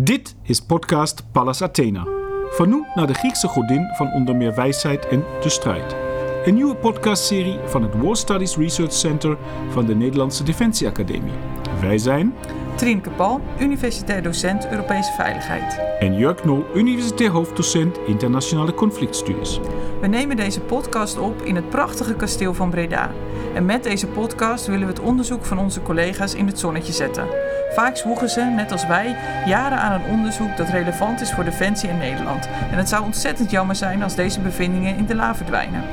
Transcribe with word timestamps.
Dit 0.00 0.36
is 0.42 0.60
podcast 0.60 1.32
Pallas 1.32 1.62
Athena. 1.62 2.06
Vernoemd 2.50 2.94
naar 2.94 3.06
de 3.06 3.14
Griekse 3.14 3.48
godin 3.48 3.88
van 3.94 4.12
onder 4.12 4.36
meer 4.36 4.54
wijsheid 4.54 5.08
en 5.08 5.24
de 5.40 5.48
strijd. 5.48 5.96
Een 6.44 6.54
nieuwe 6.54 6.76
podcastserie 6.76 7.58
van 7.66 7.82
het 7.82 7.94
War 7.94 8.16
Studies 8.16 8.56
Research 8.56 8.92
Center 8.92 9.36
van 9.70 9.86
de 9.86 9.94
Nederlandse 9.94 10.42
Defensie 10.42 10.86
Academie. 10.86 11.32
Wij 11.80 11.98
zijn 11.98 12.34
Trienke 12.74 13.10
Pal, 13.10 13.40
universitair 13.60 14.22
docent 14.22 14.68
Europese 14.70 15.12
Veiligheid. 15.12 15.80
en 15.98 16.16
Jörg 16.16 16.44
Nol, 16.44 16.64
universitair 16.74 17.30
hoofddocent 17.30 17.98
internationale 18.06 18.74
conflictstudies. 18.74 19.60
We 20.00 20.06
nemen 20.06 20.36
deze 20.36 20.60
podcast 20.60 21.18
op 21.18 21.42
in 21.42 21.54
het 21.54 21.70
prachtige 21.70 22.14
kasteel 22.14 22.54
van 22.54 22.70
Breda. 22.70 23.12
En 23.56 23.64
met 23.64 23.82
deze 23.82 24.06
podcast 24.06 24.66
willen 24.66 24.86
we 24.86 24.92
het 24.92 25.02
onderzoek 25.02 25.44
van 25.44 25.58
onze 25.58 25.82
collega's 25.82 26.34
in 26.34 26.46
het 26.46 26.58
zonnetje 26.58 26.92
zetten. 26.92 27.26
Vaak 27.70 27.96
zwoegen 27.96 28.28
ze, 28.28 28.40
net 28.40 28.72
als 28.72 28.86
wij, 28.86 29.16
jaren 29.46 29.78
aan 29.78 30.00
een 30.00 30.10
onderzoek 30.10 30.56
dat 30.56 30.68
relevant 30.68 31.20
is 31.20 31.32
voor 31.32 31.44
Defensie 31.44 31.88
in 31.88 31.98
Nederland. 31.98 32.48
En 32.70 32.78
het 32.78 32.88
zou 32.88 33.04
ontzettend 33.04 33.50
jammer 33.50 33.76
zijn 33.76 34.02
als 34.02 34.14
deze 34.14 34.40
bevindingen 34.40 34.96
in 34.96 35.06
de 35.06 35.14
la 35.14 35.34
verdwijnen. 35.34 35.84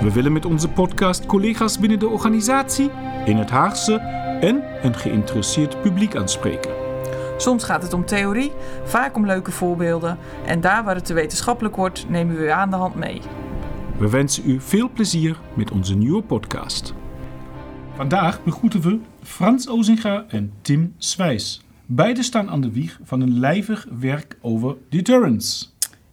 We 0.00 0.12
willen 0.12 0.32
met 0.32 0.44
onze 0.44 0.68
podcast 0.68 1.26
collega's 1.26 1.78
binnen 1.78 1.98
de 1.98 2.08
organisatie, 2.08 2.90
in 3.24 3.36
het 3.36 3.50
Haagse 3.50 3.94
en 4.40 4.62
een 4.82 4.94
geïnteresseerd 4.94 5.82
publiek 5.82 6.16
aanspreken. 6.16 6.70
Soms 7.36 7.64
gaat 7.64 7.82
het 7.82 7.92
om 7.92 8.04
theorie, 8.04 8.52
vaak 8.84 9.16
om 9.16 9.26
leuke 9.26 9.50
voorbeelden. 9.50 10.18
En 10.46 10.60
daar 10.60 10.84
waar 10.84 10.94
het 10.94 11.06
te 11.06 11.14
wetenschappelijk 11.14 11.76
wordt, 11.76 12.08
nemen 12.08 12.36
we 12.36 12.42
u 12.42 12.48
aan 12.48 12.70
de 12.70 12.76
hand 12.76 12.94
mee. 12.94 13.20
We 13.98 14.10
wensen 14.10 14.50
u 14.50 14.60
veel 14.60 14.90
plezier 14.90 15.40
met 15.54 15.70
onze 15.70 15.94
nieuwe 15.94 16.22
podcast. 16.22 16.94
Vandaag 17.98 18.44
begroeten 18.44 18.80
we 18.80 18.98
Frans 19.22 19.68
Ozinga 19.68 20.24
en 20.28 20.52
Tim 20.62 20.94
Swijs. 20.98 21.62
Beiden 21.86 22.24
staan 22.24 22.50
aan 22.50 22.60
de 22.60 22.72
wieg 22.72 23.00
van 23.02 23.20
een 23.20 23.38
lijvig 23.38 23.86
werk 23.98 24.36
over 24.40 24.76
deterrence. 24.88 25.66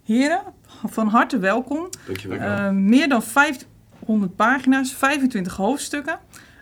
Heren, 0.03 0.41
van 0.83 1.07
harte 1.07 1.39
welkom. 1.39 1.89
Dankjewel. 2.05 2.39
Eh, 2.39 2.69
meer 2.69 3.09
dan 3.09 3.23
500 3.23 4.35
pagina's, 4.35 4.93
25 4.93 5.55
hoofdstukken. 5.55 6.19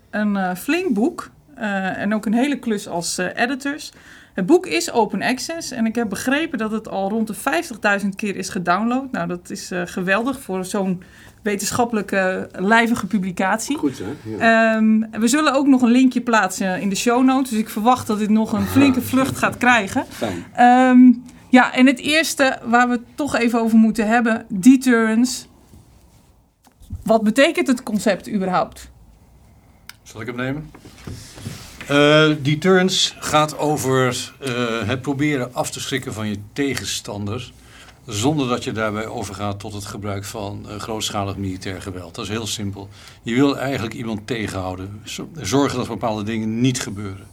Een 0.10 0.38
eh, 0.38 0.56
flink 0.56 0.94
boek 0.94 1.30
eh, 1.56 1.98
en 1.98 2.14
ook 2.14 2.26
een 2.26 2.34
hele 2.34 2.60
klus 2.60 2.88
als 2.88 3.18
editors. 3.18 3.92
Het 4.34 4.46
boek 4.46 4.66
is 4.66 4.92
open 4.92 5.22
access 5.22 5.72
en 5.72 5.86
ik 5.86 5.96
heb 5.96 6.10
begrepen 6.10 6.58
dat 6.58 6.72
het 6.72 6.88
al 6.90 7.10
rond 7.10 7.28
de 7.28 7.36
50.000 8.02 8.10
keer 8.16 8.36
is 8.36 8.50
gedownload. 8.50 9.12
Nou, 9.12 9.28
dat 9.28 9.50
is 9.50 9.72
eh, 9.72 9.82
geweldig 9.86 10.40
voor 10.40 10.66
zo'n 10.66 11.04
wetenschappelijke 11.44 12.50
lijvige 12.52 13.08
publicatie. 13.08 13.78
Goed 13.78 14.02
hè? 14.04 14.36
Ja. 14.38 14.76
Ehm, 14.76 15.20
we 15.20 15.28
zullen 15.28 15.54
ook 15.54 15.68
nog 15.68 15.82
een 15.82 15.92
linkje 15.92 16.22
plaatsen 16.22 16.82
in 16.82 16.90
de 16.90 16.96
show 16.96 17.24
notes. 17.24 17.50
Dus 17.50 17.60
ik 17.60 17.70
verwacht 17.70 18.08
dat 18.08 18.20
dit 18.20 18.30
nog 18.30 18.54
een 18.54 18.66
flinke 18.66 19.02
vlucht 19.02 19.38
gaat 19.38 19.58
krijgen. 19.58 20.06
Fijn. 20.10 20.46
Ehm, 20.54 21.12
ja, 21.50 21.74
en 21.74 21.86
het 21.86 22.00
eerste 22.00 22.60
waar 22.64 22.88
we 22.88 22.94
het 22.94 23.04
toch 23.16 23.36
even 23.36 23.60
over 23.60 23.78
moeten 23.78 24.08
hebben: 24.08 24.46
deterrence. 24.50 25.46
Wat 27.04 27.24
betekent 27.24 27.68
het 27.68 27.84
concept 27.84 28.30
überhaupt? 28.32 28.92
Zal 30.04 30.22
ik 30.22 30.28
hem 30.28 30.36
nemen? 30.36 30.70
Eh, 31.88 32.30
deterrence 32.42 33.14
gaat 33.20 33.58
over 33.58 34.32
eh, 34.40 34.54
het 34.88 35.02
proberen 35.02 35.54
af 35.54 35.72
te 35.72 35.80
schrikken 35.80 36.14
van 36.14 36.28
je 36.28 36.38
tegenstander. 36.54 37.52
Zonder 38.08 38.48
dat 38.48 38.64
je 38.64 38.72
daarbij 38.72 39.08
overgaat 39.08 39.60
tot 39.60 39.74
het 39.74 39.86
gebruik 39.86 40.26
van 40.26 40.66
eh, 40.70 40.80
grootschalig 40.80 41.38
militair 41.38 41.82
geweld. 41.82 42.16
Dat 42.16 42.24
is 42.24 42.30
heel 42.32 42.48
simpel. 42.48 42.90
Je 43.24 43.34
wil 43.36 43.58
eigenlijk 43.58 43.94
iemand 43.94 44.28
tegenhouden. 44.28 45.02
Zo- 45.04 45.30
Zorgen 45.42 45.78
dat 45.78 45.88
bepaalde 45.88 46.24
dingen 46.24 46.62
niet 46.62 46.80
gebeuren. 46.82 47.28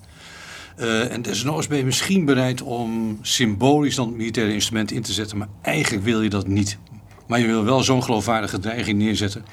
Eh, 0.77 1.13
en 1.13 1.23
desnoods 1.23 1.67
ben 1.67 1.79
je 1.79 1.85
misschien 1.85 2.25
bereid 2.25 2.63
om 2.63 3.19
symbolisch 3.23 3.95
dan 3.95 4.17
militaire 4.17 4.53
instrument 4.53 4.91
in 4.91 5.03
te 5.03 5.13
zetten. 5.13 5.39
Maar 5.39 5.49
eigenlijk 5.63 6.05
wil 6.05 6.23
je 6.23 6.29
dat 6.31 6.47
niet. 6.47 6.79
Maar 7.27 7.41
je 7.41 7.47
wil 7.47 7.65
wel 7.65 7.83
zo'n 7.83 8.03
geloofwaardige 8.03 8.59
dreiging 8.59 8.99
neerzetten. 8.99 9.45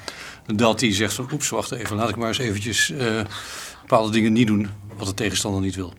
Dat 0.46 0.78
die 0.78 0.92
zegt 0.94 1.14
van 1.14 1.28
oeps, 1.32 1.48
wacht 1.48 1.70
even. 1.72 1.96
Laat 1.96 2.08
ik 2.08 2.16
maar 2.16 2.28
eens 2.28 2.38
eventjes 2.38 2.90
eh, 2.90 3.20
bepaalde 3.80 4.12
dingen 4.12 4.32
niet 4.32 4.46
doen. 4.46 4.68
Wat 4.96 5.06
de 5.06 5.14
tegenstander 5.14 5.60
niet 5.60 5.74
wil. 5.74 5.92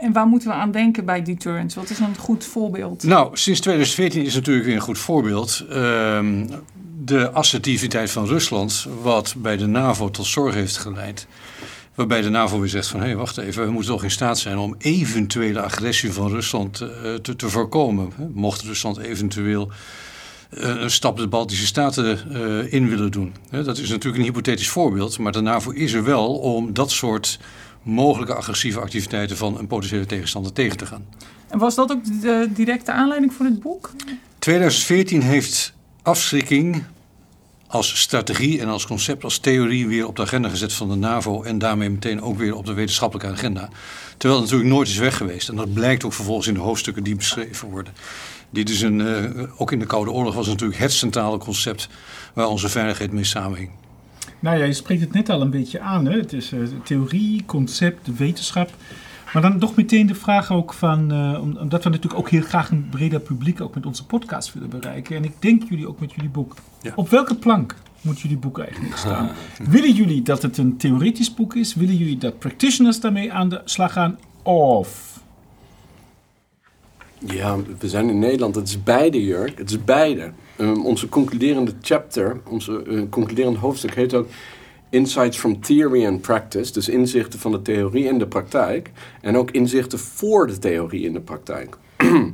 En 0.00 0.12
waar 0.12 0.26
moeten 0.26 0.48
we 0.48 0.54
aan 0.54 0.70
denken 0.70 1.04
bij 1.04 1.22
deterrence? 1.22 1.80
Wat 1.80 1.90
is 1.90 1.98
een 1.98 2.16
goed 2.16 2.44
voorbeeld? 2.44 3.02
Nou, 3.02 3.36
sinds 3.36 3.60
2014 3.60 4.24
is 4.24 4.34
natuurlijk 4.34 4.66
weer 4.66 4.74
een 4.74 4.80
goed 4.80 4.98
voorbeeld. 4.98 5.64
Ehm, 5.70 6.46
de 7.04 7.30
assertiviteit 7.30 8.10
van 8.10 8.26
Rusland, 8.26 8.86
wat 9.02 9.34
bij 9.38 9.56
de 9.56 9.66
NAVO 9.66 10.10
tot 10.10 10.26
zorg 10.26 10.54
heeft 10.54 10.76
geleid. 10.76 11.26
Waarbij 11.94 12.20
de 12.20 12.28
NAVO 12.28 12.58
weer 12.60 12.68
zegt 12.68 12.86
van, 12.86 13.00
hé, 13.00 13.06
hey, 13.06 13.16
wacht 13.16 13.38
even, 13.38 13.64
we 13.64 13.70
moeten 13.70 13.90
toch 13.90 14.02
in 14.02 14.10
staat 14.10 14.38
zijn 14.38 14.58
om 14.58 14.74
eventuele 14.78 15.60
agressie 15.60 16.12
van 16.12 16.28
Rusland 16.28 16.80
eh, 16.80 17.14
te, 17.14 17.36
te 17.36 17.48
voorkomen. 17.48 18.12
Mocht 18.32 18.62
Rusland 18.62 18.98
eventueel 18.98 19.70
eh, 20.50 20.68
een 20.68 20.90
stap 20.90 21.16
de 21.16 21.28
Baltische 21.28 21.66
Staten 21.66 22.18
eh, 22.32 22.72
in 22.72 22.88
willen 22.88 23.10
doen. 23.10 23.34
Dat 23.50 23.78
is 23.78 23.88
natuurlijk 23.88 24.16
een 24.16 24.28
hypothetisch 24.28 24.68
voorbeeld, 24.68 25.18
maar 25.18 25.32
de 25.32 25.40
NAVO 25.40 25.70
is 25.70 25.92
er 25.92 26.04
wel 26.04 26.34
om 26.34 26.72
dat 26.72 26.90
soort 26.90 27.38
mogelijke 27.82 28.34
agressieve 28.34 28.80
activiteiten 28.80 29.36
van 29.36 29.58
een 29.58 29.66
potentiële 29.66 30.06
tegenstander 30.06 30.52
tegen 30.52 30.76
te 30.76 30.86
gaan. 30.86 31.04
En 31.48 31.58
was 31.58 31.74
dat 31.74 31.90
ook 31.92 32.04
de 32.04 32.48
directe 32.54 32.92
aanleiding 32.92 33.32
voor 33.32 33.46
dit 33.46 33.60
boek? 33.60 33.90
2014 34.38 35.22
heeft 35.22 35.72
afschrikking 36.02 36.84
als 37.66 38.00
strategie 38.00 38.60
en 38.60 38.68
als 38.68 38.86
concept, 38.86 39.24
als 39.24 39.38
theorie 39.38 39.86
weer 39.86 40.06
op 40.06 40.16
de 40.16 40.22
agenda 40.22 40.48
gezet 40.48 40.72
van 40.72 40.88
de 40.88 40.94
NAVO 40.94 41.42
en 41.42 41.58
daarmee 41.58 41.90
meteen 41.90 42.22
ook 42.22 42.38
weer 42.38 42.54
op 42.54 42.66
de 42.66 42.72
wetenschappelijke 42.72 43.32
agenda. 43.32 43.68
Terwijl 44.16 44.40
het 44.40 44.50
natuurlijk 44.50 44.76
nooit 44.76 44.88
is 44.88 44.96
weg 44.96 45.16
geweest. 45.16 45.48
En 45.48 45.56
dat 45.56 45.72
blijkt 45.72 46.04
ook 46.04 46.12
vervolgens 46.12 46.46
in 46.46 46.54
de 46.54 46.60
hoofdstukken 46.60 47.02
die 47.02 47.16
beschreven 47.16 47.68
worden. 47.68 47.92
Dit 48.50 48.68
is 48.68 48.80
een, 48.80 49.00
eh, 49.00 49.42
ook 49.56 49.72
in 49.72 49.78
de 49.78 49.86
Koude 49.86 50.10
Oorlog 50.10 50.34
was 50.34 50.46
het 50.46 50.54
natuurlijk 50.54 50.80
het 50.80 50.92
centrale 50.92 51.38
concept 51.38 51.88
waar 52.34 52.46
onze 52.46 52.68
veiligheid 52.68 53.12
mee 53.12 53.24
samenhing. 53.24 53.70
Nou 54.40 54.58
ja, 54.58 54.64
je 54.64 54.72
spreekt 54.72 55.00
het 55.00 55.12
net 55.12 55.28
al 55.28 55.40
een 55.40 55.50
beetje 55.50 55.80
aan. 55.80 56.04
Hè? 56.06 56.16
Het 56.18 56.32
is 56.32 56.52
eh, 56.52 56.60
theorie, 56.84 57.42
concept, 57.46 58.16
wetenschap. 58.16 58.70
Maar 59.32 59.42
dan 59.42 59.58
toch 59.58 59.74
meteen 59.76 60.06
de 60.06 60.14
vraag 60.14 60.52
ook 60.52 60.72
van, 60.72 61.12
eh, 61.12 61.38
om- 61.42 61.56
omdat 61.56 61.84
we 61.84 61.90
natuurlijk 61.90 62.20
ook 62.20 62.30
heel 62.30 62.42
graag 62.42 62.70
een 62.70 62.88
breder 62.90 63.20
publiek 63.20 63.60
ook 63.60 63.74
met 63.74 63.86
onze 63.86 64.06
podcast 64.06 64.52
willen 64.54 64.68
bereiken. 64.70 65.16
En 65.16 65.24
ik 65.24 65.32
denk 65.38 65.62
jullie 65.68 65.88
ook 65.88 66.00
met 66.00 66.12
jullie 66.12 66.30
boek. 66.30 66.54
Ja. 66.82 66.92
Op 66.96 67.08
welke 67.08 67.34
plank 67.34 67.74
moet 68.00 68.20
jullie 68.20 68.36
boek 68.38 68.58
eigenlijk 68.58 68.96
staan? 69.04 69.30
Willen 69.68 69.92
jullie 69.92 70.22
dat 70.22 70.42
het 70.42 70.58
een 70.58 70.76
theoretisch 70.76 71.34
boek 71.34 71.54
is? 71.56 71.74
Willen 71.74 71.96
jullie 71.96 72.18
dat 72.18 72.38
practitioners 72.38 73.00
daarmee 73.00 73.32
aan 73.32 73.48
de 73.48 73.60
slag 73.64 73.92
gaan? 73.92 74.18
Of... 74.42 75.09
ja, 77.26 77.56
we 77.78 77.88
zijn 77.88 78.08
in 78.08 78.18
Nederland. 78.18 78.54
Het 78.54 78.68
is 78.68 78.82
beide, 78.82 79.24
Jurk. 79.24 79.58
Het 79.58 79.70
is 79.70 79.84
beide. 79.84 80.32
Um, 80.58 80.86
onze 80.86 81.08
concluderende 81.08 81.72
chapter, 81.80 82.40
onze 82.48 82.82
eh, 82.82 83.02
concluderende 83.10 83.58
hoofdstuk 83.58 83.94
heet 83.94 84.14
ook 84.14 84.26
Insights 84.90 85.38
from 85.38 85.60
Theory 85.60 86.06
and 86.06 86.20
Practice. 86.20 86.72
Dus 86.72 86.88
inzichten 86.88 87.38
van 87.38 87.52
de 87.52 87.62
theorie 87.62 88.08
en 88.08 88.18
de 88.18 88.26
praktijk. 88.26 88.90
En 89.20 89.36
ook 89.36 89.50
inzichten 89.50 89.98
voor 89.98 90.46
de 90.46 90.58
theorie 90.58 91.06
en 91.06 91.12
de 91.12 91.20
praktijk. 91.20 91.76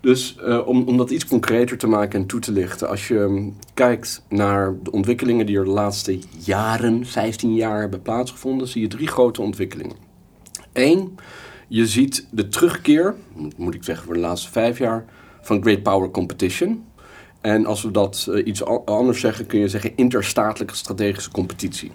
Dus 0.00 0.36
eh, 0.36 0.66
om, 0.66 0.82
om 0.82 0.96
dat 0.96 1.10
iets 1.10 1.26
concreter 1.26 1.78
te 1.78 1.86
maken 1.86 2.20
en 2.20 2.26
toe 2.26 2.40
te 2.40 2.52
lichten. 2.52 2.88
Als 2.88 3.08
je 3.08 3.14
um, 3.14 3.56
kijkt 3.74 4.24
naar 4.28 4.74
de 4.82 4.92
ontwikkelingen 4.92 5.46
die 5.46 5.58
er 5.58 5.64
de 5.64 5.70
laatste 5.70 6.18
jaren, 6.38 7.06
15 7.06 7.54
jaar 7.54 7.80
hebben 7.80 8.02
plaatsgevonden, 8.02 8.68
zie 8.68 8.80
je 8.80 8.88
drie 8.88 9.06
grote 9.06 9.42
ontwikkelingen. 9.42 9.96
Eén, 10.72 11.18
je 11.74 11.86
ziet 11.86 12.26
de 12.30 12.48
terugkeer, 12.48 13.14
moet 13.56 13.74
ik 13.74 13.84
zeggen 13.84 14.04
voor 14.04 14.14
de 14.14 14.20
laatste 14.20 14.50
vijf 14.50 14.78
jaar, 14.78 15.04
van 15.40 15.62
Great 15.62 15.82
Power 15.82 16.10
Competition. 16.10 16.84
En 17.40 17.66
als 17.66 17.82
we 17.82 17.90
dat 17.90 18.28
eh, 18.30 18.46
iets 18.46 18.64
anders 18.64 19.20
zeggen, 19.20 19.46
kun 19.46 19.58
je 19.58 19.68
zeggen 19.68 19.92
interstatelijke 19.96 20.76
strategische 20.76 21.30
competitie. 21.30 21.92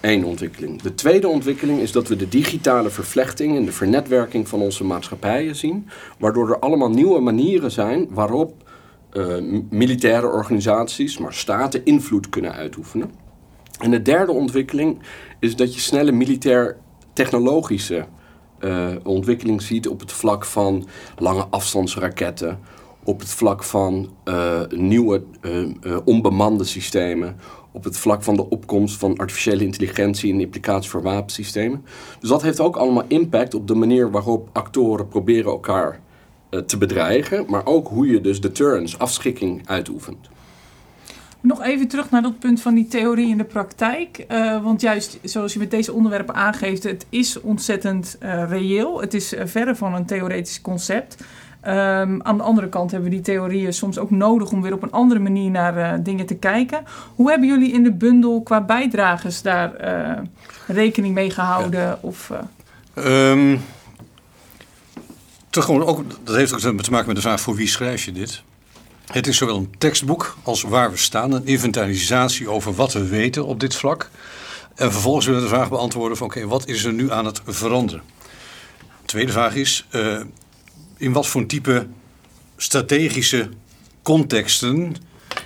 Eén 0.00 0.24
ontwikkeling. 0.24 0.82
De 0.82 0.94
tweede 0.94 1.28
ontwikkeling 1.28 1.80
is 1.80 1.92
dat 1.92 2.08
we 2.08 2.16
de 2.16 2.28
digitale 2.28 2.90
vervlechting 2.90 3.56
en 3.56 3.64
de 3.64 3.72
vernetwerking 3.72 4.48
van 4.48 4.60
onze 4.60 4.84
maatschappijen 4.84 5.56
zien, 5.56 5.88
waardoor 6.18 6.50
er 6.50 6.58
allemaal 6.58 6.90
nieuwe 6.90 7.20
manieren 7.20 7.70
zijn 7.70 8.06
waarop 8.10 8.70
eh, 9.10 9.36
militaire 9.70 10.26
organisaties, 10.26 11.18
maar 11.18 11.32
staten 11.32 11.84
invloed 11.84 12.28
kunnen 12.28 12.52
uitoefenen. 12.52 13.10
En 13.78 13.90
de 13.90 14.02
derde 14.02 14.32
ontwikkeling 14.32 14.98
is 15.40 15.56
dat 15.56 15.74
je 15.74 15.80
snelle 15.80 16.12
militair-technologische 16.12 18.06
eh, 18.58 18.88
ontwikkeling 19.02 19.62
ziet 19.62 19.88
op 19.88 20.00
het 20.00 20.12
vlak 20.12 20.44
van 20.44 20.86
lange 21.18 21.46
afstandsraketten, 21.50 22.58
op 23.04 23.20
het 23.20 23.28
vlak 23.28 23.64
van 23.64 24.10
eh, 24.24 24.60
nieuwe 24.68 25.22
eh, 25.40 25.96
onbemande 26.04 26.64
systemen, 26.64 27.36
op 27.72 27.84
het 27.84 27.96
vlak 27.96 28.22
van 28.22 28.34
de 28.34 28.48
opkomst 28.48 28.98
van 28.98 29.16
artificiële 29.16 29.64
intelligentie 29.64 30.32
en 30.32 30.40
implicaties 30.40 30.90
voor 30.90 31.02
wapensystemen. 31.02 31.84
Dus 32.20 32.28
dat 32.28 32.42
heeft 32.42 32.60
ook 32.60 32.76
allemaal 32.76 33.04
impact 33.08 33.54
op 33.54 33.68
de 33.68 33.74
manier 33.74 34.10
waarop 34.10 34.48
actoren 34.52 35.08
proberen 35.08 35.50
elkaar 35.50 36.00
te 36.66 36.78
bedreigen, 36.78 37.44
maar 37.48 37.66
ook 37.66 37.88
hoe 37.88 38.06
je 38.06 38.20
dus 38.20 38.40
deterrence, 38.40 38.98
afschrikking, 38.98 39.68
uitoefent. 39.68 40.28
Nog 41.44 41.62
even 41.62 41.88
terug 41.88 42.10
naar 42.10 42.22
dat 42.22 42.38
punt 42.38 42.60
van 42.60 42.74
die 42.74 42.86
theorie 42.86 43.28
in 43.28 43.38
de 43.38 43.44
praktijk. 43.44 44.24
Eh, 44.28 44.62
want 44.62 44.80
juist 44.80 45.18
zoals 45.22 45.52
je 45.52 45.58
met 45.58 45.70
deze 45.70 45.92
onderwerpen 45.92 46.34
aangeeft, 46.34 46.82
het 46.82 47.06
is 47.08 47.40
ontzettend 47.40 48.16
uh, 48.22 48.44
reëel. 48.48 49.00
Het 49.00 49.14
is 49.14 49.32
uh, 49.32 49.40
verre 49.44 49.74
van 49.74 49.94
een 49.94 50.06
theoretisch 50.06 50.60
concept. 50.60 51.16
Um, 51.66 52.22
aan 52.22 52.36
de 52.36 52.42
andere 52.42 52.68
kant 52.68 52.90
hebben 52.90 53.10
we 53.10 53.14
die 53.14 53.24
theorieën 53.24 53.72
soms 53.72 53.98
ook 53.98 54.10
nodig 54.10 54.52
om 54.52 54.62
weer 54.62 54.72
op 54.72 54.82
een 54.82 54.90
andere 54.90 55.20
manier 55.20 55.50
naar 55.50 56.02
dingen 56.02 56.26
te 56.26 56.34
kijken. 56.34 56.84
Hoe 57.14 57.30
hebben 57.30 57.48
jullie 57.48 57.72
in 57.72 57.82
de 57.82 57.92
bundel 57.92 58.42
qua 58.42 58.60
bijdragers 58.60 59.42
daar 59.42 59.72
rekening 60.66 61.14
mee 61.14 61.30
gehouden? 61.30 61.80
Ja. 61.80 61.98
Of, 62.00 62.32
um, 62.94 63.60
toch 65.50 65.64
gewoon 65.64 65.84
ook, 65.84 66.04
dat 66.24 66.36
heeft 66.36 66.52
ook 66.52 66.60
te 66.82 66.90
maken 66.90 67.06
met 67.06 67.16
de 67.16 67.22
vraag 67.22 67.40
voor 67.40 67.54
wie 67.54 67.68
schrijf 67.68 68.04
je 68.04 68.12
dit? 68.12 68.42
Het 69.04 69.26
is 69.26 69.36
zowel 69.36 69.56
een 69.56 69.74
tekstboek 69.78 70.36
als 70.42 70.62
waar 70.62 70.90
we 70.90 70.96
staan, 70.96 71.32
een 71.32 71.46
inventarisatie 71.46 72.50
over 72.50 72.74
wat 72.74 72.92
we 72.92 73.06
weten 73.06 73.46
op 73.46 73.60
dit 73.60 73.74
vlak. 73.74 74.10
En 74.74 74.92
vervolgens 74.92 75.26
willen 75.26 75.42
we 75.42 75.48
de 75.48 75.54
vraag 75.54 75.68
beantwoorden 75.68 76.16
van 76.16 76.26
oké, 76.26 76.46
wat 76.46 76.68
is 76.68 76.84
er 76.84 76.92
nu 76.92 77.12
aan 77.12 77.24
het 77.24 77.40
veranderen? 77.46 78.02
De 78.78 79.06
tweede 79.06 79.32
vraag 79.32 79.54
is, 79.54 79.86
uh, 79.90 80.20
in 80.96 81.12
wat 81.12 81.26
voor 81.26 81.46
type 81.46 81.86
strategische 82.56 83.48
contexten 84.02 84.96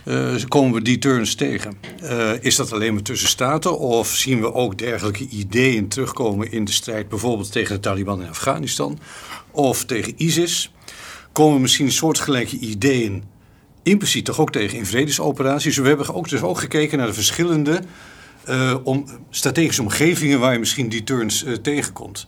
uh, 0.04 0.34
komen 0.48 0.74
we 0.74 0.82
die 0.82 0.98
turns 0.98 1.34
tegen? 1.34 1.78
Uh, 2.02 2.42
is 2.44 2.56
dat 2.56 2.72
alleen 2.72 2.94
maar 2.94 3.02
tussen 3.02 3.28
staten 3.28 3.78
of 3.78 4.08
zien 4.08 4.40
we 4.40 4.52
ook 4.52 4.78
dergelijke 4.78 5.28
ideeën 5.28 5.88
terugkomen 5.88 6.52
in 6.52 6.64
de 6.64 6.72
strijd 6.72 7.08
bijvoorbeeld 7.08 7.52
tegen 7.52 7.74
de 7.74 7.80
Taliban 7.80 8.22
in 8.22 8.28
Afghanistan 8.28 8.98
of 9.50 9.84
tegen 9.84 10.12
ISIS? 10.16 10.72
Komen 11.32 11.60
misschien 11.60 11.92
soortgelijke 11.92 12.58
ideeën 12.58 13.24
impliciet 13.82 14.24
toch 14.24 14.40
ook 14.40 14.52
tegen 14.52 14.78
in 14.78 14.86
vredesoperaties. 14.86 15.76
We 15.76 15.88
hebben 15.88 16.14
ook, 16.14 16.28
dus 16.28 16.42
ook 16.42 16.58
gekeken 16.58 16.98
naar 16.98 17.06
de 17.06 17.12
verschillende 17.12 17.80
uh, 18.48 18.76
om, 18.82 19.04
strategische 19.30 19.82
omgevingen 19.82 20.40
waar 20.40 20.52
je 20.52 20.58
misschien 20.58 20.88
die 20.88 21.04
turns 21.04 21.44
uh, 21.44 21.54
tegenkomt. 21.54 22.26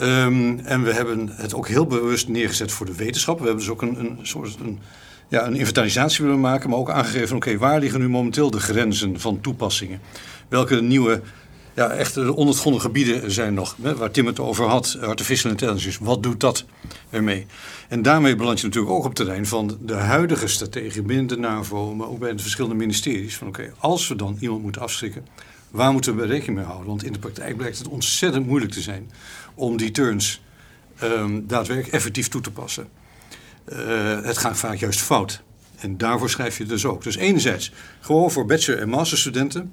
Um, 0.00 0.58
en 0.58 0.82
we 0.82 0.92
hebben 0.92 1.28
het 1.32 1.54
ook 1.54 1.68
heel 1.68 1.86
bewust 1.86 2.28
neergezet 2.28 2.72
voor 2.72 2.86
de 2.86 2.94
wetenschap. 2.94 3.38
We 3.38 3.44
hebben 3.44 3.62
dus 3.62 3.72
ook 3.72 3.82
een, 3.82 4.00
een 4.00 4.18
soort 4.22 4.56
een, 4.60 4.78
ja, 5.28 5.46
een 5.46 5.56
inventarisatie 5.56 6.24
willen 6.24 6.40
maken, 6.40 6.70
maar 6.70 6.78
ook 6.78 6.90
aangegeven: 6.90 7.36
oké, 7.36 7.58
waar 7.58 7.80
liggen 7.80 8.00
nu 8.00 8.08
momenteel 8.08 8.50
de 8.50 8.60
grenzen 8.60 9.20
van 9.20 9.40
toepassingen? 9.40 10.00
Welke 10.48 10.82
nieuwe 10.82 11.22
ja, 11.78 11.90
echt 11.90 12.14
de 12.14 12.34
ondergrondige 12.34 12.86
gebieden 12.86 13.30
zijn 13.30 13.54
nog, 13.54 13.76
hè, 13.82 13.96
waar 13.96 14.10
Tim 14.10 14.26
het 14.26 14.40
over 14.40 14.66
had, 14.66 14.98
artificial 15.00 15.50
intelligence. 15.50 16.04
Wat 16.04 16.22
doet 16.22 16.40
dat 16.40 16.64
ermee? 17.10 17.46
En 17.88 18.02
daarmee 18.02 18.36
beland 18.36 18.60
je 18.60 18.66
natuurlijk 18.66 18.92
ook 18.92 18.98
op 18.98 19.04
het 19.04 19.14
terrein 19.14 19.46
van 19.46 19.78
de 19.80 19.94
huidige 19.94 20.46
strategie 20.46 21.02
binnen 21.02 21.26
de 21.26 21.36
NAVO, 21.36 21.94
maar 21.94 22.08
ook 22.08 22.18
bij 22.18 22.32
de 22.32 22.42
verschillende 22.42 22.76
ministeries. 22.76 23.36
Van 23.36 23.48
oké, 23.48 23.72
als 23.78 24.08
we 24.08 24.16
dan 24.16 24.36
iemand 24.40 24.62
moeten 24.62 24.82
afschrikken, 24.82 25.26
waar 25.70 25.92
moeten 25.92 26.16
we 26.16 26.26
rekening 26.26 26.56
mee 26.56 26.66
houden? 26.66 26.86
Want 26.86 27.04
in 27.04 27.12
de 27.12 27.18
praktijk 27.18 27.56
blijkt 27.56 27.78
het 27.78 27.88
ontzettend 27.88 28.46
moeilijk 28.46 28.72
te 28.72 28.80
zijn 28.80 29.10
om 29.54 29.76
die 29.76 29.90
turns 29.90 30.40
um, 31.02 31.46
daadwerkelijk 31.46 31.94
effectief 31.94 32.28
toe 32.28 32.40
te 32.40 32.50
passen. 32.50 32.88
Uh, 33.72 33.78
het 34.22 34.38
gaat 34.38 34.56
vaak 34.56 34.76
juist 34.76 35.00
fout. 35.00 35.42
En 35.76 35.98
daarvoor 35.98 36.30
schrijf 36.30 36.58
je 36.58 36.66
dus 36.66 36.84
ook. 36.84 37.02
Dus 37.02 37.16
enerzijds 37.16 37.72
gewoon 38.00 38.30
voor 38.30 38.46
bachelor- 38.46 38.80
en 38.80 38.88
masterstudenten 38.88 39.72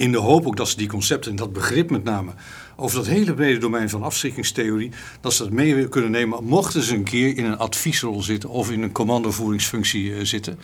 in 0.00 0.12
de 0.12 0.18
hoop 0.18 0.46
ook 0.46 0.56
dat 0.56 0.68
ze 0.68 0.76
die 0.76 0.88
concepten 0.88 1.30
en 1.30 1.36
dat 1.36 1.52
begrip 1.52 1.90
met 1.90 2.04
name 2.04 2.30
over 2.76 2.96
dat 2.96 3.06
hele 3.06 3.34
brede 3.34 3.58
domein 3.58 3.88
van 3.88 4.02
afschrikkingstheorie, 4.02 4.90
dat 5.20 5.32
ze 5.32 5.42
dat 5.42 5.52
mee 5.52 5.88
kunnen 5.88 6.10
nemen 6.10 6.44
mochten 6.44 6.82
ze 6.82 6.94
een 6.94 7.04
keer 7.04 7.36
in 7.36 7.44
een 7.44 7.58
adviesrol 7.58 8.22
zitten 8.22 8.48
of 8.48 8.70
in 8.70 8.82
een 8.82 8.92
commandovoeringsfunctie 8.92 10.10
uh, 10.10 10.24
zitten. 10.24 10.58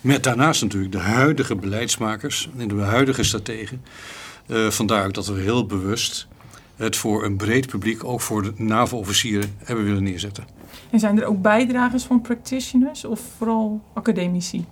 Met 0.00 0.22
daarnaast 0.22 0.62
natuurlijk 0.62 0.92
de 0.92 0.98
huidige 0.98 1.54
beleidsmakers 1.54 2.48
en 2.56 2.68
de 2.68 2.74
huidige 2.74 3.22
strategen. 3.22 3.82
Uh, 4.46 4.70
vandaar 4.70 5.06
ook 5.06 5.14
dat 5.14 5.26
we 5.26 5.40
heel 5.40 5.66
bewust 5.66 6.26
het 6.76 6.96
voor 6.96 7.24
een 7.24 7.36
breed 7.36 7.66
publiek, 7.66 8.04
ook 8.04 8.20
voor 8.20 8.42
de 8.42 8.52
NAVO-officieren, 8.56 9.56
hebben 9.64 9.84
willen 9.84 10.02
neerzetten. 10.02 10.44
En 10.90 10.98
zijn 10.98 11.20
er 11.20 11.26
ook 11.26 11.42
bijdragers 11.42 12.04
van 12.04 12.20
practitioners 12.20 13.04
of 13.04 13.20
vooral 13.36 13.82
academici? 13.94 14.64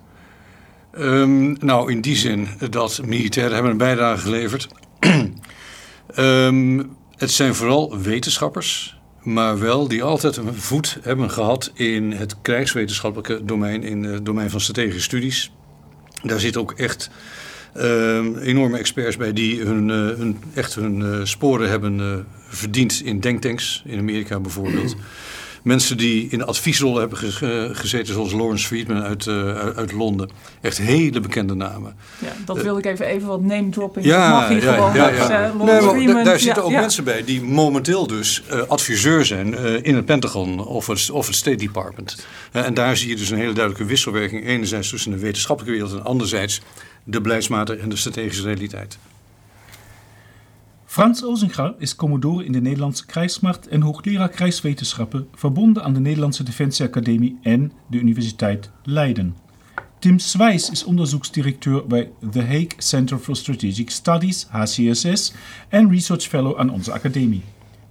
Um, 0.99 1.57
nou, 1.61 1.93
in 1.93 2.01
die 2.01 2.17
zin 2.17 2.49
dat 2.71 3.01
militairen 3.05 3.53
hebben 3.53 3.71
een 3.71 3.77
bijdrage 3.77 4.21
geleverd. 4.21 4.69
um, 6.19 6.79
het 7.17 7.31
zijn 7.31 7.55
vooral 7.55 7.99
wetenschappers, 7.99 8.99
maar 9.23 9.59
wel 9.59 9.89
die 9.89 10.03
altijd 10.03 10.37
een 10.37 10.55
voet 10.55 10.99
hebben 11.03 11.31
gehad 11.31 11.71
in 11.75 12.13
het 12.13 12.37
krijgswetenschappelijke 12.43 13.45
domein, 13.45 13.83
in 13.83 14.05
het 14.05 14.25
domein 14.25 14.51
van 14.51 14.61
strategische 14.61 15.01
studies. 15.01 15.53
Daar 16.23 16.41
zitten 16.41 16.61
ook 16.61 16.73
echt 16.73 17.11
uh, 17.77 18.19
enorme 18.43 18.79
experts 18.79 19.17
bij 19.17 19.33
die 19.33 19.61
hun, 19.63 19.89
uh, 19.89 19.95
hun 19.95 20.39
echt 20.55 20.75
hun 20.75 21.01
uh, 21.01 21.21
sporen 21.23 21.69
hebben 21.69 21.99
uh, 21.99 22.15
verdiend 22.49 23.03
in 23.05 23.21
denktanks, 23.21 23.83
in 23.87 23.99
Amerika 23.99 24.41
bijvoorbeeld. 24.41 24.97
Mensen 25.67 25.97
die 25.97 26.29
in 26.31 26.45
adviesrollen 26.45 27.01
hebben 27.01 27.19
gezeten, 27.77 28.15
zoals 28.15 28.33
Lawrence 28.33 28.67
Friedman 28.67 29.03
uit, 29.03 29.29
uit 29.77 29.93
Londen. 29.93 30.31
Echt 30.61 30.79
hele 30.79 31.21
bekende 31.21 31.55
namen. 31.55 31.97
Ja, 32.19 32.33
dat 32.45 32.63
wil 32.63 32.79
ik 32.79 32.85
even, 32.85 33.07
even 33.07 33.29
wat 33.29 33.41
name 33.41 33.69
dropping. 33.69 34.07
Ja, 34.07 34.31
Mag 34.31 34.49
hier 34.49 34.63
ja, 34.63 34.75
gewoon. 34.75 34.95
ja, 34.95 35.09
ja. 35.09 35.55
Uh, 35.55 35.63
nee, 35.63 35.83
Friedman, 35.83 36.25
daar 36.25 36.39
zitten 36.39 36.65
ook 36.65 36.71
mensen 36.71 37.05
bij 37.05 37.25
die 37.25 37.43
momenteel 37.43 38.07
dus 38.07 38.43
adviseur 38.69 39.25
zijn 39.25 39.55
in 39.85 39.95
het 39.95 40.05
Pentagon 40.05 40.67
of 40.67 40.87
het, 40.87 41.11
of 41.11 41.27
het 41.27 41.37
State 41.37 41.57
Department. 41.57 42.27
en 42.53 42.75
daar 42.75 42.97
zie 42.97 43.09
je 43.09 43.17
dus 43.17 43.31
een 43.31 43.39
hele 43.39 43.53
duidelijke 43.53 43.89
wisselwerking. 43.89 44.47
Enerzijds 44.47 44.89
tussen 44.91 45.11
de 45.11 45.19
wetenschappelijke 45.19 45.79
wereld 45.79 45.99
en 45.99 46.05
anderzijds 46.05 46.61
de 47.05 47.21
beleidsmatig 47.21 47.79
en 47.79 47.89
de 47.89 47.97
strategische 47.97 48.43
realiteit. 48.43 48.99
Frans 50.97 51.25
Ozinga 51.25 51.75
is 51.79 51.97
commodore 51.97 52.45
in 52.45 52.53
de 52.53 52.61
Nederlandse 52.61 53.07
krijgsmacht 53.07 53.69
en 53.69 53.81
hoogleraar 53.81 54.29
krijgswetenschappen 54.29 55.29
verbonden 55.35 55.85
aan 55.85 55.95
de 55.95 56.01
Nederlandse 56.01 56.43
Defensieacademie 56.43 57.39
en 57.43 57.73
de 57.87 57.99
Universiteit 57.99 58.71
Leiden. 58.83 59.37
Tim 59.99 60.19
Swijs 60.19 60.71
is 60.71 60.85
onderzoeksdirecteur 60.85 61.87
bij 61.87 62.11
The 62.31 62.41
Hague 62.41 62.73
Center 62.77 63.19
for 63.19 63.37
Strategic 63.37 63.91
Studies, 63.91 64.47
HCSS, 64.51 65.33
en 65.69 65.91
research 65.91 66.23
fellow 66.23 66.59
aan 66.59 66.71
onze 66.71 66.93
academie. 66.93 67.43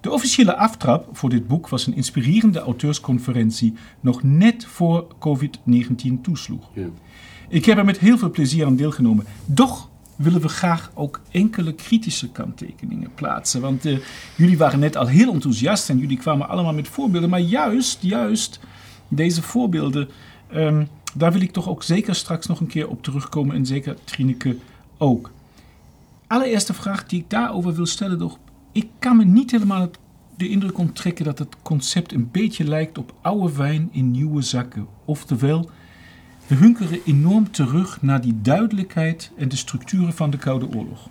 De 0.02 0.12
officiële 0.12 0.56
aftrap 0.56 1.18
voor 1.18 1.30
dit 1.30 1.48
boek 1.48 1.70
was 1.70 1.88
een 1.88 1.96
inspirerende 1.96 2.60
auteursconferentie 2.60 3.74
nog 4.00 4.24
net 4.24 4.66
voor 4.66 5.08
COVID-19 5.20 6.22
toesloeg. 6.22 6.70
Ja. 6.74 6.88
Ik 7.50 7.66
heb 7.66 7.78
er 7.78 7.86
met 7.86 8.00
heel 8.00 8.18
veel 8.18 8.32
plezier 8.32 8.66
aan 8.66 8.76
deelgenomen. 8.76 9.26
Doch 9.46 9.90
willen 10.16 10.42
we 10.42 10.48
graag 10.48 10.92
ook 10.94 11.22
enkele 11.32 11.74
kritische 11.74 12.30
kanttekeningen 12.30 13.14
plaatsen. 13.16 13.62
Want 13.62 13.86
uh, 13.86 14.00
jullie 14.36 14.58
waren 14.58 14.80
net 14.80 14.96
al 14.96 15.08
heel 15.08 15.34
enthousiast 15.34 15.90
en 15.90 15.98
jullie 15.98 16.18
kwamen 16.18 16.50
allemaal 16.50 16.74
met 16.74 16.88
voorbeelden. 16.88 17.30
Maar 17.30 17.40
juist, 17.40 18.02
juist 18.02 18.60
deze 19.08 19.42
voorbeelden, 19.42 20.10
um, 20.54 20.88
daar 21.14 21.32
wil 21.32 21.42
ik 21.42 21.52
toch 21.52 21.70
ook 21.70 21.84
zeker 21.84 22.16
straks 22.16 22.48
nog 22.48 22.60
een 22.60 22.68
keer 22.68 22.88
op 22.88 23.04
terugkomen. 23.04 23.56
En 23.56 23.66
zeker 23.66 23.98
Trineke 24.04 24.58
ook. 24.98 25.32
Allereerste 26.28 26.74
vraag 26.74 27.06
die 27.06 27.20
ik 27.20 27.30
daarover 27.30 27.74
wil 27.74 27.86
stellen, 27.86 28.18
toch. 28.18 28.38
Ik 28.72 28.88
kan 29.00 29.18
me 29.18 29.26
niet 29.26 29.52
helemaal 29.52 29.90
de 30.38 30.50
indruk 30.50 30.78
onttrekken 30.78 31.26
dat 31.26 31.40
het 31.40 31.56
concept 31.62 32.14
een 32.14 32.30
beetje 32.32 32.64
lijkt 32.64 32.98
op 32.98 33.14
oude 33.22 33.56
wijn 33.56 33.90
in 33.92 34.12
nieuwe 34.12 34.42
zakken. 34.42 34.88
Oftewel, 35.06 35.70
we 36.48 36.56
hunkeren 36.56 37.00
enorm 37.06 37.52
terug 37.52 38.02
naar 38.02 38.22
die 38.22 38.42
duidelijkheid 38.42 39.32
en 39.38 39.50
de 39.50 39.56
structuren 39.56 40.14
van 40.14 40.30
de 40.30 40.38
Koude 40.38 40.68
Oorlog. 40.68 41.10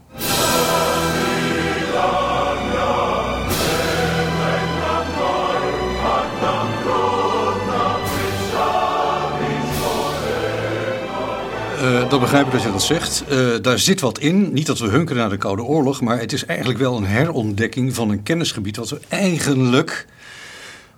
Uh, 11.82 12.10
dat 12.10 12.20
begrijp 12.20 12.46
ik 12.46 12.52
dat 12.52 12.62
je 12.62 12.70
dat 12.70 12.82
zegt. 12.82 13.24
Uh, 13.30 13.54
daar 13.62 13.78
zit 13.78 14.00
wat 14.00 14.18
in. 14.18 14.52
Niet 14.52 14.66
dat 14.66 14.78
we 14.78 14.86
hunkeren 14.86 15.20
naar 15.20 15.30
de 15.30 15.36
Koude 15.36 15.62
Oorlog, 15.62 16.00
maar 16.00 16.18
het 16.18 16.32
is 16.32 16.44
eigenlijk 16.44 16.78
wel 16.78 16.96
een 16.96 17.06
herontdekking 17.06 17.94
van 17.94 18.10
een 18.10 18.22
kennisgebied 18.22 18.76
wat 18.76 18.90
we 18.90 19.00
eigenlijk 19.08 20.06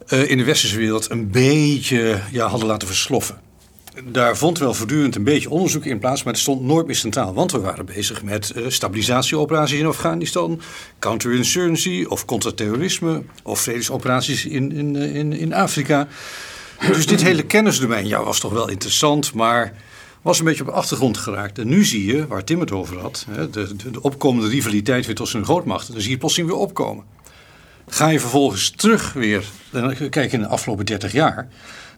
uh, 0.09 0.31
in 0.31 0.39
de 0.39 0.45
westerse 0.45 0.77
wereld 0.77 1.11
een 1.11 1.31
beetje 1.31 2.21
ja, 2.31 2.47
hadden 2.47 2.69
laten 2.69 2.89
versloffen 2.89 3.45
daar 4.05 4.37
vond 4.37 4.59
wel 4.59 4.75
voortdurend 4.75 5.17
een 5.17 5.25
beetje 5.25 5.51
onderzoek 5.51 5.85
in 5.85 5.99
plaats, 5.99 6.23
maar 6.23 6.33
het 6.33 6.43
stond 6.43 6.63
nooit 6.63 6.87
meer 6.87 6.97
centraal. 6.97 7.35
Want 7.35 7.53
we 7.53 7.61
waren 7.61 7.87
bezig 7.87 8.23
met 8.23 8.53
uh, 8.57 8.65
stabilisatieoperaties 8.69 9.79
in 9.79 9.87
Afghanistan, 9.87 10.61
counterinsurgency 10.99 12.05
of 12.09 12.25
contra-terrorisme 12.25 13.23
of 13.43 13.61
vredesoperaties 13.61 14.47
in, 14.47 14.73
in, 14.73 14.97
in, 14.97 15.33
in 15.33 15.55
Afrika. 15.55 16.09
Dus 16.87 17.07
dit 17.07 17.23
hele 17.23 17.43
kennisdomein 17.43 18.07
ja, 18.07 18.25
was 18.25 18.41
toch 18.41 18.53
wel 18.53 18.69
interessant, 18.69 19.35
maar 19.35 19.73
was 20.23 20.39
een 20.39 20.45
beetje 20.45 20.63
op 20.63 20.69
de 20.69 20.75
achtergrond 20.75 21.19
geraakt. 21.19 21.59
En 21.59 21.69
nu 21.69 21.85
zie 21.85 22.07
je, 22.07 22.27
waar 22.27 22.45
Tim 22.45 22.61
het 22.61 22.73
over 22.73 22.99
had, 22.99 23.27
de, 23.35 23.51
de, 23.51 23.91
de, 23.91 24.03
opkomende 24.03 24.49
rivaliteit 24.49 25.07
weer 25.07 25.15
tussen 25.15 25.39
de 25.39 25.45
grootmachten, 25.45 25.93
dan 25.93 26.03
zie 26.03 26.11
je 26.11 26.19
plotseling 26.19 26.51
weer 26.51 26.61
opkomen. 26.61 27.05
Ga 27.89 28.09
je 28.09 28.21
vervolgens 28.21 28.71
terug 28.71 29.13
weer, 29.13 29.45
dan 29.71 30.09
kijk 30.09 30.33
in 30.33 30.41
de 30.41 30.47
afgelopen 30.47 30.87
30 30.87 31.13
jaar, 31.13 31.49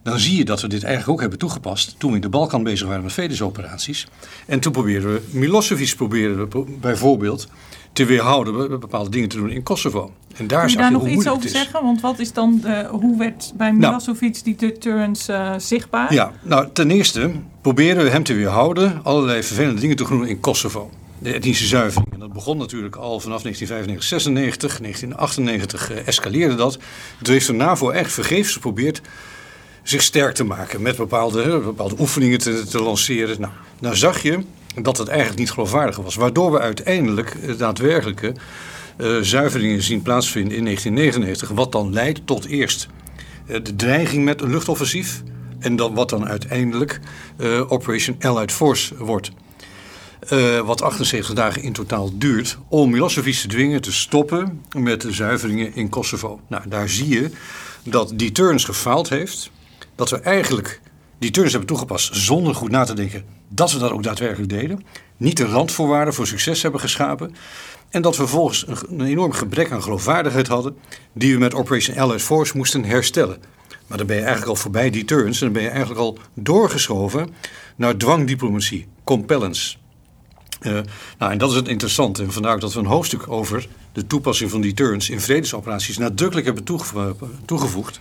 dan 0.02 0.18
zie 0.18 0.36
je 0.36 0.44
dat 0.44 0.60
we 0.60 0.68
dit 0.68 0.82
eigenlijk 0.82 1.12
ook 1.12 1.20
hebben 1.20 1.38
toegepast 1.38 1.94
toen 1.98 2.10
we 2.10 2.16
in 2.16 2.22
de 2.22 2.28
Balkan 2.28 2.62
bezig 2.62 2.86
waren 2.86 3.02
met 3.02 3.12
vredesoperaties. 3.12 4.06
En 4.46 4.60
toen 4.60 4.72
probeerden 4.72 5.12
we, 5.12 5.22
Milosevic 5.30 5.94
probeerden 5.96 6.48
we 6.48 6.64
bijvoorbeeld 6.80 7.48
te 7.92 8.04
weerhouden 8.04 8.80
bepaalde 8.80 9.10
dingen 9.10 9.28
te 9.28 9.36
doen 9.36 9.50
in 9.50 9.62
Kosovo. 9.62 10.12
En 10.36 10.46
daar 10.46 10.60
Kun 10.60 10.70
je 10.70 10.76
daar 10.76 10.90
je 10.90 10.92
nog 10.92 11.08
iets 11.08 11.28
over 11.28 11.48
zeggen? 11.48 11.82
Want 11.82 12.00
wat 12.00 12.18
is 12.18 12.32
dan, 12.32 12.60
de, 12.62 12.88
hoe 12.90 13.18
werd 13.18 13.52
bij 13.56 13.70
Nou. 13.70 13.78
Milosevic 13.78 14.44
die 14.44 14.56
deterrence 14.56 15.32
eh, 15.32 15.54
zichtbaar? 15.58 16.12
Ja, 16.14 16.32
nou 16.42 16.68
ten 16.72 16.90
eerste 16.90 17.30
proberen 17.60 18.04
we 18.04 18.10
hem 18.10 18.22
te 18.22 18.34
weerhouden 18.34 19.00
allerlei 19.02 19.42
vervelende 19.42 19.80
dingen 19.80 19.96
te 19.96 20.08
doen 20.08 20.26
in 20.26 20.40
Kosovo. 20.40 20.90
De 21.18 21.32
etnische 21.32 21.66
zuivering. 21.66 22.12
En 22.12 22.18
dat 22.18 22.32
begon 22.32 22.56
natuurlijk 22.58 22.96
al 22.96 23.20
vanaf 23.20 23.42
1995, 23.42 24.08
96, 24.08 24.78
1998 24.78 25.90
eh, 25.90 26.06
escaleerde 26.06 26.54
dat. 26.54 26.78
Toen 27.22 27.32
heeft 27.32 27.46
de 27.46 27.52
NAVO 27.52 27.90
echt 27.90 28.12
vergeefs 28.12 28.52
geprobeerd 28.52 29.00
zich 29.88 30.02
sterk 30.02 30.34
te 30.34 30.44
maken 30.44 30.82
met 30.82 30.96
bepaalde, 30.96 31.42
eh, 31.42 31.64
bepaalde 31.64 31.94
oefeningen 31.98 32.38
te, 32.38 32.82
lanceren. 32.82 33.40
Nou, 33.40 33.52
nou 33.80 33.96
zag 33.96 34.22
je 34.22 34.38
dat 34.82 34.98
het 34.98 35.08
eigenlijk 35.08 35.38
niet 35.38 35.50
geloofwaardig 35.50 35.96
was. 35.96 36.14
Waardoor 36.14 36.52
we 36.52 36.58
uiteindelijk 36.58 37.34
eh, 37.34 37.58
daadwerkelijke 37.58 38.32
eh, 38.96 39.16
zuiveringen 39.20 39.82
zien 39.82 40.02
plaatsvinden 40.02 40.56
in 40.56 40.64
1999. 40.64 41.56
Wat 41.56 41.72
dan 41.72 41.92
leidt 41.92 42.26
tot 42.26 42.46
eerst 42.46 42.88
de 43.46 43.76
dreiging 43.76 44.24
met 44.24 44.40
een 44.40 44.50
luchtoffensief. 44.50 45.22
En 45.58 45.76
dan 45.76 45.94
wat 45.94 46.10
dan 46.10 46.28
uiteindelijk 46.28 47.00
eh, 47.36 47.72
Operation 47.72 48.16
Allied 48.20 48.52
Force 48.52 49.04
wordt. 49.04 49.30
Wat 50.64 50.82
78 50.82 51.34
dagen 51.34 51.62
in 51.62 51.72
totaal 51.72 52.10
duurt 52.18 52.58
om 52.68 52.90
Milosevic 52.90 53.34
te 53.34 53.48
dwingen 53.48 53.80
te 53.80 53.92
stoppen 53.92 54.62
met 54.76 55.00
de 55.00 55.12
zuiveringen 55.12 55.74
in 55.74 55.88
Kosovo. 55.88 56.40
Nou, 56.48 56.62
daar 56.68 56.88
zie 56.88 57.08
je 57.08 57.30
dat 57.82 58.12
deterrence 58.14 58.66
gefaald 58.66 59.08
heeft. 59.08 59.50
Dat 59.98 60.10
we 60.10 60.20
eigenlijk 60.20 60.80
deterrence 61.18 61.56
hebben 61.56 61.76
toegepast 61.76 62.16
zonder 62.16 62.54
goed 62.54 62.70
na 62.70 62.84
te 62.84 62.94
denken 62.94 63.24
dat 63.48 63.72
we 63.72 63.78
dat 63.78 63.90
ook 63.90 64.02
daadwerkelijk 64.02 64.48
deden. 64.48 64.84
Niet 65.16 65.36
de 65.36 65.44
randvoorwaarden 65.44 66.14
voor 66.14 66.26
succes 66.26 66.62
hebben 66.62 66.80
geschapen. 66.80 67.34
En 67.90 68.02
dat 68.02 68.16
we 68.16 68.22
vervolgens 68.22 68.66
een, 68.88 69.00
enorm 69.00 69.32
gebrek 69.32 69.70
aan 69.70 69.82
geloofwaardigheid 69.82 70.46
hadden 70.46 70.76
die 71.12 71.32
we 71.32 71.38
met 71.38 71.54
Operation 71.54 71.98
Allied 71.98 72.22
Force 72.22 72.56
moesten 72.56 72.84
herstellen. 72.84 73.38
Maar 73.86 73.98
dan 73.98 74.06
ben 74.06 74.16
je 74.16 74.22
eigenlijk 74.22 74.50
al 74.50 74.56
voorbij 74.62 74.90
deterrence 74.90 75.38
en 75.38 75.44
dan 75.44 75.54
ben 75.54 75.62
je 75.62 75.68
eigenlijk 75.68 76.00
al 76.00 76.18
doorgeschoven 76.34 77.34
naar 77.76 77.96
dwangdiplomatie, 77.96 78.86
compellence. 79.04 79.76
Eh, 80.60 80.72
nou, 81.18 81.32
en 81.32 81.38
dat 81.38 81.50
is 81.50 81.56
het 81.56 81.68
interessante. 81.68 82.22
En 82.22 82.32
vandaar 82.32 82.58
dat 82.58 82.72
we 82.72 82.80
een 82.80 82.86
hoofdstuk 82.86 83.30
over 83.30 83.68
de 83.92 84.06
toepassing 84.06 84.50
van 84.50 84.60
deterrence 84.60 85.12
in 85.12 85.20
vredesoperaties 85.20 85.98
nadrukkelijk 85.98 86.46
hebben 86.46 86.64
toege- 86.64 87.14
toegevoegd. 87.44 88.00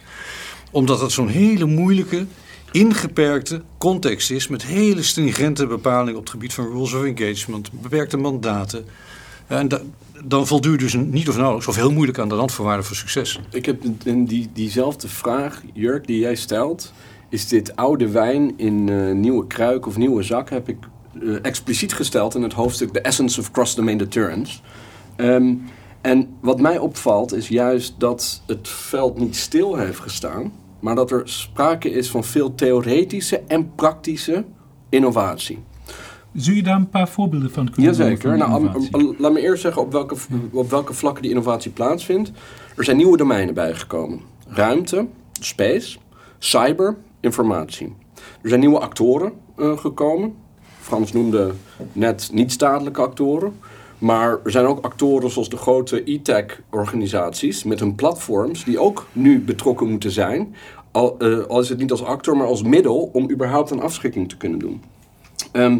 Omdat 0.77 1.01
het 1.01 1.12
zo'n 1.12 1.27
hele 1.27 1.65
moeilijke, 1.65 2.25
ingeperkte 2.72 3.62
context 3.77 4.31
is 4.31 4.48
met 4.48 4.63
hele 4.63 5.03
stringente 5.03 5.67
bepalingen 5.67 6.15
op 6.15 6.22
het 6.22 6.29
gebied 6.29 6.53
van 6.53 6.72
rules 6.72 6.93
of 6.93 7.03
engagement, 7.03 7.72
beperkte 7.81 8.17
mandaten. 8.17 8.86
En 9.48 9.67
da- 9.67 9.81
dan 10.25 10.48
voldoe 10.48 10.72
je 10.72 10.77
dus 10.77 10.93
niet 10.93 11.29
of 11.29 11.36
nauwelijks 11.36 11.67
of 11.67 11.75
heel 11.75 11.91
moeilijk 11.91 12.19
aan 12.19 12.29
de 12.29 12.36
randvoorwaarden 12.36 12.86
voor 12.86 12.96
succes. 12.96 13.39
Ik 13.51 13.65
heb 13.65 13.81
die, 14.27 14.50
diezelfde 14.53 15.07
vraag, 15.07 15.62
Jurk, 15.74 16.07
die 16.07 16.19
jij 16.19 16.36
stelt. 16.36 16.93
Is 17.29 17.48
dit 17.48 17.75
oude 17.75 18.10
wijn 18.10 18.53
in 18.57 18.89
eh, 18.89 19.12
nieuwe 19.12 19.48
kruik 19.48 19.86
of 19.86 19.98
nieuwe 19.98 20.24
zak? 20.24 20.50
Heb 20.50 20.69
ik 20.69 20.77
eh, 21.22 21.36
expliciet 21.41 21.93
gesteld 21.93 22.36
in 22.36 22.43
het 22.43 22.53
hoofdstuk 22.53 22.91
The 22.91 23.01
Essence 23.01 23.39
of 23.39 23.51
Cross-Domain 23.51 23.98
Deterrence. 23.98 24.60
Ehm, 25.15 25.53
en 26.01 26.27
wat 26.41 26.60
mij 26.62 26.77
opvalt 26.77 27.34
is 27.34 27.48
juist 27.48 27.93
dat 27.98 28.41
het 28.48 28.69
veld 28.69 29.19
niet 29.19 29.36
stil 29.36 29.75
heeft 29.75 30.00
gestaan. 30.00 30.65
Maar 30.79 30.96
dat 30.96 31.12
er 31.12 31.22
sprake 31.24 31.89
is 31.89 32.10
van 32.10 32.24
veel 32.24 32.55
theoretische 32.55 33.41
en 33.48 33.75
praktische 33.75 34.46
innovatie. 34.89 35.60
Zul 36.34 36.55
je 36.55 36.63
daar 36.63 36.75
een 36.75 36.89
paar 36.89 37.07
voorbeelden 37.07 37.51
van 37.51 37.69
kunnen 37.72 37.91
noemen 37.91 38.10
Jazeker. 38.10 38.38
Nou, 38.38 39.15
laat 39.17 39.31
me 39.31 39.41
eerst 39.41 39.62
zeggen 39.62 39.81
op 39.81 39.91
welke, 39.91 40.15
op 40.51 40.69
welke 40.69 40.93
vlakken 40.93 41.22
die 41.22 41.31
innovatie 41.31 41.72
plaatsvindt. 41.72 42.31
Er 42.75 42.84
zijn 42.84 42.98
nieuwe 42.98 43.17
domeinen 43.17 43.53
bijgekomen. 43.53 44.22
Ruimte, 44.48 45.07
space, 45.39 45.98
cyber, 46.38 46.98
informatie. 47.19 47.96
Er 48.41 48.50
zijn 48.50 48.60
nieuwe 48.60 48.79
actoren 48.79 49.31
eh, 49.57 49.77
gekomen. 49.77 50.34
Frans 50.79 51.13
noemde 51.13 51.51
net 51.93 52.29
niet-statelijke 52.34 53.01
actoren. 53.01 53.53
Maar 53.98 54.39
er 54.44 54.51
zijn 54.51 54.66
ook 54.66 54.86
actoren 54.86 55.30
zoals 55.30 55.50
de 55.50 55.58
grote 55.58 56.12
e-tech-organisaties 56.12 57.63
met 57.63 57.80
hun 57.80 57.96
platforms... 57.96 58.63
die 58.63 58.80
ook 58.80 59.08
nu 59.12 59.39
betrokken 59.39 59.88
moeten 59.89 60.12
zijn. 60.12 60.56
Al, 60.92 61.18
al 61.48 61.60
is 61.60 61.70
het 61.70 61.77
niet 61.77 61.92
als 61.92 62.04
actor, 62.04 62.38
maar 62.38 62.48
als 62.48 62.63
middel 62.63 63.10
om 63.13 63.32
überhaupt 63.32 63.72
een 63.72 63.82
afschrikking 63.82 64.30
te 64.30 64.38
kunnen 64.38 64.60
doen. 64.60 64.82
Ehm, 65.51 65.80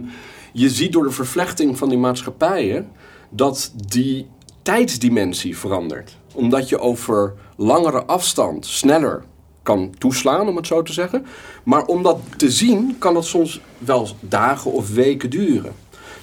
je 0.54 0.70
ziet 0.70 0.92
door 0.92 1.04
de 1.04 1.12
vervlechting 1.12 1.78
van 1.78 1.90
die 1.90 1.98
maatschappijen 1.98 2.88
dat 3.30 3.74
die 3.88 4.28
tijdsdimensie 4.62 5.58
verandert. 5.58 6.18
Omdat 6.34 6.70
je 6.70 6.80
over 6.80 7.34
langere 7.56 8.06
afstand 8.06 8.66
sneller 8.66 9.24
kan 9.64 9.94
toeslaan, 9.98 10.48
om 10.48 10.56
het 10.56 10.68
zo 10.68 10.82
te 10.82 10.94
zeggen. 10.94 11.26
Maar 11.64 11.86
om 11.86 12.04
dat 12.04 12.20
te 12.38 12.52
zien, 12.52 12.96
kan 13.00 13.14
dat 13.14 13.26
soms 13.26 13.62
wel 13.78 14.08
dagen 14.20 14.72
of 14.72 14.94
weken 14.94 15.30
duren. 15.30 15.74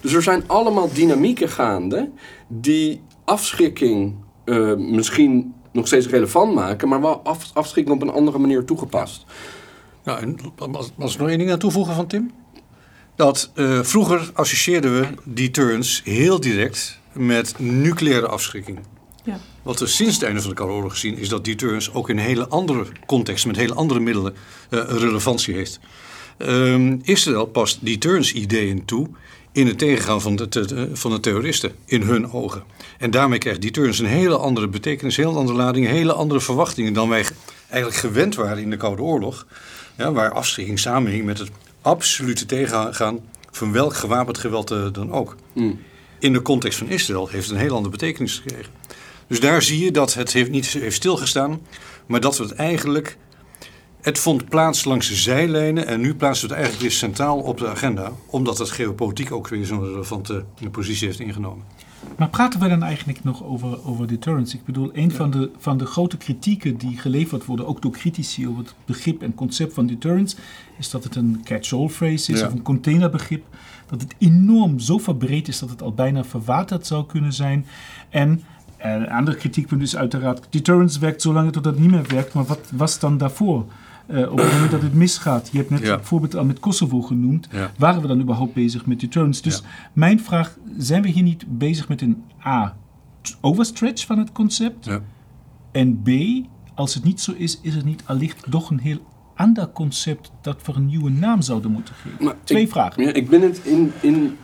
Dus 0.05 0.13
er 0.13 0.23
zijn 0.23 0.45
allemaal 0.47 0.93
dynamieken 0.93 1.49
gaande 1.49 2.11
die 2.49 3.01
afschrikking 3.25 4.15
eh, 4.45 4.75
misschien 4.75 5.55
nog 5.73 5.87
steeds 5.87 6.07
relevant 6.07 6.55
maken, 6.55 6.89
maar 6.89 7.01
wel 7.01 7.21
af, 7.23 7.51
afschrikking 7.55 7.97
op 7.97 8.03
een 8.03 8.15
andere 8.15 8.39
manier 8.39 8.65
toegepast. 8.65 9.25
Nou, 10.05 10.21
en 10.21 10.39
als, 10.73 10.91
als 10.99 11.15
ik 11.15 11.21
nog 11.21 11.29
één 11.29 11.39
ding 11.39 11.51
aan 11.51 11.59
toevoegen 11.59 11.95
van 11.95 12.07
Tim. 12.07 12.31
Dat 13.17 13.51
eh, 13.55 13.83
vroeger 13.83 14.31
associeerden 14.35 15.01
we 15.01 15.07
deterrence 15.25 16.11
heel 16.11 16.41
direct 16.41 16.99
met 17.13 17.59
nucleaire 17.59 18.27
afschrikking. 18.27 18.79
Ja. 19.23 19.39
Wat 19.63 19.81
we 19.81 19.87
sinds 19.87 20.15
het 20.15 20.23
einde 20.23 20.41
van 20.41 20.51
de 20.51 20.57
Koude 20.57 20.75
Oorlog 20.75 20.93
gezien 20.93 21.19
is 21.19 21.29
dat 21.29 21.45
deterrence 21.45 21.95
ook 21.95 22.09
in 22.09 22.19
een 22.19 22.25
hele 22.25 22.49
andere 22.49 22.87
context, 23.07 23.47
met 23.47 23.57
hele 23.57 23.75
andere 23.75 24.01
middelen, 24.01 24.35
eh, 24.71 24.81
relevantie 24.89 25.55
heeft. 25.55 25.81
Ehm, 26.39 26.99
Israël 27.03 27.47
past 27.47 27.85
deterrence-ideeën 27.85 28.85
toe 28.85 29.09
in 29.55 29.67
het 29.67 29.79
tegengaan 29.79 30.21
van 30.21 30.37
de, 30.37 30.49
te- 30.49 30.89
van 30.93 31.11
de 31.11 31.21
terroristen, 31.21 31.73
in 31.85 32.03
hun 32.03 32.33
ogen. 32.33 32.63
En 32.99 33.11
daarmee 33.11 33.39
krijgt 33.39 33.63
deterrence 33.63 34.03
een 34.03 34.09
hele 34.09 34.37
andere 34.37 34.69
betekenis, 34.69 35.17
een 35.17 35.25
hele 35.25 35.39
andere 35.39 35.59
lading, 35.59 35.87
hele 35.87 36.13
andere 36.13 36.41
verwachtingen 36.41 36.93
dan 36.93 37.09
wij 37.09 37.25
eigenlijk 37.69 38.01
gewend 38.01 38.35
waren 38.35 38.63
in 38.63 38.71
de 38.71 38.77
Koude 38.77 39.03
Oorlog. 39.03 39.47
Ja, 39.97 40.13
waar 40.13 40.33
afschrikking 40.33 40.79
samenhing 40.79 41.25
met 41.25 41.39
het 41.39 41.51
absolute 41.83 42.47
tegengaan 42.47 43.21
van 43.51 43.73
welk 43.73 43.95
gewapend 43.95 44.39
geweld 44.39 44.71
eh, 44.71 44.87
dan 44.93 45.13
ook. 45.13 45.37
Mm. 45.53 45.81
In 46.19 46.33
de 46.33 46.43
context 46.43 46.79
van 46.79 46.89
Israël 46.89 47.29
heeft 47.29 47.47
het 47.47 47.55
een 47.55 47.63
heel 47.63 47.75
andere 47.75 47.91
betekenis 47.91 48.39
gekregen. 48.39 48.73
Dus 49.27 49.41
daar 49.41 49.63
zie 49.63 49.85
je 49.85 49.91
dat 49.91 50.15
het 50.15 50.33
heeft 50.33 50.51
niet 50.51 50.67
heeft 50.67 50.97
stilgestaan, 50.97 51.61
maar 52.07 52.21
dat 52.21 52.39
we 52.39 52.45
het 52.45 52.53
eigenlijk. 52.53 53.17
Het 54.05 54.19
vond 54.19 54.49
plaats 54.49 54.85
langs 54.85 55.09
de 55.09 55.15
zijlijnen 55.15 55.87
en 55.87 56.01
nu 56.01 56.15
plaatst 56.15 56.43
het 56.43 56.51
eigenlijk 56.51 56.83
weer 56.83 56.91
centraal 56.91 57.39
op 57.39 57.59
de 57.59 57.69
agenda, 57.69 58.13
omdat 58.27 58.59
het 58.59 58.71
geopolitiek 58.71 59.33
ook 59.33 59.49
weer 59.49 59.67
zo'n 59.67 59.85
relevante 59.85 60.45
positie 60.71 61.07
heeft 61.07 61.21
ingenomen. 61.21 61.65
Maar 62.19 62.29
praten 62.29 62.61
we 62.61 62.69
dan 62.69 62.83
eigenlijk 62.83 63.25
nog 63.25 63.45
over, 63.45 63.87
over 63.87 64.07
deterrence? 64.07 64.57
Ik 64.57 64.65
bedoel, 64.65 64.91
een 64.93 65.11
van, 65.13 65.31
de, 65.31 65.51
van 65.59 65.79
de 65.79 65.87
grote 65.87 66.17
kritieken 66.17 66.77
die 66.77 66.97
geleverd 66.99 67.45
worden, 67.45 67.67
ook 67.67 67.83
door 67.83 67.91
critici 67.91 68.49
over 68.49 68.63
het 68.63 68.75
begrip 68.85 69.23
en 69.23 69.35
concept 69.35 69.75
van 69.75 69.87
deterrence, 69.87 70.37
is 70.79 70.91
dat 70.91 71.05
het 71.05 71.17
een 71.17 71.41
catch-all 71.45 71.89
phrase 71.89 72.33
is 72.33 72.41
Ja. 72.41 72.47
of 72.47 72.53
een 72.53 72.63
containerbegrip. 72.63 73.45
Dat 73.87 74.01
het 74.01 74.15
enorm 74.19 74.79
zo 74.79 74.99
verbreed 74.99 75.49
is 75.49 75.59
dat 75.59 75.71
het 75.71 75.83
al 75.83 75.93
bijna 75.93 76.25
verwaterd 76.25 76.87
zou 76.87 77.07
kunnen 77.07 77.33
zijn. 77.33 77.67
En 78.09 78.43
eh, 78.77 78.93
een 78.93 79.11
andere 79.11 79.37
kritiekpunt 79.37 79.83
is 79.83 79.97
uiteraard, 79.97 80.47
deterrence 80.51 81.01
werkt 81.01 81.23
zolang 81.23 81.53
tot 81.53 81.65
het 81.65 81.79
niet 81.79 81.91
meer 81.91 82.07
werkt, 82.09 82.33
maar 82.33 82.45
wat 82.45 82.71
was 82.73 82.99
dan 82.99 83.19
daarvoor? 83.19 83.67
Eh, 84.07 84.33
op 84.33 84.39
het 84.39 84.53
moment 84.53 84.71
dat 84.71 84.83
het 84.83 84.95
misgaat, 84.95 85.49
je 85.53 85.59
hebt 85.59 85.71
net 85.71 85.81
Ja. 85.81 85.97
het 85.97 86.07
voorbeeld 86.07 86.37
al 86.37 86.45
met 86.45 86.61
Kosovo 86.61 87.01
genoemd, 87.03 87.49
Ja. 87.53 87.71
waren 87.79 88.03
we 88.03 88.07
dan 88.09 88.21
überhaupt 88.21 88.55
bezig 88.55 88.87
met 88.87 89.01
deterrence? 89.01 89.43
Dus 89.43 89.57
Ja. 89.59 89.65
mijn 89.93 90.21
vraag, 90.21 90.59
zijn 90.79 91.03
we 91.03 91.09
hier 91.09 91.23
niet 91.23 91.45
bezig 91.49 91.89
met 91.89 92.01
een 92.01 92.23
A, 92.47 92.77
overstretch 93.41 94.07
van 94.07 94.19
het 94.19 94.33
concept? 94.33 94.85
Ja. 94.85 95.01
En 95.73 96.03
B, 96.03 96.09
als 96.75 96.95
het 96.95 97.05
niet 97.05 97.21
zo 97.21 97.33
is, 97.37 97.59
is 97.63 97.75
het 97.75 97.85
niet 97.85 98.03
allicht 98.07 98.45
toch 98.51 98.71
een 98.71 98.79
heel 98.81 98.99
ander 99.37 99.71
concept 99.71 100.31
dat 100.41 100.57
we 100.67 100.73
een 100.75 100.87
nieuwe 100.87 101.11
naam 101.11 101.43
zouden 101.43 101.71
moeten 101.71 101.95
geven? 101.95 102.25
Maar 102.25 102.35
Twee 102.45 102.63
ik- 102.63 102.71
vragen. 102.71 103.03
Ja, 103.03 103.13
ik 103.13 103.29
ben 103.29 103.43
het 103.43 103.61
in, 103.65 103.93
in, 104.01 104.37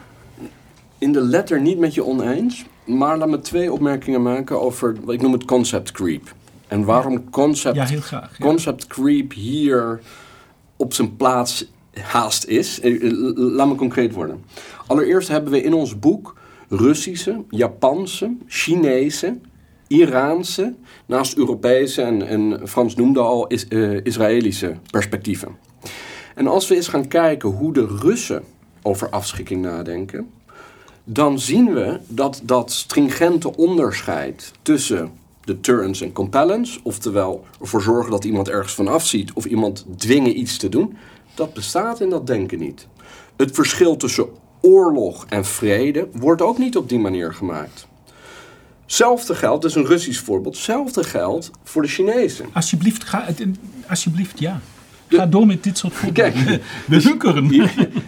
in 0.99 1.13
de 1.13 1.21
letter 1.21 1.61
niet 1.61 1.79
met 1.79 1.95
je 1.95 2.05
oneens. 2.05 2.65
Maar 2.87 3.19
laat 3.19 3.29
me 3.29 3.41
twee 3.41 3.73
opmerkingen 3.73 4.23
maken 4.23 4.61
over, 4.63 4.97
wat 5.05 5.15
ik 5.15 5.23
noem 5.23 5.33
het 5.33 5.45
concept 5.45 5.91
creep. 5.93 6.35
En 6.71 6.85
waarom 6.85 7.31
concept, 7.31 7.77
Ja, 7.77 7.85
heel 7.87 8.01
graag. 8.01 8.39
ja. 8.39 8.45
concept 8.45 8.87
creep 8.87 9.33
hier 9.33 10.01
op 10.77 10.93
zijn 10.95 11.17
plaats 11.17 11.71
haast 12.01 12.45
is. 12.45 12.81
Eh, 12.81 13.05
eh, 13.05 13.13
Laat 13.35 13.69
me 13.69 13.75
concreet 13.75 14.13
worden. 14.15 14.45
Allereerst 14.87 15.29
hebben 15.29 15.53
we 15.53 15.63
in 15.63 15.75
ons 15.75 15.99
boek 15.99 16.37
Russische, 16.69 17.45
Japanse, 17.49 18.37
Chinese 18.47 19.39
Iraanse, 19.87 20.75
naast 21.07 21.37
Europese 21.37 22.03
en, 22.03 22.27
en 22.27 22.61
Frans 22.69 22.95
noemde 22.95 23.21
al 23.21 23.47
is, 23.47 23.67
uh, 23.69 24.05
Israëlische 24.05 24.77
perspectieven. 24.91 25.57
En 26.35 26.47
als 26.47 26.69
we 26.69 26.75
eens 26.75 26.89
gaan 26.89 27.09
kijken 27.09 27.49
hoe 27.49 27.73
de 27.73 27.87
Russen 28.01 28.43
over 28.83 29.09
afschikking 29.09 29.63
nadenken, 29.63 30.31
dan 31.05 31.39
zien 31.39 31.73
we 31.75 31.99
dat 32.09 32.41
dat 32.45 32.73
stringente 32.73 33.57
onderscheid 33.57 34.53
tussen 34.63 35.11
deterrence 35.55 36.05
en 36.05 36.13
compellence, 36.13 36.81
oftewel 36.83 37.45
ervoor 37.61 37.83
zorgen 37.83 38.11
dat 38.11 38.25
iemand 38.25 38.49
ergens 38.49 38.75
van 38.75 38.89
afziet 38.89 39.33
of 39.33 39.45
iemand 39.45 39.87
dwingen 39.97 40.39
iets 40.39 40.57
te 40.57 40.69
doen, 40.69 40.97
dat 41.35 41.55
bestaat 41.55 42.01
in 42.01 42.11
dat 42.11 42.27
denken 42.27 42.59
niet. 42.59 42.87
Het 43.37 43.55
verschil 43.55 43.97
tussen 43.97 44.29
oorlog 44.61 45.27
en 45.29 45.45
vrede 45.45 46.09
wordt 46.13 46.43
ook 46.43 46.59
niet 46.59 46.77
op 46.77 46.89
die 46.89 46.99
manier 46.99 47.35
gemaakt. 47.35 47.87
Hetzelfde 48.83 49.35
geldt, 49.35 49.63
dat 49.63 49.71
is 49.71 49.77
een 49.77 49.87
Russisch 49.87 50.23
voorbeeld, 50.23 50.55
hetzelfde 50.55 51.05
geldt 51.05 51.51
voor 51.65 51.83
de 51.83 51.89
Chinezen. 51.89 52.47
Alsjeblieft, 52.53 53.05
ga, 53.05 53.27
alsjeblieft 53.89 54.39
ja. 54.39 54.61
Ga 55.09 55.27
door 55.27 55.47
met 55.47 55.63
dit 55.63 55.79
soort 55.79 55.95
voorbeelden. 55.99 56.33
Kijk, 56.33 56.61
We 56.87 56.97
hunkeren. 56.97 57.49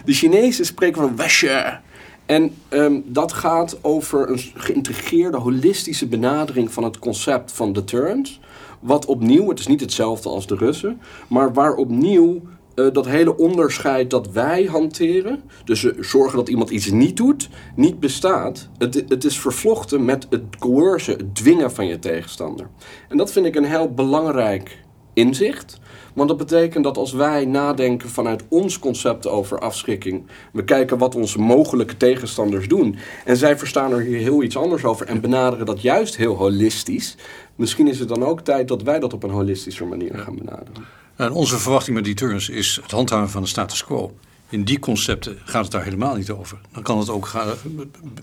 De 0.05 0.13
Chinezen 0.13 0.65
spreken 0.65 1.01
van 1.01 1.15
wesje. 1.15 1.79
En 2.25 2.55
um, 2.69 3.03
dat 3.05 3.33
gaat 3.33 3.77
over 3.81 4.29
een 4.29 4.39
geïntegreerde, 4.55 5.37
holistische 5.37 6.07
benadering 6.07 6.71
van 6.71 6.83
het 6.83 6.99
concept 6.99 7.51
van 7.51 7.73
deterrence. 7.73 8.37
Wat 8.79 9.05
opnieuw, 9.05 9.49
het 9.49 9.59
is 9.59 9.67
niet 9.67 9.81
hetzelfde 9.81 10.29
als 10.29 10.47
de 10.47 10.55
Russen, 10.55 11.01
maar 11.27 11.53
waar 11.53 11.75
opnieuw 11.75 12.41
uh, 12.75 12.91
dat 12.93 13.05
hele 13.05 13.37
onderscheid 13.37 14.09
dat 14.09 14.31
wij 14.31 14.63
hanteren, 14.63 15.41
dus 15.65 15.83
uh, 15.83 15.91
zorgen 15.99 16.37
dat 16.37 16.49
iemand 16.49 16.69
iets 16.69 16.91
niet 16.91 17.17
doet, 17.17 17.49
niet 17.75 17.99
bestaat. 17.99 18.69
Het, 18.77 19.03
het 19.07 19.23
is 19.23 19.39
vervlochten 19.39 20.05
met 20.05 20.27
het 20.29 20.43
coercen, 20.59 21.17
het 21.17 21.35
dwingen 21.35 21.71
van 21.71 21.87
je 21.87 21.99
tegenstander. 21.99 22.69
En 23.09 23.17
dat 23.17 23.31
vind 23.31 23.45
ik 23.45 23.55
een 23.55 23.65
heel 23.65 23.93
belangrijk 23.93 24.83
inzicht. 25.13 25.79
Want 26.13 26.29
dat 26.29 26.37
betekent 26.37 26.83
dat 26.83 26.97
als 26.97 27.11
wij 27.11 27.45
nadenken 27.45 28.09
vanuit 28.09 28.43
ons 28.47 28.79
concept 28.79 29.27
over 29.27 29.59
afschrikking, 29.59 30.25
we 30.51 30.63
kijken 30.63 30.97
wat 30.97 31.15
onze 31.15 31.39
mogelijke 31.39 31.97
tegenstanders 31.97 32.67
doen. 32.67 32.95
En 33.25 33.37
zij 33.37 33.57
verstaan 33.57 33.91
er 33.91 34.01
hier 34.01 34.17
heel 34.17 34.43
iets 34.43 34.57
anders 34.57 34.83
over 34.83 35.05
en 35.05 35.21
benaderen 35.21 35.65
dat 35.65 35.81
juist 35.81 36.15
heel 36.17 36.35
holistisch. 36.35 37.15
Misschien 37.55 37.87
is 37.87 37.99
het 37.99 38.07
dan 38.07 38.23
ook 38.23 38.41
tijd 38.41 38.67
dat 38.67 38.81
wij 38.81 38.99
dat 38.99 39.13
op 39.13 39.23
een 39.23 39.29
holistische 39.29 39.85
manier 39.85 40.17
gaan 40.17 40.35
benaderen. 40.35 40.85
En 41.15 41.31
onze 41.31 41.57
verwachting 41.57 41.95
met 41.95 42.05
deterrence 42.05 42.53
is 42.53 42.79
het 42.81 42.91
handhaven 42.91 43.29
van 43.29 43.41
de 43.41 43.47
status 43.47 43.83
quo. 43.83 44.13
In 44.49 44.63
die 44.63 44.79
concepten 44.79 45.37
gaat 45.43 45.63
het 45.63 45.71
daar 45.71 45.83
helemaal 45.83 46.15
niet 46.15 46.29
over. 46.29 46.57
Dan 46.71 46.83
kan 46.83 46.99
het 46.99 47.09
ook 47.09 47.25
gaan, 47.25 47.47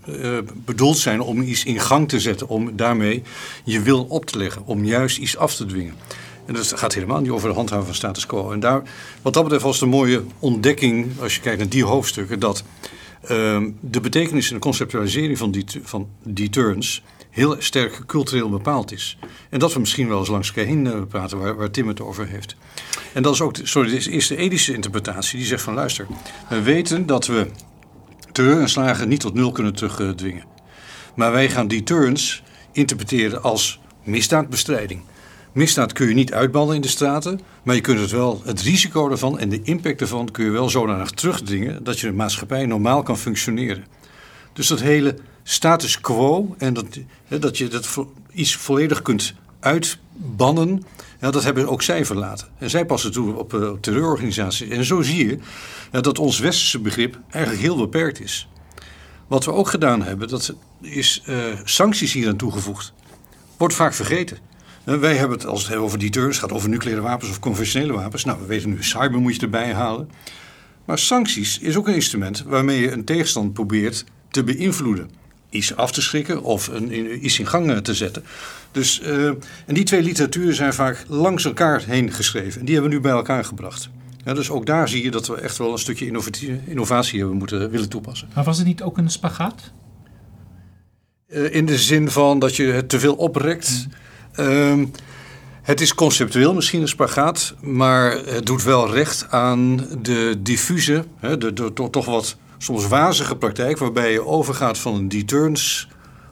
uh, 0.09 0.39
bedoeld 0.65 0.99
zijn 0.99 1.21
om 1.21 1.43
iets 1.43 1.65
in 1.65 1.81
gang 1.81 2.09
te 2.09 2.21
zetten, 2.21 2.49
om 2.49 2.77
daarmee 2.77 3.23
je 3.65 3.81
wil 3.81 4.05
op 4.05 4.27
te 4.27 4.39
leggen, 4.39 4.67
om 4.67 4.85
juist 4.85 5.19
iets 5.19 5.37
af 5.37 5.55
te 5.55 5.67
dwingen. 5.67 5.95
En 6.47 6.55
dat 6.55 6.73
gaat 6.77 6.95
helemaal 6.95 7.21
niet 7.21 7.31
over 7.31 7.49
de 7.49 7.55
handhaven 7.55 7.87
van 7.87 7.95
status 7.95 8.27
quo. 8.27 8.53
En 8.53 8.61
daar, 8.61 8.83
wat 9.23 9.35
dat 9.35 9.43
betreft 9.43 9.65
was 9.65 9.79
de 9.79 9.87
mooie 9.87 10.23
ontdekking, 10.39 11.21
als 11.21 11.35
je 11.35 11.41
kijkt 11.41 11.59
naar 11.59 11.69
die 11.69 11.85
hoofdstukken, 11.85 12.41
dat 12.41 12.65
uh, 13.23 13.29
de 13.81 14.01
betekenis 14.01 14.49
en 14.49 14.55
de 14.55 14.61
conceptualisering 14.61 15.39
van, 15.39 15.51
die, 15.51 15.65
van 15.83 16.09
deterrence 16.23 17.01
heel 17.31 17.57
sterk 17.59 18.03
cultureel 18.07 18.49
bepaald 18.49 18.93
is. 18.93 19.19
En 19.51 19.59
dat 19.59 19.73
we 19.73 19.81
misschien 19.81 20.09
wel 20.09 20.19
eens 20.19 20.29
langs 20.29 20.55
heen 20.55 20.85
uh, 20.85 21.03
praten 21.09 21.39
waar, 21.39 21.57
waar 21.57 21.71
Tim 21.71 21.89
het 21.89 22.01
over 22.01 22.27
heeft. 22.27 22.57
En 23.13 23.23
dat 23.23 23.35
is 23.35 23.41
ook, 23.41 23.55
de, 23.55 23.67
sorry, 23.67 23.95
is 23.95 24.27
de 24.27 24.37
ethische 24.37 24.75
interpretatie 24.75 25.39
die 25.39 25.47
zegt 25.47 25.63
van 25.63 25.75
luister, 25.75 26.07
we 26.49 26.63
weten 26.63 27.07
dat 27.07 27.27
we 27.27 27.47
terreur 28.33 28.61
en 28.61 28.69
slagen 28.69 29.09
niet 29.09 29.21
tot 29.21 29.35
nul 29.35 29.53
kunnen 29.53 29.75
terugdwingen. 29.75 30.45
Maar 31.15 31.33
wij 31.33 31.51
gaan 31.51 31.69
deterrence 31.69 32.41
interpreteren 32.73 33.43
als 33.43 33.81
misdaadbestrijding. 34.03 35.03
Misdaad 35.53 35.93
kun 35.93 36.09
je 36.09 36.15
niet 36.15 36.33
uitbannen 36.33 36.75
in 36.75 36.81
de 36.81 36.89
straten, 36.89 37.41
maar 37.63 37.75
je 37.75 37.81
kunt 37.81 38.01
het 38.01 38.11
wel, 38.11 38.43
het 38.45 38.61
risico 38.61 39.11
ervan 39.11 39.39
en 39.39 39.49
de 39.49 39.63
impact 39.63 40.01
ervan 40.01 40.31
kun 40.31 40.45
je 40.45 40.51
wel 40.51 40.69
zodanig 40.69 41.11
terugdringen 41.11 41.85
dat 41.85 42.01
je 42.01 42.07
de 42.07 42.13
maatschappij 42.13 42.67
normaal 42.67 43.03
kan 43.03 43.19
functioneren. 43.19 43.85
Dus 44.53 44.67
dat 44.67 44.81
hele 44.81 45.17
status 45.43 46.01
quo 46.01 46.55
en 46.59 46.75
dat, 46.75 46.87
dat 47.29 47.59
je 47.59 47.69
dat 47.69 47.89
iets 48.33 48.57
volledig 48.57 49.03
kunt 49.03 49.35
uitbannen, 49.61 50.85
ja, 51.21 51.31
dat 51.31 51.45
hebben 51.45 51.69
ook 51.69 51.83
zij 51.83 52.05
verlaten. 52.05 52.49
En 52.59 52.71
zij 52.71 52.85
passen 52.87 53.13
toe 53.13 53.35
op, 53.35 53.55
uh, 53.55 53.71
terreurorganisaties. 53.81 54.69
En 54.69 54.85
zo 54.85 55.03
zie 55.03 55.27
je 55.27 55.39
dat 56.01 56.19
ons 56.19 56.39
westerse 56.39 56.79
begrip 56.79 57.19
eigenlijk 57.31 57.63
heel 57.63 57.77
beperkt 57.77 58.21
is. 58.21 58.49
Wat 59.27 59.45
we 59.45 59.53
ook 59.53 59.69
gedaan 59.69 60.03
hebben, 60.03 60.29
dat 60.29 60.55
is 60.81 61.23
uh, 61.27 61.37
sancties 61.65 62.13
hier 62.13 62.29
aan 62.29 62.37
toegevoegd. 62.37 62.93
Wordt 63.57 63.75
vaak 63.75 63.95
vergeten. 63.95 64.50
Wij 64.85 65.17
hebben 65.17 65.39
het, 65.39 65.47
als 65.47 65.69
het 65.69 65.77
over 65.77 65.99
deterrence, 65.99 66.41
gaat 66.41 66.53
over 66.53 66.69
nucleaire 66.69 67.03
wapens 67.03 67.31
of 67.31 67.39
conventionele 67.39 67.93
wapens. 67.93 68.25
Nou, 68.25 68.41
we 68.41 68.47
weten 68.47 68.71
nu, 68.71 68.83
cyber 68.85 69.21
moet 69.21 69.35
je 69.35 69.41
erbij 69.41 69.75
halen. 69.75 70.11
Maar 70.85 70.99
sancties 70.99 71.59
is 71.59 71.77
ook 71.77 71.89
een 71.89 71.95
instrument 71.95 72.43
waarmee 72.43 72.81
je 72.81 72.91
een 72.91 73.05
tegenstander 73.05 73.53
probeert 73.53 74.05
te 74.31 74.45
beïnvloeden. 74.45 75.11
Iets 75.51 75.77
af 75.77 75.93
te 75.93 76.03
schrikken 76.03 76.43
of 76.43 76.69
een, 76.69 77.25
iets 77.25 77.39
in 77.39 77.47
gang 77.47 77.81
te 77.81 77.95
zetten. 77.95 78.25
Dus, 78.73 79.01
uh, 79.01 79.27
en 79.67 79.75
die 79.75 79.85
twee 79.85 80.03
literaturen 80.03 80.55
zijn 80.55 80.75
vaak 80.75 81.05
langs 81.09 81.45
elkaar 81.45 81.85
heen 81.85 82.13
geschreven. 82.13 82.61
En 82.61 82.65
die 82.65 82.75
hebben 82.75 82.93
we 82.93 82.97
nu 82.97 83.03
bij 83.03 83.13
elkaar 83.13 83.45
gebracht. 83.45 83.91
Ja, 84.25 84.35
dus 84.35 84.51
ook 84.51 84.67
daar 84.67 84.89
zie 84.89 85.03
je 85.03 85.11
dat 85.11 85.27
we 85.27 85.35
echt 85.35 85.59
wel 85.59 85.73
een 85.73 85.79
stukje 85.79 86.07
innovatie 86.67 87.19
hebben 87.19 87.37
moeten 87.37 87.71
willen 87.71 87.89
toepassen. 87.89 88.29
Maar 88.35 88.45
was 88.45 88.59
het 88.59 88.67
niet 88.67 88.83
ook 88.83 88.99
een 88.99 89.11
spagaat? 89.11 89.73
Uh, 91.29 91.55
in 91.55 91.67
de 91.67 91.79
zin 91.79 92.11
van 92.11 92.39
dat 92.39 92.57
je 92.57 92.65
het 92.65 92.89
te 92.89 93.01
veel 93.01 93.15
oprekt. 93.15 93.87
Mm. 93.87 93.93
Uh, 94.37 94.83
het 95.63 95.81
is 95.81 95.95
conceptueel 95.95 96.55
misschien 96.55 96.81
een 96.81 96.89
spagaat, 96.89 97.55
maar 97.61 98.13
het 98.25 98.47
doet 98.47 98.63
wel 98.63 98.93
recht 98.93 99.27
aan 99.31 99.77
de 100.03 100.37
diffuse, 100.39 101.05
hè, 101.17 101.39
de, 101.39 101.73
toch 101.91 102.05
wat 102.05 102.37
soms 102.59 102.87
wazige 102.87 103.37
praktijk, 103.37 103.79
waarbij 103.79 104.13
je 104.13 104.27
overgaat 104.27 104.79
van 104.79 104.95
een 104.95 105.09
deterrence 105.09 105.87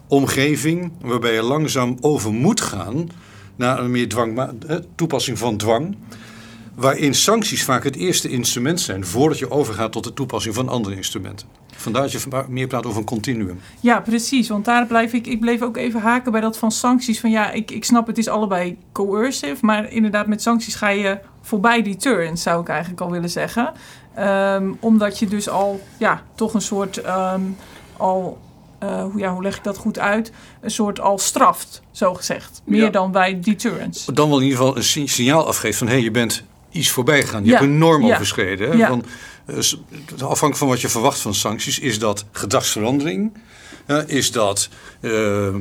omgeving, 0.09 0.93
waarbij 1.01 1.35
je 1.35 1.43
langzaam 1.43 1.97
over 2.01 2.33
moet 2.33 2.61
gaan 2.61 3.09
naar 3.57 3.79
een 3.79 3.91
meer 3.91 4.09
dwang, 4.09 4.51
toepassing 4.95 5.39
van 5.39 5.57
dwang, 5.57 5.97
waarin 6.75 7.15
sancties 7.15 7.65
vaak 7.65 7.85
het 7.85 7.97
eerste 7.97 8.29
instrument 8.29 8.81
zijn 8.81 9.05
voordat 9.05 9.39
je 9.39 9.51
overgaat 9.51 9.93
tot 9.93 10.05
de 10.05 10.13
toepassing 10.13 10.55
van 10.55 10.69
andere 10.69 10.97
instrumenten. 10.97 11.49
Vandaar 11.81 12.03
dat 12.03 12.13
je 12.13 12.45
meer 12.49 12.67
praat 12.67 12.87
over 12.87 12.99
een 12.99 13.05
continuum. 13.05 13.61
Ja, 13.81 14.01
precies. 14.01 14.49
Want 14.49 14.65
daar 14.65 14.87
blijf 14.87 15.13
ik, 15.13 15.27
ik 15.27 15.41
bleef 15.41 15.63
ook 15.63 15.77
even 15.77 16.01
haken 16.01 16.33
bij 16.33 16.41
dat 16.41 16.59
van 16.59 16.71
sancties. 16.71 17.21
Van 17.21 17.31
ja, 17.31 17.51
ik, 17.51 17.71
ik 17.71 17.85
snap 17.85 18.07
het 18.07 18.19
is 18.19 18.29
allebei 18.29 18.79
coercive. 18.93 19.57
Maar 19.61 19.93
inderdaad, 19.93 20.27
met 20.27 20.43
sancties 20.43 20.75
ga 20.75 20.89
je 20.89 21.19
voorbij 21.43 21.83
die 21.83 21.97
turns, 21.97 22.43
zou 22.43 22.61
ik 22.61 22.69
eigenlijk 22.69 23.01
al 23.01 23.11
willen 23.11 23.31
zeggen. 23.31 23.73
Um, 24.19 24.77
omdat 24.81 25.19
je 25.19 25.27
dus 25.27 25.49
al, 25.49 25.81
ja, 25.99 26.23
toch 26.35 26.55
een 26.55 26.61
soort 26.61 27.07
um, 27.07 27.57
al. 27.97 28.39
Uh, 28.83 29.03
hoe, 29.03 29.19
ja, 29.21 29.33
hoe 29.33 29.43
leg 29.43 29.57
ik 29.57 29.65
dat 29.65 29.77
goed 29.77 29.99
uit? 29.99 30.33
Een 30.61 30.71
soort 30.71 31.01
al 31.01 31.19
straft, 31.19 31.83
zo 31.91 32.15
gezegd. 32.15 32.63
Meer 32.65 32.83
ja. 32.83 32.91
dan 32.91 33.13
bij 33.13 33.41
deterrence. 33.41 34.13
Dan 34.13 34.29
wel 34.29 34.39
in 34.39 34.45
ieder 34.45 34.59
geval 34.59 34.77
een 34.77 35.09
signaal 35.09 35.47
afgeeft 35.47 35.79
van 35.79 35.87
hé, 35.87 35.93
hey, 35.93 36.03
je 36.03 36.11
bent 36.11 36.45
iets 36.71 36.91
voorbij 36.91 37.23
gegaan. 37.23 37.45
Je 37.45 37.51
ja. 37.51 37.57
hebt 37.57 37.71
een 37.71 37.79
norm 37.79 38.05
overschreden. 38.05 38.71
Hè? 38.71 38.77
Ja. 38.77 38.89
Van, 38.89 39.05
afhankelijk 40.13 40.57
van 40.57 40.69
wat 40.69 40.81
je 40.81 40.89
verwacht 40.89 41.21
van 41.21 41.35
sancties, 41.35 41.79
is 41.79 41.99
dat 41.99 42.25
gedragsverandering? 42.33 43.33
Uh, 43.87 44.03
is 44.07 44.33
dat 44.33 44.69
uh, 45.01 45.55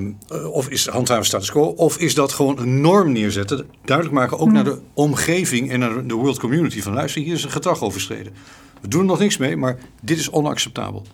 of 0.52 0.69
is 0.69 0.88
handhaven 0.88 1.26
status 1.26 1.52
quo? 1.52 1.62
Of 1.62 1.97
is 1.97 2.15
dat 2.15 2.34
gewoon 2.34 2.60
een 2.60 2.82
norm 2.82 3.12
neerzetten? 3.12 3.69
Duidelijk 3.86 4.15
maken 4.15 4.39
ook 4.39 4.45
hmm. 4.45 4.54
naar 4.54 4.63
de 4.63 4.80
omgeving 4.93 5.71
en 5.71 5.80
naar 5.80 6.08
de 6.08 6.13
world 6.13 6.39
community. 6.39 6.82
Van 6.82 6.93
luister, 6.93 7.21
hier 7.21 7.34
is 7.34 7.43
een 7.43 7.52
gedrag 7.52 7.82
overschreden. 7.82 8.34
We 8.82 8.88
doen 8.88 9.02
er 9.02 9.06
nog 9.06 9.19
niks 9.19 9.38
mee, 9.38 9.58
maar 9.58 9.78
dit 10.02 10.19
is 10.19 10.30
onacceptabel. 10.30 11.06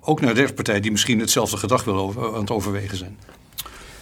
Ook 0.00 0.20
naar 0.20 0.30
de 0.30 0.36
derde 0.36 0.54
partij 0.54 0.80
die 0.80 0.90
misschien 0.90 1.20
hetzelfde 1.20 1.56
gedrag 1.56 1.84
wil 1.84 1.96
over, 1.96 2.34
aan 2.34 2.40
het 2.40 2.50
overwegen 2.50 2.96
zijn. 2.96 3.18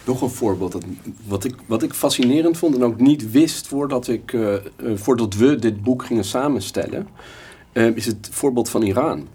Nog 0.05 0.21
een 0.21 0.29
voorbeeld. 0.29 0.71
Dat, 0.71 0.85
wat, 1.27 1.43
ik, 1.43 1.55
wat 1.65 1.83
ik 1.83 1.93
fascinerend 1.93 2.57
vond 2.57 2.75
en 2.75 2.83
ook 2.83 2.99
niet 2.99 3.31
wist 3.31 3.67
voordat, 3.67 4.07
ik, 4.07 4.31
uh, 4.31 4.53
voordat 4.95 5.33
we 5.33 5.55
dit 5.55 5.83
boek 5.83 6.05
gingen 6.05 6.25
samenstellen 6.25 7.07
uh, 7.73 7.95
is 7.95 8.05
het 8.05 8.29
voorbeeld 8.31 8.69
van 8.69 8.81
Iran. 8.81 9.27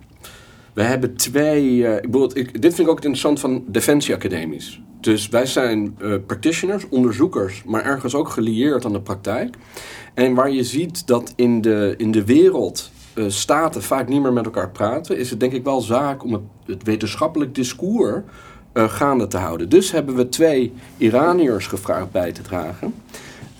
We 0.72 0.82
hebben 0.82 1.16
twee. 1.16 1.76
Uh, 1.76 1.96
ik 1.96 2.32
ik, 2.32 2.62
dit 2.62 2.74
vind 2.74 2.78
ik 2.78 2.88
ook 2.88 2.96
interessant 2.96 3.40
van 3.40 3.64
defensieacademies. 3.66 4.80
Dus 5.00 5.28
wij 5.28 5.46
zijn 5.46 5.96
uh, 6.02 6.14
practitioners, 6.26 6.88
onderzoekers, 6.88 7.62
maar 7.66 7.84
ergens 7.84 8.14
ook 8.14 8.28
gelieerd 8.28 8.84
aan 8.84 8.92
de 8.92 9.00
praktijk. 9.00 9.56
En 10.14 10.34
waar 10.34 10.50
je 10.50 10.64
ziet 10.64 11.06
dat 11.06 11.32
in 11.36 11.60
de, 11.60 11.94
in 11.96 12.10
de 12.10 12.24
wereld 12.24 12.90
uh, 13.14 13.24
staten 13.28 13.82
vaak 13.82 14.08
niet 14.08 14.22
meer 14.22 14.32
met 14.32 14.44
elkaar 14.44 14.70
praten, 14.70 15.18
is 15.18 15.30
het 15.30 15.40
denk 15.40 15.52
ik 15.52 15.64
wel 15.64 15.80
zaak 15.80 16.24
om 16.24 16.48
het, 16.66 16.82
wetenschappelijk 16.82 17.54
discours 17.54 18.22
gaande 18.74 19.26
te 19.26 19.36
houden. 19.36 19.68
Dus 19.68 19.90
hebben 19.90 20.14
we 20.14 20.28
twee 20.28 20.72
Iraniërs 20.96 21.66
gevraagd 21.66 22.10
bij 22.10 22.32
te 22.32 22.42
dragen. 22.42 22.94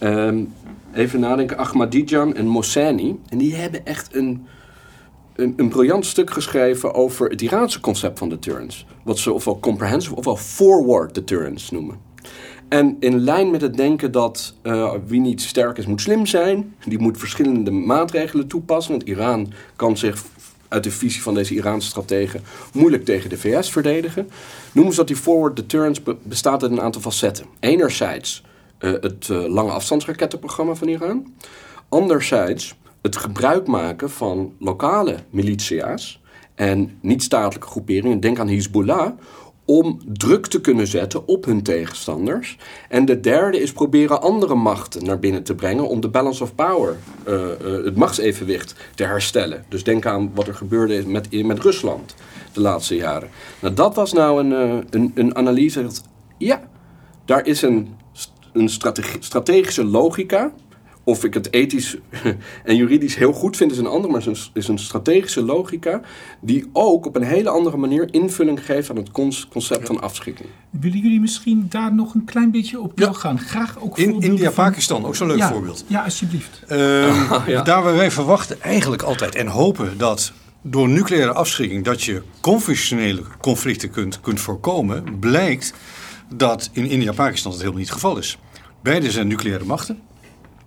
Um, 0.01 0.53
even 0.95 1.21
nadenken, 1.21 1.59
Ahmadinejad 1.59 2.33
en 2.33 2.47
Mohseni. 2.47 3.21
En 3.29 3.39
die 3.39 3.55
hebben 3.55 3.87
echt 3.87 4.15
een 4.15 4.47
een, 5.39 5.55
een 5.57 5.69
briljant 5.69 6.07
stuk 6.07 6.31
geschreven 6.31 6.95
over 6.95 7.31
het 7.31 7.43
Iraanse 7.43 7.81
concept 7.81 8.19
van 8.19 8.29
deterrence. 8.29 8.85
Wat 9.05 9.19
ze 9.19 9.33
ofwel 9.33 9.61
comprehensive 9.61 10.15
ofwel 10.15 10.37
forward 10.37 11.15
deterrence 11.15 11.75
noemen. 11.75 11.99
En 12.69 12.97
in 13.01 13.19
lijn 13.21 13.51
met 13.51 13.61
het 13.61 13.77
denken 13.77 14.13
dat 14.13 14.55
uh, 14.63 14.93
wie 15.07 15.21
niet 15.21 15.43
sterk 15.43 15.79
is, 15.79 15.87
moet 15.87 16.01
slim 16.01 16.27
zijn. 16.27 16.75
Die 16.85 16.99
moet 16.99 17.19
verschillende 17.19 17.71
maatregelen 17.71 18.47
toepassen. 18.47 18.93
Want 18.93 19.09
Iran 19.09 19.53
kan 19.77 19.97
zich 19.97 20.25
uit 20.69 20.85
de 20.85 20.91
visie 20.91 21.23
van 21.23 21.35
deze 21.35 21.55
Iraanse 21.55 21.89
strategen 21.89 22.43
moeilijk 22.73 23.05
tegen 23.05 23.31
de 23.31 23.39
VS 23.39 23.71
verdedigen. 23.71 24.31
Noemen 24.73 24.93
ze 24.93 24.99
dat 24.99 25.09
die 25.09 25.17
forward 25.17 25.57
deterrence 25.57 26.03
bestaat 26.23 26.63
uit 26.63 26.73
een 26.73 26.81
aantal 26.81 27.01
facetten. 27.01 27.47
Enerzijds 27.61 28.43
uh, 28.81 28.93
het 29.01 29.29
uh, 29.29 29.47
lange 29.47 29.71
afstandsrakettenprogramma 29.71 30.75
van 30.75 30.89
Iran. 30.89 31.35
Anderzijds 31.89 32.77
het 33.03 33.17
gebruik 33.17 33.67
maken 33.67 34.11
van 34.11 34.53
lokale 34.59 35.17
militia's 35.31 36.21
en 36.55 36.99
niet-statelijke 37.01 37.69
groeperingen, 37.69 38.21
denk 38.21 38.39
aan 38.39 38.49
Hezbollah, 38.49 39.11
om 39.65 40.01
druk 40.07 40.47
te 40.47 40.61
kunnen 40.61 40.87
zetten 40.87 41.27
op 41.27 41.45
hun 41.45 41.63
tegenstanders. 41.63 42.59
En 42.89 43.05
de 43.05 43.21
derde 43.21 43.61
is 43.61 43.73
proberen 43.73 44.23
andere 44.23 44.55
machten 44.55 45.05
naar 45.05 45.19
binnen 45.19 45.43
te 45.43 45.55
brengen 45.55 45.89
om 45.89 46.01
de 46.01 46.09
balance 46.09 46.43
of 46.43 46.55
power, 46.55 46.97
uh, 47.29 47.35
uh, 47.35 47.85
het 47.85 47.97
machtsevenwicht, 47.97 48.75
te 48.95 49.05
herstellen. 49.05 49.65
Dus 49.69 49.85
denk 49.85 50.07
aan 50.07 50.31
wat 50.35 50.47
er 50.47 50.55
gebeurde 50.55 51.07
met, 51.07 51.45
met 51.45 51.59
Rusland 51.59 52.15
de 52.53 52.61
laatste 52.61 52.97
jaren. 52.97 53.29
Nou, 53.61 53.75
dat 53.75 53.95
was 53.95 54.13
nou 54.13 54.41
een, 54.41 54.51
uh, 54.51 54.79
een, 54.91 55.13
een 55.15 55.37
analyse. 55.37 55.87
Ja, 56.39 56.61
daar 57.25 57.47
is 57.47 57.63
een, 57.63 57.89
een 58.53 58.69
strategische 59.21 59.85
logica 59.85 60.53
of 61.09 61.25
ik 61.25 61.35
het 61.35 61.53
ethisch 61.53 61.97
en 62.65 62.77
juridisch 62.77 63.15
heel 63.15 63.33
goed 63.33 63.57
vind, 63.57 63.71
is 63.71 63.79
een 63.79 63.87
ander, 63.87 64.11
maar 64.11 64.25
het 64.25 64.51
is 64.53 64.69
een, 64.69 64.79
strategische 64.79 65.43
logica 65.43 66.01
die 66.41 66.71
ook 66.73 67.07
op 67.07 67.17
een 67.17 67.23
hele 67.23 67.49
andere 67.49 67.77
manier 67.77 68.09
invulling 68.11 68.65
geeft 68.65 68.91
aan 68.91 68.97
het 68.97 69.11
concept 69.51 69.87
van 69.87 70.01
afschrikking. 70.01 70.49
Willen 70.71 70.99
jullie 70.99 71.21
misschien 71.21 71.67
daar 71.69 71.95
nog 71.95 72.15
een 72.15 72.25
klein 72.25 72.51
beetje 72.51 72.81
op 72.81 72.93
doorgaan? 72.95 73.39
Graag 73.39 73.81
ook 73.81 73.99
In 73.99 74.21
India-Pakistan, 74.21 75.07
ook 75.07 75.17
zo'n 75.17 75.27
leuk 75.27 75.43
voorbeeld. 75.43 75.85
Ja, 75.87 76.05
alsjeblieft. 76.05 76.63
Uh, 76.69 77.39
ja. 77.47 77.63
Daar 77.63 77.83
waar 77.83 77.97
wij 77.97 78.11
verwachten 78.11 78.63
eigenlijk 78.63 79.03
altijd 79.03 79.35
en 79.35 79.47
hopen 79.47 79.99
dat 79.99 80.33
door 80.63 80.89
nucleaire 80.89 81.33
afschrikking 81.33 81.85
dat 81.85 82.03
je 82.03 82.23
conventionele 82.41 83.23
conflicten 83.41 83.91
kunt, 83.91 84.21
kunt 84.21 84.41
voorkomen, 84.41 85.19
blijkt 85.19 85.75
dat 86.35 86.71
in 86.73 86.87
India-Pakistan 86.87 87.51
dat 87.51 87.61
helemaal 87.61 87.81
niet 87.81 87.91
het 87.91 88.01
geval 88.01 88.19
is. 88.19 88.39
Beide 88.83 89.11
zijn 89.11 89.29
nucleaire 89.29 89.65
machten. 89.65 90.08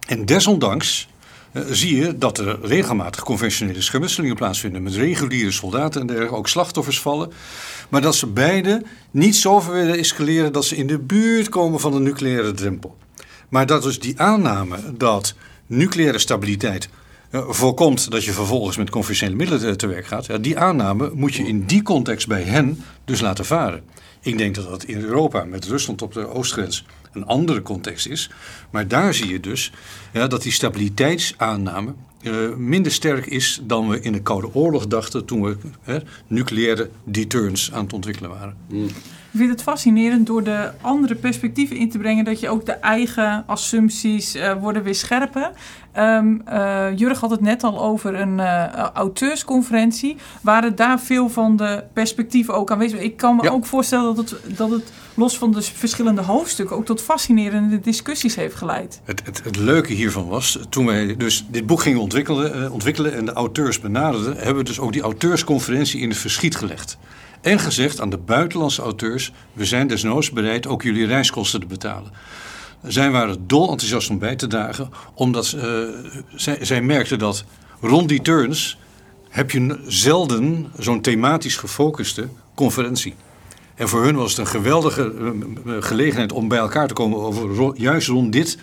En 0.08 0.26
desondanks 0.26 1.08
uh, 1.54 1.64
zie 1.72 1.96
je 1.96 2.18
dat 2.18 2.38
er 2.38 2.60
regelmatig 2.62 3.24
conventionele 3.24 3.82
schermutselingen 3.82 4.36
plaatsvinden 4.36 4.84
met 4.84 4.96
reguliere 4.96 5.52
soldaten 5.52 6.02
en 6.02 6.08
dergelijke, 6.08 6.36
ook 6.36 6.48
slachtoffers 6.48 7.00
vallen. 7.00 7.32
Maar 7.90 8.02
dat 8.02 8.16
ze 8.16 8.28
beide 8.28 8.84
niet 9.12 9.36
zo 9.36 9.60
ver 9.60 9.74
willen 9.74 9.98
escaleren 9.98 10.54
dat 10.54 10.66
ze 10.66 10.76
in 10.76 10.88
de 10.88 11.00
buurt 11.00 11.50
komen 11.50 11.80
van 11.80 11.92
de 11.92 12.00
nucleaire 12.00 12.52
drempel. 12.52 12.98
Maar 13.50 13.66
dat 13.66 13.84
dus 13.84 14.00
die 14.00 14.20
aanname 14.20 14.78
dat 14.98 15.36
nucleaire 15.68 16.20
stabiliteit 16.20 16.90
uh, 17.32 17.50
voorkomt 17.50 18.12
dat 18.12 18.24
je 18.24 18.32
vervolgens 18.32 18.78
met 18.78 18.90
conventionele 18.90 19.38
middelen 19.38 19.62
te, 19.62 19.76
te 19.76 19.88
werk 19.88 20.06
gaat, 20.06 20.26
ja, 20.26 20.38
die 20.38 20.58
aanname 20.58 21.12
moet 21.14 21.34
je 21.34 21.48
in 21.48 21.66
die 21.66 21.82
context 21.82 22.28
bij 22.28 22.44
hen 22.44 22.84
dus 23.06 23.22
laten 23.22 23.46
varen. 23.46 23.84
Ik 24.22 24.38
denk 24.38 24.56
dat 24.56 24.70
dat 24.70 24.84
in 24.84 25.02
Europa 25.02 25.44
met 25.44 25.66
Rusland 25.66 26.02
op 26.02 26.14
de 26.14 26.28
oostgrens 26.28 26.86
een 27.14 27.26
andere 27.26 27.62
context 27.62 28.08
is. 28.08 28.30
Maar 28.70 28.88
daar 28.88 29.14
zie 29.14 29.28
je 29.28 29.40
dus 29.40 29.72
ja, 30.14 30.28
dat 30.28 30.42
die 30.42 30.52
stabiliteitsaanname 30.52 31.94
uh, 32.22 32.56
minder 32.56 32.92
sterk 32.92 33.26
is 33.26 33.62
dan 33.64 33.90
we 33.90 34.02
in 34.02 34.12
de 34.12 34.22
Koude 34.22 34.54
Oorlog 34.54 34.88
dachten 34.88 35.26
toen 35.26 35.42
we 35.42 35.58
uh, 35.88 35.96
nucleaire 36.28 36.90
deterrence 37.04 37.74
aan 37.74 37.84
het 37.84 37.94
ontwikkelen 37.94 38.30
waren. 38.30 38.56
Mm. 38.70 38.88
Ik 39.32 39.38
vind 39.38 39.50
het 39.50 39.62
fascinerend 39.62 40.28
door 40.28 40.44
de 40.44 40.72
andere 40.82 41.16
perspectieven 41.16 41.78
in 41.78 41.90
te 41.90 41.98
brengen 41.98 42.26
dat 42.26 42.40
je 42.40 42.50
ook 42.50 42.66
de 42.66 42.72
eigen 42.72 43.44
assumpties 43.48 44.36
uh, 44.36 44.54
worden 44.54 44.84
weer 44.84 44.96
scherper. 44.96 45.52
Um, 45.98 46.42
uh, 46.50 46.98
Jurg 46.98 47.20
had 47.20 47.30
het 47.30 47.42
net 47.42 47.64
al 47.64 47.82
over 47.82 48.16
een 48.16 48.38
uh, 48.38 48.66
auteursconferentie. 48.94 50.18
Waren 50.42 50.76
daar 50.76 51.00
veel 51.00 51.30
van 51.30 51.56
de 51.56 51.84
perspectieven 51.94 52.54
ook 52.54 52.72
aanwezig? 52.72 53.00
Ik 53.00 53.18
kan 53.18 53.36
me 53.36 53.44
ja. 53.44 53.50
ook 53.50 53.66
voorstellen 53.66 54.16
dat 54.16 54.30
het, 54.30 54.58
dat 54.58 54.70
het 54.70 54.92
los 55.14 55.38
van 55.38 55.52
de 55.52 55.62
verschillende 55.62 56.22
hoofdstukken 56.22 56.76
ook 56.76 56.86
tot 56.86 57.02
fascinerende 57.02 57.80
discussies 57.80 58.36
heeft 58.36 58.56
geleid. 58.56 59.02
Het, 59.04 59.22
het, 59.26 59.44
het 59.44 59.58
leuke 59.58 59.94
hiervan 59.94 60.28
was, 60.28 60.60
toen 60.70 60.86
wij 60.86 61.16
dus 61.16 61.46
dit 61.50 61.66
boek 61.66 61.82
gingen 61.82 62.00
ontwikkelen, 62.00 62.72
ontwikkelen 62.72 63.14
en 63.14 63.26
de 63.26 63.34
auteurs 63.34 63.80
benaderden, 63.80 64.36
hebben 64.36 64.56
we 64.56 64.64
dus 64.64 64.80
ook 64.80 64.94
die 64.94 65.02
auteursconferentie 65.02 66.02
in 66.02 66.10
het 66.10 66.18
verschiet 66.18 66.56
gelegd. 66.56 66.98
En 67.42 67.60
gezegd 67.60 68.02
aan 68.02 68.10
de 68.10 68.18
buitenlandse 68.18 68.82
auteurs: 68.82 69.32
we 69.54 69.66
zijn 69.66 69.88
desnoods 69.88 70.32
bereid 70.32 70.68
ook 70.68 70.84
jullie 70.84 71.06
reiskosten 71.06 71.60
te 71.60 71.66
betalen. 71.66 72.12
Zij 72.84 73.12
waren 73.12 73.48
dol 73.48 73.70
enthousiast 73.70 74.10
om 74.10 74.20
bij 74.20 74.36
te 74.36 74.48
dragen, 74.48 74.90
omdat 75.14 75.56
uh, 75.56 75.64
zij, 76.36 76.58
zij 76.62 76.82
merkten 76.82 77.20
dat 77.20 77.44
rond 77.82 78.10
die 78.10 78.22
turns 78.22 78.78
heb 79.30 79.52
je 79.52 79.80
zelden 79.88 80.72
zo'n 80.78 81.02
thematisch 81.02 81.56
gefocuste 81.56 82.28
conferentie. 82.54 83.16
En 83.76 83.90
voor 83.90 84.04
hun 84.04 84.16
was 84.16 84.30
het 84.30 84.40
een 84.40 84.48
geweldige 84.48 85.14
uh, 85.66 85.76
gelegenheid 85.80 86.32
om 86.32 86.48
bij 86.48 86.58
elkaar 86.58 86.88
te 86.88 86.94
komen 86.94 87.20
over 87.20 87.72
juist 87.76 88.08
rond 88.08 88.32
dit 88.32 88.58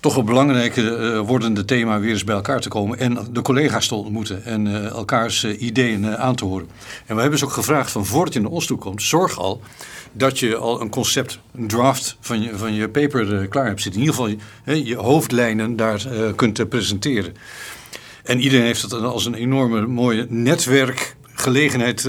toch 0.00 0.16
een 0.16 0.24
belangrijke 0.24 0.82
uh, 0.82 1.20
wordende 1.20 1.64
thema 1.64 2.00
weer 2.00 2.10
eens 2.10 2.24
bij 2.24 2.34
elkaar 2.34 2.60
te 2.60 2.68
komen 2.68 2.98
en 2.98 3.18
de 3.32 3.42
collega's 3.42 3.88
te 3.88 3.94
ontmoeten 3.94 4.44
en 4.44 4.66
uh, 4.66 4.86
elkaars 4.86 5.44
uh, 5.44 5.62
ideeën 5.62 6.16
aan 6.16 6.34
te 6.34 6.44
horen. 6.44 6.68
En 7.06 7.14
we 7.14 7.20
hebben 7.20 7.38
ze 7.38 7.44
ook 7.44 7.52
gevraagd 7.52 7.90
van 7.90 8.06
voordat 8.06 8.34
je 8.34 8.40
naar 8.40 8.50
ons 8.50 8.66
toe 8.66 8.78
komt, 8.78 9.02
zorg 9.02 9.38
al 9.38 9.60
dat 10.12 10.38
je 10.38 10.56
al 10.56 10.80
een 10.80 10.90
concept, 10.90 11.38
een 11.54 11.68
draft 11.68 12.16
van 12.20 12.42
je, 12.42 12.56
van 12.56 12.74
je 12.74 12.88
paper 12.88 13.48
klaar 13.48 13.66
hebt 13.66 13.82
zitten. 13.82 14.00
In 14.00 14.06
ieder 14.06 14.22
geval 14.22 14.38
je, 14.74 14.96
hoofdlijnen 14.96 15.76
daar 15.76 16.06
kunt 16.36 16.68
presenteren. 16.68 17.34
En 18.24 18.40
iedereen 18.40 18.64
heeft 18.64 18.82
het 18.82 18.92
als 18.92 19.26
een 19.26 19.34
enorme 19.34 19.86
mooie 19.86 20.26
netwerkgelegenheid 20.28 22.04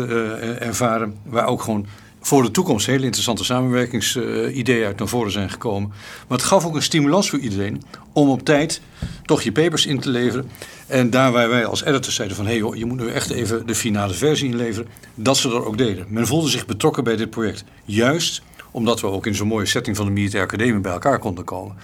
ervaren, 0.60 1.18
waar 1.24 1.48
ook 1.48 1.62
gewoon 1.62 1.86
voor 2.22 2.44
de 2.44 2.52
toekomst 2.52 2.86
hele 2.86 3.04
interessante 3.04 3.44
samenwerkingsideeën 3.44 4.86
uit 4.86 4.98
naar 4.98 5.08
voren 5.08 5.32
zijn 5.32 5.50
gekomen. 5.50 5.90
Maar 6.28 6.38
het 6.38 6.48
gaf 6.48 6.66
ook 6.66 6.76
een 6.76 6.82
stimulans 6.82 7.30
voor 7.30 7.40
iedereen 7.40 7.82
om 8.14 8.30
op 8.30 8.46
tijd 8.46 8.82
toch 9.24 9.42
je 9.42 9.52
papers 9.52 9.86
in 9.86 10.00
te 10.00 10.10
leveren. 10.10 10.50
En 10.88 11.10
daar 11.10 11.32
waar 11.32 11.50
wij 11.50 11.66
als 11.66 11.84
editors 11.84 12.16
zeiden 12.16 12.38
van... 12.38 12.46
hé 12.46 12.60
hey 12.60 12.78
je 12.78 12.86
moet 12.86 13.00
nu 13.00 13.08
echt 13.08 13.30
even 13.30 13.68
de 13.68 13.76
finale 13.76 14.14
versie 14.14 14.50
inleveren... 14.50 14.88
dat 15.16 15.38
ze 15.38 15.50
dat 15.50 15.66
ook 15.66 15.78
deden. 15.78 16.06
Men 16.10 16.28
voelde 16.28 16.50
zich 16.50 16.66
betrokken 16.66 17.04
bij 17.04 17.16
dit 17.16 17.30
project. 17.30 17.64
Juist 17.86 18.42
omdat 18.72 19.02
we 19.02 19.08
ook 19.08 19.26
in 19.26 19.36
zo'n 19.36 19.48
mooie 19.48 19.66
setting 19.66 19.96
van 19.96 20.06
de 20.06 20.12
Militaire 20.12 20.48
Academie 20.48 20.82
bij 20.82 20.92
elkaar 20.92 21.20
konden 21.20 21.44
komen. 21.44 21.76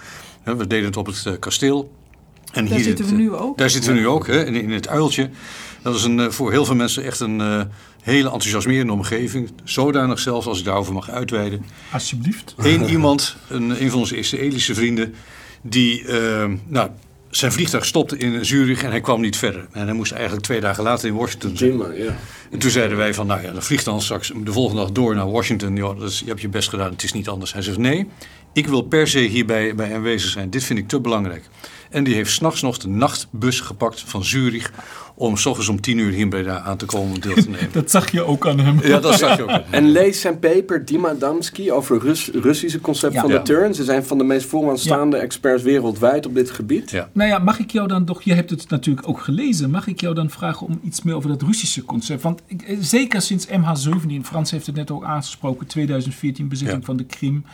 We 0.42 0.66
deden 0.66 0.86
het 0.86 0.96
op 0.96 1.06
het 1.06 1.26
eh, 1.26 1.32
kasteel. 1.38 1.90
En 2.52 2.66
daar 2.66 2.74
hier 2.74 2.84
zitten 2.84 3.06
we 3.06 3.12
nu 3.12 3.32
ook. 3.32 3.58
Daar 3.58 3.70
zitten 3.70 3.92
we 3.92 3.98
nu 3.98 4.06
ook, 4.06 4.26
hè, 4.26 4.44
in, 4.44 4.54
in 4.54 4.70
het 4.70 4.88
uiltje. 4.88 5.30
Dat 5.82 5.94
is 5.94 6.04
een, 6.04 6.32
voor 6.32 6.50
heel 6.50 6.64
veel 6.64 6.74
mensen 6.74 7.04
echt 7.04 7.20
een 7.20 7.40
uh, 7.40 7.60
hele 8.02 8.30
enthousiasmerende 8.30 8.92
omgeving. 8.92 9.50
Zodanig 9.64 10.18
zelfs, 10.18 10.46
als 10.46 10.58
ik 10.58 10.64
daarover 10.64 10.92
mag 10.92 11.10
uitweiden. 11.10 11.64
Alsjeblieft. 11.92 12.54
Eén 12.56 12.84
iemand, 12.94 13.36
een, 13.48 13.82
een 13.82 13.90
van 13.90 13.98
onze 13.98 14.16
Israëlische 14.16 14.74
vrienden, 14.74 15.14
die 15.62 16.02
uh, 16.02 16.44
nou, 16.66 16.90
zijn 17.30 17.52
vliegtuig 17.52 17.84
stopte 17.84 18.16
in 18.16 18.44
Zurich 18.44 18.82
en 18.82 18.90
hij 18.90 19.00
kwam 19.00 19.20
niet 19.20 19.36
verder. 19.36 19.66
En 19.72 19.84
hij 19.84 19.94
moest 19.94 20.12
eigenlijk 20.12 20.42
twee 20.42 20.60
dagen 20.60 20.82
later 20.82 21.08
in 21.08 21.14
Washington 21.14 21.56
zijn. 21.56 21.76
Ja. 21.76 22.16
En 22.50 22.58
toen 22.58 22.70
zeiden 22.70 22.96
wij 22.96 23.14
van, 23.14 23.26
nou 23.26 23.42
ja, 23.42 23.52
dan 23.52 23.62
vliegt 23.62 23.84
dan 23.84 24.02
straks 24.02 24.32
de 24.44 24.52
volgende 24.52 24.82
dag 24.82 24.92
door 24.92 25.14
naar 25.14 25.30
Washington. 25.30 25.76
Ja, 25.76 25.94
dat 25.94 26.10
is, 26.10 26.18
je 26.18 26.26
hebt 26.26 26.40
je 26.40 26.48
best 26.48 26.68
gedaan, 26.68 26.90
het 26.90 27.02
is 27.02 27.12
niet 27.12 27.28
anders. 27.28 27.52
Hij 27.52 27.62
zegt, 27.62 27.78
nee, 27.78 28.08
ik 28.52 28.66
wil 28.66 28.82
per 28.82 29.08
se 29.08 29.18
hierbij 29.18 29.74
bij 29.74 29.94
aanwezig 29.94 30.30
zijn. 30.30 30.50
Dit 30.50 30.64
vind 30.64 30.78
ik 30.78 30.88
te 30.88 31.00
belangrijk. 31.00 31.44
En 31.90 32.04
die 32.04 32.14
heeft 32.14 32.30
s'nachts 32.30 32.62
nog 32.62 32.78
de 32.78 32.88
nachtbus 32.88 33.60
gepakt 33.60 34.00
van 34.00 34.24
Zurich 34.24 34.70
om 35.18 35.36
s 35.36 35.46
ochtends 35.46 35.68
om 35.68 35.80
tien 35.80 35.98
uur 35.98 36.10
hier 36.10 36.20
in 36.20 36.28
Breda 36.28 36.60
aan 36.60 36.76
te 36.76 36.86
komen 36.86 37.14
om 37.14 37.20
deel 37.20 37.34
te 37.34 37.50
nemen. 37.50 37.72
dat 37.82 37.90
zag 37.90 38.10
je 38.10 38.22
ook 38.22 38.46
aan 38.46 38.60
hem. 38.60 38.78
Ja, 38.82 38.98
dat 38.98 39.18
zag 39.18 39.36
je 39.36 39.42
ook 39.42 39.48
aan 39.48 39.62
hem. 39.70 39.72
En 39.72 39.90
lees 39.90 40.20
zijn 40.20 40.38
paper 40.38 40.84
Dima 40.84 41.14
Damski 41.14 41.72
over 41.72 41.94
het 41.94 42.04
Rus 42.04 42.30
Russische 42.32 42.80
concept 42.80 43.12
ja. 43.14 43.20
van 43.20 43.30
de 43.30 43.42
turn. 43.42 43.74
Ze 43.74 43.84
zijn 43.84 44.04
van 44.04 44.18
de 44.18 44.24
meest 44.24 44.46
vooraanstaande 44.46 45.16
ja. 45.16 45.22
experts 45.22 45.62
wereldwijd 45.62 46.26
op 46.26 46.34
dit 46.34 46.50
gebied. 46.50 46.90
Ja. 46.90 47.08
Nou 47.12 47.30
ja, 47.30 47.38
mag 47.38 47.58
ik 47.58 47.70
jou 47.70 47.88
dan 47.88 48.04
toch, 48.04 48.22
je 48.22 48.34
hebt 48.34 48.50
het 48.50 48.70
natuurlijk 48.70 49.08
ook 49.08 49.20
gelezen, 49.20 49.70
mag 49.70 49.86
ik 49.86 50.00
jou 50.00 50.14
dan 50.14 50.30
vragen 50.30 50.66
om 50.66 50.80
iets 50.82 51.02
meer 51.02 51.14
over 51.14 51.28
dat 51.28 51.42
Russische 51.42 51.84
concept? 51.84 52.22
Want 52.22 52.42
ik, 52.46 52.76
zeker 52.80 53.22
sinds 53.22 53.46
MH17, 53.46 54.20
Frans 54.22 54.50
heeft 54.50 54.66
het 54.66 54.74
net 54.74 54.90
ook 54.90 55.04
aangesproken, 55.04 55.66
2014 55.66 56.48
bezetting 56.48 56.84
van 56.84 56.96
de 56.96 57.04
Krim, 57.04 57.44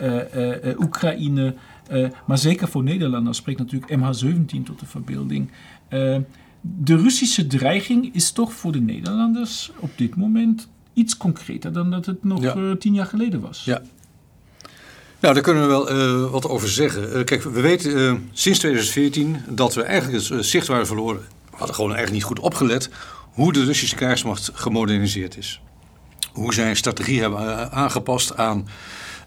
uh, 0.00 0.14
uh, 0.36 0.64
uh, 0.64 0.80
Oekraïne... 0.80 1.54
Uh, 1.92 2.08
maar 2.26 2.38
zeker 2.38 2.68
voor 2.68 2.82
Nederlanders 2.82 3.38
spreekt 3.38 3.58
natuurlijk 3.58 3.92
MH17 3.92 4.62
tot 4.64 4.80
de 4.80 4.86
verbeelding. 4.86 5.50
Uh, 5.90 6.16
de 6.60 6.96
Russische 6.96 7.46
dreiging 7.46 8.14
is 8.14 8.30
toch 8.30 8.52
voor 8.52 8.72
de 8.72 8.80
Nederlanders 8.80 9.70
op 9.78 9.90
dit 9.96 10.16
moment 10.16 10.68
iets 10.92 11.16
concreter 11.16 11.72
dan 11.72 11.90
dat 11.90 12.06
het 12.06 12.24
nog 12.24 12.42
ja. 12.42 12.56
uh, 12.56 12.72
tien 12.72 12.94
jaar 12.94 13.06
geleden 13.06 13.40
was. 13.40 13.64
Ja. 13.64 13.82
Nou, 15.20 15.34
daar 15.34 15.42
kunnen 15.42 15.62
we 15.62 15.68
wel 15.68 16.30
wat 16.30 16.48
over 16.48 16.68
zeggen. 16.68 17.24
kijk, 17.24 17.42
we 17.42 17.60
weten 17.60 18.28
sinds 18.32 18.58
2014 18.58 19.36
dat 19.48 19.74
we 19.74 19.82
eigenlijk 19.82 20.28
het 20.28 20.46
zicht 20.46 20.66
waren 20.66 20.86
verloren. 20.86 21.20
We 21.50 21.56
hadden 21.56 21.74
gewoon 21.74 21.94
eigenlijk 21.94 22.18
niet 22.18 22.36
goed 22.36 22.44
opgelet 22.44 22.90
hoe 23.32 23.52
de 23.52 23.64
Russische 23.64 23.96
krijgsmacht 23.96 24.50
gemoderniseerd 24.54 25.36
is. 25.36 25.60
Hoe 26.32 26.54
zij 26.54 26.68
een 26.68 26.76
strategie 26.76 27.20
hebben 27.20 27.72
aangepast 27.72 28.36
aan 28.36 28.66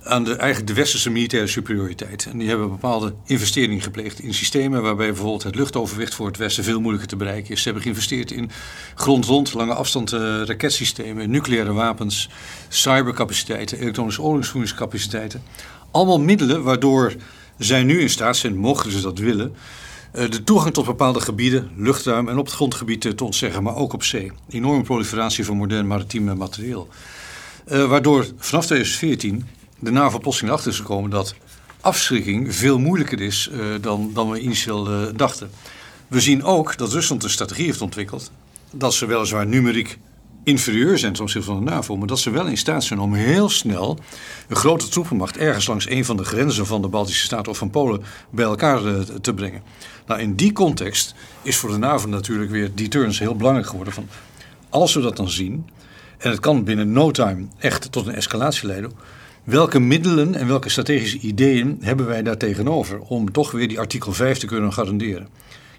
aan 0.03 0.23
de, 0.23 0.35
eigenlijk 0.35 0.67
de 0.67 0.79
westerse 0.81 1.09
militaire 1.09 1.47
superioriteit. 1.47 2.27
En 2.31 2.37
die 2.37 2.47
hebben 2.47 2.69
bepaalde 2.69 3.13
investeringen 3.25 3.81
gepleegd 3.81 4.19
in 4.19 4.33
systemen 4.33 4.81
waarbij 4.81 5.07
bijvoorbeeld 5.07 5.43
het 5.43 5.55
luchtoverwicht 5.55 6.15
voor 6.15 6.27
het 6.27 6.37
Westen 6.37 6.63
veel 6.63 6.79
moeilijker 6.79 7.09
te 7.09 7.15
bereiken 7.15 7.51
is. 7.51 7.57
Ze 7.57 7.63
hebben 7.63 7.83
geïnvesteerd 7.83 8.31
in 8.31 8.51
grond-rond, 8.95 9.53
lange 9.53 9.73
afstand 9.73 10.13
uh, 10.13 10.19
raketsystemen, 10.45 11.29
nucleaire 11.29 11.73
wapens, 11.73 12.29
cybercapaciteiten, 12.67 13.79
elektronische 13.79 14.21
oorlogsvoeringscapaciteiten. 14.21 15.43
Allemaal 15.91 16.19
middelen 16.19 16.63
waardoor 16.63 17.13
zij 17.57 17.83
nu 17.83 18.01
in 18.01 18.09
staat 18.09 18.37
zijn, 18.37 18.57
mochten 18.57 18.91
ze 18.91 19.01
dat 19.01 19.17
willen, 19.17 19.55
uh, 20.15 20.29
de 20.29 20.43
toegang 20.43 20.73
tot 20.73 20.85
bepaalde 20.85 21.21
gebieden, 21.21 21.69
luchtruim 21.75 22.29
en 22.29 22.37
op 22.37 22.45
het 22.45 22.55
grondgebied 22.55 23.05
uh, 23.05 23.11
te 23.11 23.23
ontzeggen, 23.23 23.63
maar 23.63 23.75
ook 23.75 23.93
op 23.93 24.03
zee. 24.03 24.31
Enorme 24.49 24.83
proliferatie 24.83 25.45
van 25.45 25.57
modern 25.57 25.87
maritiem 25.87 26.37
materieel. 26.37 26.87
waardoor 27.65 28.25
vanaf 28.37 28.65
2014 28.65 29.47
de 29.79 29.91
NAVO 29.91 30.19
plotseling 30.19 30.53
achter 30.53 30.71
is 30.71 30.77
gekomen 30.77 31.09
dat 31.09 31.35
afschrikking 31.81 32.55
veel 32.55 32.79
moeilijker 32.79 33.21
is 33.21 33.49
uh, 33.51 33.75
dan, 33.81 34.11
dan 34.13 34.29
we 34.29 34.39
initieel 34.39 34.91
uh, 34.91 35.07
dachten. 35.15 35.49
We 36.07 36.19
zien 36.19 36.43
ook 36.43 36.77
dat 36.77 36.91
Rusland 36.91 37.23
een 37.23 37.29
strategie 37.29 37.65
heeft 37.65 37.81
ontwikkeld 37.81 38.31
dat 38.71 38.93
ze 38.93 39.05
weliswaar 39.05 39.47
numeriek 39.47 39.99
inferieur 40.43 40.97
zijn 40.97 41.13
ten 41.13 41.23
opzichte 41.23 41.47
van 41.47 41.65
de 41.65 41.71
NAVO, 41.71 41.97
maar 41.97 42.07
dat 42.07 42.19
ze 42.19 42.29
wel 42.29 42.45
in 42.45 42.57
staat 42.57 42.83
zijn 42.83 42.99
om 42.99 43.13
heel 43.13 43.49
snel 43.49 43.99
een 44.47 44.55
grote 44.55 44.87
troepenmacht 44.87 45.37
ergens 45.37 45.67
langs 45.67 45.89
een 45.89 46.05
van 46.05 46.17
de 46.17 46.23
grenzen 46.23 46.65
van 46.65 46.81
de 46.81 46.87
Baltische 46.87 47.25
Staten 47.25 47.51
of 47.51 47.57
van 47.57 47.69
Polen 47.69 48.03
bij 48.29 48.45
elkaar 48.45 48.85
uh, 48.85 48.99
te 48.99 49.33
brengen. 49.33 49.61
Nou, 50.05 50.21
in 50.21 50.35
die 50.35 50.51
context 50.51 51.15
is 51.41 51.57
voor 51.57 51.69
de 51.69 51.77
NAVO 51.77 52.07
natuurlijk 52.07 52.51
weer 52.51 52.71
deterrence 52.75 53.23
heel 53.23 53.35
belangrijk 53.35 53.67
geworden. 53.67 53.93
Van 53.93 54.07
als 54.69 54.93
we 54.93 55.01
dat 55.01 55.17
dan 55.17 55.29
zien, 55.29 55.69
en 56.17 56.29
het 56.29 56.39
kan 56.39 56.63
binnen 56.63 56.91
no 56.91 57.11
time 57.11 57.47
echt 57.57 57.91
tot 57.91 58.07
een 58.07 58.15
escalatie 58.15 58.67
leiden, 58.67 58.91
Welke 59.49 59.79
middelen 59.79 60.35
en 60.35 60.47
welke 60.47 60.69
strategische 60.69 61.19
ideeën 61.19 61.77
hebben 61.81 62.05
wij 62.05 62.23
daar 62.23 62.37
tegenover 62.37 62.99
om 62.99 63.31
toch 63.31 63.51
weer 63.51 63.67
die 63.67 63.79
artikel 63.79 64.13
5 64.13 64.37
te 64.37 64.45
kunnen 64.45 64.73
garanderen? 64.73 65.27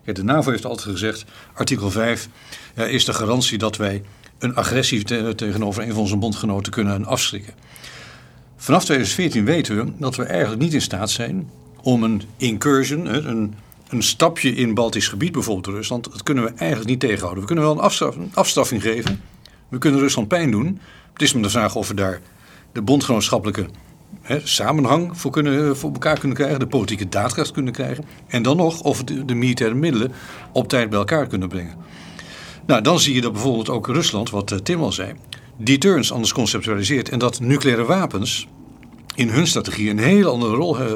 De 0.04 0.22
NAVO 0.22 0.50
heeft 0.50 0.64
altijd 0.64 0.88
gezegd: 0.88 1.24
artikel 1.54 1.90
5 1.90 2.28
ja, 2.74 2.84
is 2.84 3.04
de 3.04 3.12
garantie 3.12 3.58
dat 3.58 3.76
wij 3.76 4.02
een 4.38 4.54
agressie 4.54 5.04
te 5.04 5.32
tegenover 5.36 5.82
een 5.82 5.92
van 5.92 6.00
onze 6.00 6.16
bondgenoten 6.16 6.72
kunnen 6.72 7.04
afschrikken. 7.04 7.52
Vanaf 8.56 8.84
2014 8.84 9.44
weten 9.44 9.76
we 9.76 9.92
dat 9.98 10.16
we 10.16 10.24
eigenlijk 10.24 10.62
niet 10.62 10.74
in 10.74 10.82
staat 10.82 11.10
zijn 11.10 11.50
om 11.82 12.02
een 12.02 12.22
incursion, 12.36 13.28
een, 13.28 13.54
een 13.88 14.02
stapje 14.02 14.54
in 14.54 14.74
Baltisch 14.74 15.08
gebied, 15.08 15.32
bijvoorbeeld 15.32 15.76
Rusland, 15.76 16.04
dat 16.04 16.22
kunnen 16.22 16.44
we 16.44 16.50
eigenlijk 16.50 16.90
niet 16.90 17.00
tegenhouden. 17.00 17.40
We 17.40 17.46
kunnen 17.46 17.64
wel 17.64 17.74
een, 17.74 17.80
afstraf, 17.80 18.16
afstraffing 18.32 18.82
geven, 18.82 19.20
we 19.68 19.78
kunnen 19.78 20.00
Rusland 20.00 20.28
pijn 20.28 20.50
doen. 20.50 20.80
Het 21.12 21.22
is 21.22 21.32
maar 21.32 21.42
de 21.42 21.50
vraag 21.50 21.74
of 21.74 21.88
we 21.88 21.94
daar 21.94 22.20
de 22.72 22.82
bondgenootschappelijke 22.82 23.66
hè, 24.20 24.40
samenhang 24.44 25.18
voor, 25.18 25.30
kunnen, 25.30 25.76
voor 25.76 25.92
elkaar 25.92 26.18
kunnen 26.18 26.36
krijgen, 26.36 26.58
de 26.58 26.66
politieke 26.66 27.08
daadkracht 27.08 27.50
kunnen 27.50 27.72
krijgen. 27.72 28.04
En 28.26 28.42
dan 28.42 28.56
nog 28.56 28.80
of 28.80 29.04
de, 29.04 29.24
de 29.24 29.34
militaire 29.34 29.74
middelen 29.74 30.12
op 30.52 30.68
tijd 30.68 30.90
bij 30.90 30.98
elkaar 30.98 31.26
kunnen 31.26 31.48
brengen. 31.48 31.74
Nou, 32.66 32.82
dan 32.82 33.00
zie 33.00 33.14
je 33.14 33.20
dat 33.20 33.32
bijvoorbeeld 33.32 33.68
ook 33.68 33.86
Rusland, 33.86 34.30
wat 34.30 34.50
uh, 34.50 34.58
Tim 34.58 34.82
al 34.82 34.92
zei, 34.92 35.12
deterrence 35.56 36.12
anders 36.12 36.32
conceptualiseert. 36.32 37.08
En 37.08 37.18
dat 37.18 37.40
nucleaire 37.40 37.84
wapens 37.84 38.48
in 39.14 39.28
hun 39.28 39.46
strategie 39.46 39.90
een 39.90 39.98
hele 39.98 40.28
andere 40.28 40.54
rol 40.54 40.80
uh, 40.80 40.92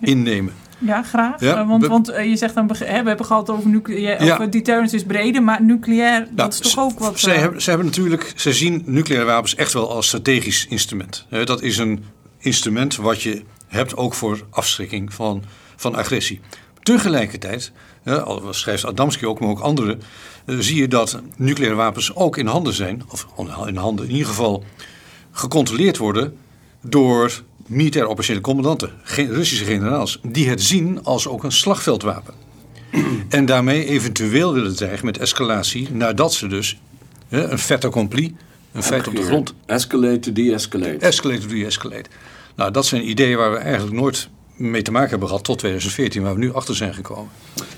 innemen. 0.00 0.52
Ja, 0.84 1.02
graag. 1.02 1.40
Ja, 1.40 1.66
want, 1.66 1.86
want 1.86 2.06
je 2.06 2.36
zegt 2.36 2.54
dan, 2.54 2.70
hè, 2.78 3.02
we 3.02 3.08
hebben 3.08 3.26
gehad 3.26 3.50
over 3.50 3.68
nucleair, 3.68 4.24
ja. 4.24 4.46
deterrence 4.46 4.96
is 4.96 5.04
breder, 5.04 5.42
maar 5.42 5.62
nucleair, 5.62 6.20
nou, 6.20 6.34
dat 6.34 6.52
is 6.52 6.58
toch 6.58 6.84
ook 6.84 6.98
wat... 6.98 7.18
Zij, 7.18 7.36
hebben, 7.36 7.62
zij 7.62 7.72
hebben 7.72 7.90
natuurlijk, 7.90 8.32
zij 8.36 8.52
zien 8.52 8.82
nucleaire 8.86 9.30
wapens 9.30 9.54
echt 9.54 9.72
wel 9.72 9.90
als 9.90 10.06
strategisch 10.06 10.66
instrument. 10.66 11.26
dat 11.44 11.62
is 11.62 11.78
een 11.78 12.04
instrument 12.38 12.96
wat 12.96 13.22
je 13.22 13.42
hebt 13.66 13.96
ook 13.96 14.14
voor 14.14 14.46
afschrikking 14.50 15.14
van, 15.14 15.42
van 15.76 15.94
agressie. 15.94 16.40
Tegelijkertijd, 16.82 17.72
al 18.04 18.42
schrijft 18.50 18.86
Adamski 18.86 19.26
ook, 19.26 19.40
maar 19.40 19.48
ook 19.48 19.60
anderen, 19.60 20.02
zie 20.46 20.76
je 20.76 20.88
dat 20.88 21.20
nucleaire 21.36 21.76
wapens 21.76 22.14
ook 22.14 22.36
in 22.36 22.46
handen 22.46 22.72
zijn, 22.72 23.02
of 23.08 23.26
in 23.66 23.76
handen 23.76 24.04
in 24.04 24.10
ieder 24.10 24.26
geval 24.28 24.64
gecontroleerd 25.30 25.96
worden 25.96 26.36
door 26.80 27.42
militair 27.66 28.04
operationele 28.04 28.44
commandanten, 28.44 28.90
Russische 29.04 29.64
generaals, 29.64 30.20
die 30.22 30.48
het 30.48 30.62
zien 30.62 31.04
als 31.04 31.28
ook 31.28 31.44
een 31.44 31.52
slagveldwapen. 31.52 32.34
en 33.28 33.46
daarmee 33.46 33.86
eventueel 33.86 34.52
willen 34.52 34.76
dreigen 34.76 35.06
met 35.06 35.18
escalatie 35.18 35.88
nadat 35.92 36.34
ze 36.34 36.46
dus 36.46 36.78
hè, 37.28 37.50
een 37.50 37.58
fait 37.58 37.84
accompli, 37.84 38.36
een 38.72 38.82
feit 38.82 39.08
op 39.08 39.16
de 39.16 39.22
grond. 39.22 39.54
Escalate 39.66 40.18
to 40.18 40.32
de-escalate. 40.32 40.96
Escalate 40.96 41.40
to 41.40 41.48
de-escalate. 41.48 42.10
Nou, 42.56 42.70
dat 42.70 42.86
zijn 42.86 43.08
ideeën 43.08 43.36
waar 43.36 43.52
we 43.52 43.58
eigenlijk 43.58 43.96
nooit 43.96 44.28
mee 44.56 44.82
te 44.82 44.90
maken 44.90 45.10
hebben 45.10 45.28
gehad 45.28 45.44
tot 45.44 45.58
2014, 45.58 46.22
waar 46.22 46.32
we 46.34 46.38
nu 46.38 46.52
achter 46.52 46.76
zijn 46.76 46.94
gekomen. 46.94 47.30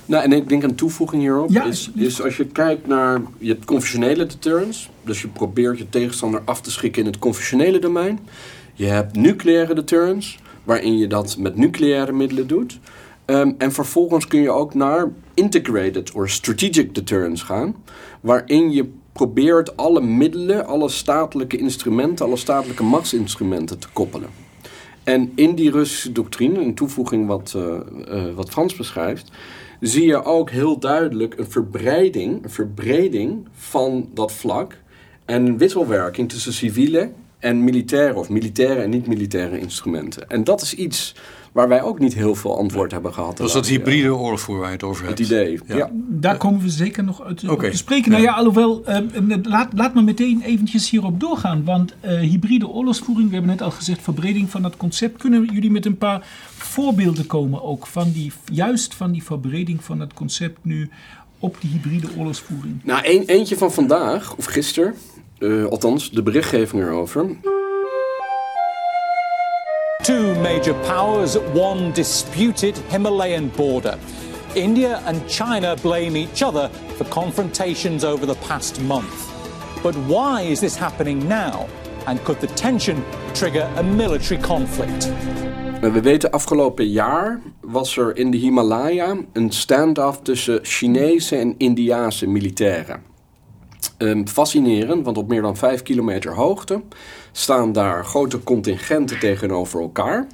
Nou, 0.06 0.24
en 0.24 0.32
ik 0.32 0.48
denk 0.48 0.62
een 0.62 0.74
toevoeging 0.74 1.22
hierop 1.22 1.50
ja, 1.50 1.64
is, 1.64 1.90
is 1.94 2.22
als 2.22 2.36
je 2.36 2.46
kijkt 2.46 2.86
naar 2.86 3.20
je 3.38 3.48
hebt 3.48 3.64
conventionele 3.64 4.26
deterrence, 4.26 4.88
dus 5.04 5.22
je 5.22 5.28
probeert 5.28 5.78
je 5.78 5.88
tegenstander 5.88 6.42
af 6.44 6.60
te 6.60 6.70
schikken 6.70 7.02
in 7.02 7.08
het 7.08 7.18
conventionele 7.18 7.78
domein. 7.78 8.18
Je 8.78 8.86
hebt 8.86 9.16
nucleaire 9.16 9.74
deterrence, 9.74 10.38
waarin 10.64 10.98
je 10.98 11.06
dat 11.06 11.36
met 11.38 11.56
nucleaire 11.56 12.12
middelen 12.12 12.46
doet. 12.46 12.78
Um, 13.26 13.54
en 13.58 13.72
vervolgens 13.72 14.26
kun 14.26 14.40
je 14.40 14.50
ook 14.50 14.74
naar 14.74 15.12
integrated 15.34 16.12
or 16.12 16.28
strategic 16.28 16.94
deterrence 16.94 17.44
gaan, 17.44 17.76
waarin 18.20 18.72
je 18.72 18.88
probeert 19.12 19.76
alle 19.76 20.00
middelen, 20.00 20.66
alle 20.66 20.88
statelijke 20.88 21.56
instrumenten, 21.56 22.26
alle 22.26 22.36
statelijke 22.36 22.82
machtsinstrumenten 22.82 23.78
te 23.78 23.88
koppelen. 23.92 24.28
En 25.04 25.32
in 25.34 25.54
die 25.54 25.70
Russische 25.70 26.12
doctrine, 26.12 26.60
in 26.60 26.74
toevoeging 26.74 27.26
wat, 27.26 27.54
uh, 27.56 27.62
uh, 28.08 28.34
wat 28.34 28.50
Frans 28.50 28.76
beschrijft, 28.76 29.30
zie 29.80 30.06
je 30.06 30.24
ook 30.24 30.50
heel 30.50 30.78
duidelijk 30.78 31.38
een 31.38 31.50
verbreiding, 31.50 32.44
een 32.44 32.50
verbreding 32.50 33.48
van 33.52 34.08
dat 34.14 34.32
vlak 34.32 34.76
en 35.24 35.46
een 35.46 35.58
wisselwerking 35.58 36.28
tussen 36.28 36.52
civiele 36.52 37.10
en 37.38 37.64
militaire 37.64 38.18
of 38.18 38.28
militaire 38.28 38.80
en 38.80 38.90
niet-militaire 38.90 39.58
instrumenten. 39.58 40.28
En 40.28 40.44
dat 40.44 40.62
is 40.62 40.74
iets 40.74 41.14
waar 41.52 41.68
wij 41.68 41.82
ook 41.82 41.98
niet 41.98 42.14
heel 42.14 42.34
veel 42.34 42.58
antwoord 42.58 42.92
hebben 42.92 43.12
gehad. 43.12 43.36
Dat 43.36 43.46
is 43.46 43.52
dat 43.52 43.66
hybride 43.66 44.14
oorlogvoer 44.14 44.58
waar 44.58 44.66
je 44.66 44.72
het 44.72 44.82
over 44.82 45.06
hebt. 45.06 45.18
Het 45.18 45.28
idee, 45.28 45.60
ja. 45.66 45.90
Daar 45.94 46.36
komen 46.36 46.60
we 46.60 46.68
zeker 46.68 47.04
nog 47.04 47.22
uit 47.22 47.48
okay. 47.48 47.70
te 47.70 47.76
spreken. 47.76 48.10
Nou 48.10 48.22
ja, 48.22 48.32
alhoewel, 48.32 48.82
uh, 48.88 49.36
laat, 49.42 49.72
laat 49.74 49.94
me 49.94 50.02
meteen 50.02 50.42
eventjes 50.42 50.90
hierop 50.90 51.20
doorgaan. 51.20 51.64
Want 51.64 51.94
uh, 52.04 52.18
hybride 52.18 52.68
oorlogsvoering, 52.68 53.28
we 53.28 53.34
hebben 53.34 53.50
net 53.50 53.62
al 53.62 53.70
gezegd, 53.70 54.02
verbreding 54.02 54.50
van 54.50 54.62
dat 54.62 54.76
concept. 54.76 55.18
Kunnen 55.18 55.48
jullie 55.52 55.70
met 55.70 55.86
een 55.86 55.98
paar 55.98 56.26
voorbeelden 56.56 57.26
komen 57.26 57.62
ook 57.62 57.86
van 57.86 58.12
die, 58.12 58.32
juist 58.52 58.94
van 58.94 59.12
die 59.12 59.22
verbreding 59.22 59.84
van 59.84 60.00
het 60.00 60.14
concept 60.14 60.58
nu 60.62 60.90
op 61.38 61.56
die 61.60 61.70
hybride 61.70 62.08
oorlogsvoering? 62.16 62.80
Nou, 62.84 63.00
een, 63.04 63.24
eentje 63.26 63.56
van 63.56 63.72
vandaag, 63.72 64.36
of 64.36 64.44
gisteren, 64.44 64.94
uh, 65.38 65.66
althans 65.70 66.10
de 66.10 66.22
berichtgeving 66.22 66.82
erover. 66.82 67.26
Two 70.02 70.34
major 70.34 70.74
powers 70.74 71.36
at 71.36 71.42
one 71.54 71.92
disputed 71.92 72.76
Himalayan 72.88 73.50
border. 73.56 73.98
India 74.54 75.02
and 75.04 75.28
China 75.28 75.76
blame 75.82 76.16
each 76.16 76.42
other 76.42 76.70
for 76.96 77.04
confrontations 77.04 78.04
over 78.04 78.26
the 78.26 78.36
past 78.46 78.80
month. 78.80 79.32
But 79.82 79.94
why 80.06 80.42
is 80.42 80.60
this 80.60 80.76
happening 80.76 81.28
now? 81.28 81.66
And 82.06 82.24
could 82.24 82.40
the 82.40 82.46
tension 82.46 83.04
trigger 83.34 83.68
a 83.76 83.82
military 83.82 84.40
conflict? 84.40 85.08
We 85.80 86.00
weten 86.00 86.30
afgelopen 86.30 86.88
jaar 86.90 87.40
was 87.60 87.96
er 87.96 88.16
in 88.16 88.30
de 88.30 88.36
Himalaya 88.38 89.16
een 89.32 89.50
standoff 89.50 90.20
tussen 90.22 90.60
Chinese 90.62 91.36
en 91.36 91.54
Indiase 91.58 92.26
militairen. 92.26 93.15
Um, 93.98 94.28
fascinerend, 94.28 95.04
want 95.04 95.18
op 95.18 95.28
meer 95.28 95.42
dan 95.42 95.56
5 95.56 95.82
kilometer 95.82 96.34
hoogte 96.34 96.82
staan 97.32 97.72
daar 97.72 98.04
grote 98.04 98.42
contingenten 98.42 99.18
tegenover 99.18 99.80
elkaar. 99.80 100.26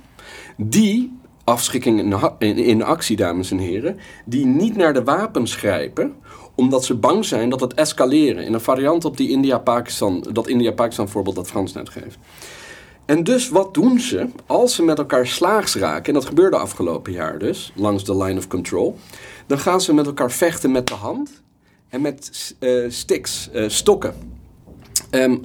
Die, 0.57 1.19
afschikking 1.45 2.15
in, 2.39 2.57
in 2.57 2.83
actie, 2.83 3.17
dames 3.17 3.51
en 3.51 3.59
heren, 3.59 3.99
die 4.25 4.47
niet 4.47 4.77
naar 4.77 4.95
de 4.95 5.05
wapens 5.05 5.55
grijpen 5.55 6.15
omdat 6.55 6.85
ze 6.85 6.95
bang 6.95 7.25
zijn 7.25 7.49
dat 7.49 7.61
het 7.61 7.75
escaleren. 7.75 8.45
In 8.45 8.55
een 8.55 8.61
variant 8.61 9.05
op 9.05 9.17
die 9.17 9.31
India-Pakistan, 9.31 10.27
dat 10.33 10.49
India-Pakistan 10.49 11.09
voorbeeld 11.09 11.37
dat 11.37 11.47
Frans 11.47 11.73
net 11.73 11.89
geeft. 11.89 12.19
En 13.05 13.25
dus 13.25 13.49
wat 13.49 13.75
doen 13.75 14.01
ze 14.01 14.29
als 14.47 14.75
ze 14.75 14.83
met 14.83 14.99
elkaar 14.99 15.27
slaags 15.27 15.75
raken? 15.75 16.05
En 16.05 16.15
dat 16.15 16.25
gebeurde 16.25 16.57
afgelopen 16.57 17.13
jaar 17.13 17.39
dus, 17.39 17.73
langs 17.75 18.05
de 18.05 18.17
line 18.17 18.39
of 18.39 18.49
control. 18.49 18.97
Dan 19.47 19.59
gaan 19.59 19.81
ze 19.81 19.95
met 19.95 20.07
elkaar 20.07 20.31
vechten 20.31 20.71
met 20.71 20.87
de 20.87 20.95
hand 20.95 21.43
en 21.93 22.01
met 22.01 22.55
uh, 22.61 22.91
sticks, 22.91 23.49
uh, 23.55 23.69
stokken. 23.69 24.15
Um, 25.11 25.41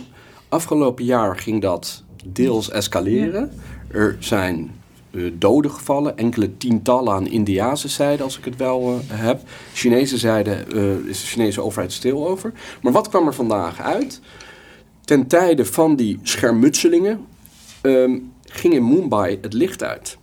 afgelopen 0.50 1.06
jaar 1.06 1.38
ging 1.38 1.62
dat 1.62 2.04
deels 2.26 2.70
escaleren. 2.70 3.52
Er 3.92 4.18
zijn 4.20 4.76
uh, 5.12 5.32
doden 5.34 5.72
gevallen, 5.72 6.18
enkele 6.18 6.58
tientallen 6.58 7.14
aan 7.14 7.28
Indiase 7.28 7.88
zijde, 7.88 8.24
als 8.24 8.38
ik 8.38 8.46
het 8.46 8.56
wel 8.56 9.00
heb. 9.08 9.42
Chinese 9.74 10.18
zijde 10.18 10.52
is 11.06 11.22
de 11.22 11.28
Chinese 11.28 11.62
overheid 11.62 11.92
stil 11.92 12.28
over. 12.28 12.54
Maar 12.82 12.92
wat 12.92 13.10
kwam 13.10 13.28
er 13.28 13.34
vandaag 13.34 13.82
uit? 13.82 14.22
Ten 15.06 15.28
tijde 15.28 15.66
van 15.66 15.96
die 15.96 16.20
schermutselingen 16.24 17.26
um, 17.82 18.32
ging 18.42 18.74
in 18.74 18.88
Mumbai 18.88 19.38
het 19.42 19.54
licht 19.54 19.84
uit. 19.84 20.18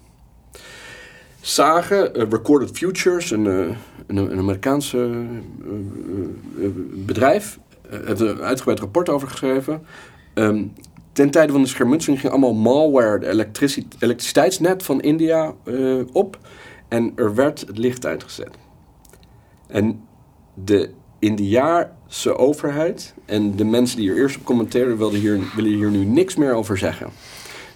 Zagen, 1.41 2.15
eh, 2.15 2.23
Recorded 2.31 2.71
Futures, 2.71 3.31
een, 3.31 3.77
een, 4.17 4.39
Amerikaanse 4.39 5.27
uh, 6.57 6.69
bedrijf, 6.95 7.59
heeft 7.89 8.21
een 8.21 8.41
uitgebreid 8.41 8.81
rapport 8.81 9.09
over 9.09 9.29
geschreven. 9.29 9.87
Um, 10.35 10.73
ten 11.13 11.31
tijde 11.31 11.53
van 11.53 11.63
de 11.63 11.69
schermutseling 11.69 12.21
ging 12.21 12.33
allemaal 12.33 12.55
malware, 12.55 13.19
de 13.19 13.29
elektriciteitsnet 13.99 14.83
van 14.83 15.01
India, 15.01 15.55
op. 16.13 16.39
En 16.89 17.13
er 17.17 17.35
werd 17.35 17.61
het 17.61 17.79
licht 17.79 18.07
uitgezet. 18.07 18.51
En 19.67 20.01
de 20.55 20.91
Indiaanse 21.19 22.37
overheid 22.37 23.15
en 23.25 23.57
de 23.57 23.65
mensen 23.65 23.97
die 23.97 24.11
er 24.11 24.17
eerst 24.17 24.37
op 24.37 24.45
commenteren 24.45 24.97
wilden 24.97 25.21
hier, 25.21 25.41
willen 25.57 25.71
hier 25.71 25.91
nu 25.91 26.05
niks 26.05 26.37
meer 26.37 26.53
over 26.53 26.79
zeggen. 26.79 27.11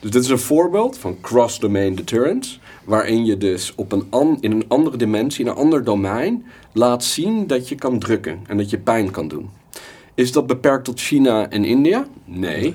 Dus 0.01 0.11
dit 0.11 0.23
is 0.23 0.29
een 0.29 0.39
voorbeeld 0.39 0.99
van 0.99 1.21
cross-domain 1.21 1.95
deterrence, 1.95 2.59
waarin 2.85 3.25
je 3.25 3.37
dus 3.37 3.73
op 3.77 3.93
een 3.93 4.07
an, 4.11 4.39
in 4.41 4.53
een 4.53 4.65
andere 4.69 4.97
dimensie, 4.97 5.45
in 5.45 5.51
een 5.51 5.57
ander 5.57 5.85
domein, 5.85 6.45
laat 6.73 7.05
zien 7.05 7.47
dat 7.47 7.69
je 7.69 7.75
kan 7.75 7.99
drukken 7.99 8.41
en 8.47 8.57
dat 8.57 8.71
je 8.71 8.79
pijn 8.79 9.11
kan 9.11 9.29
doen. 9.29 9.51
Is 10.15 10.33
dat 10.33 10.47
beperkt 10.47 10.85
tot 10.85 11.01
China 11.01 11.51
en 11.51 11.65
India? 11.65 12.07
Nee. 12.25 12.75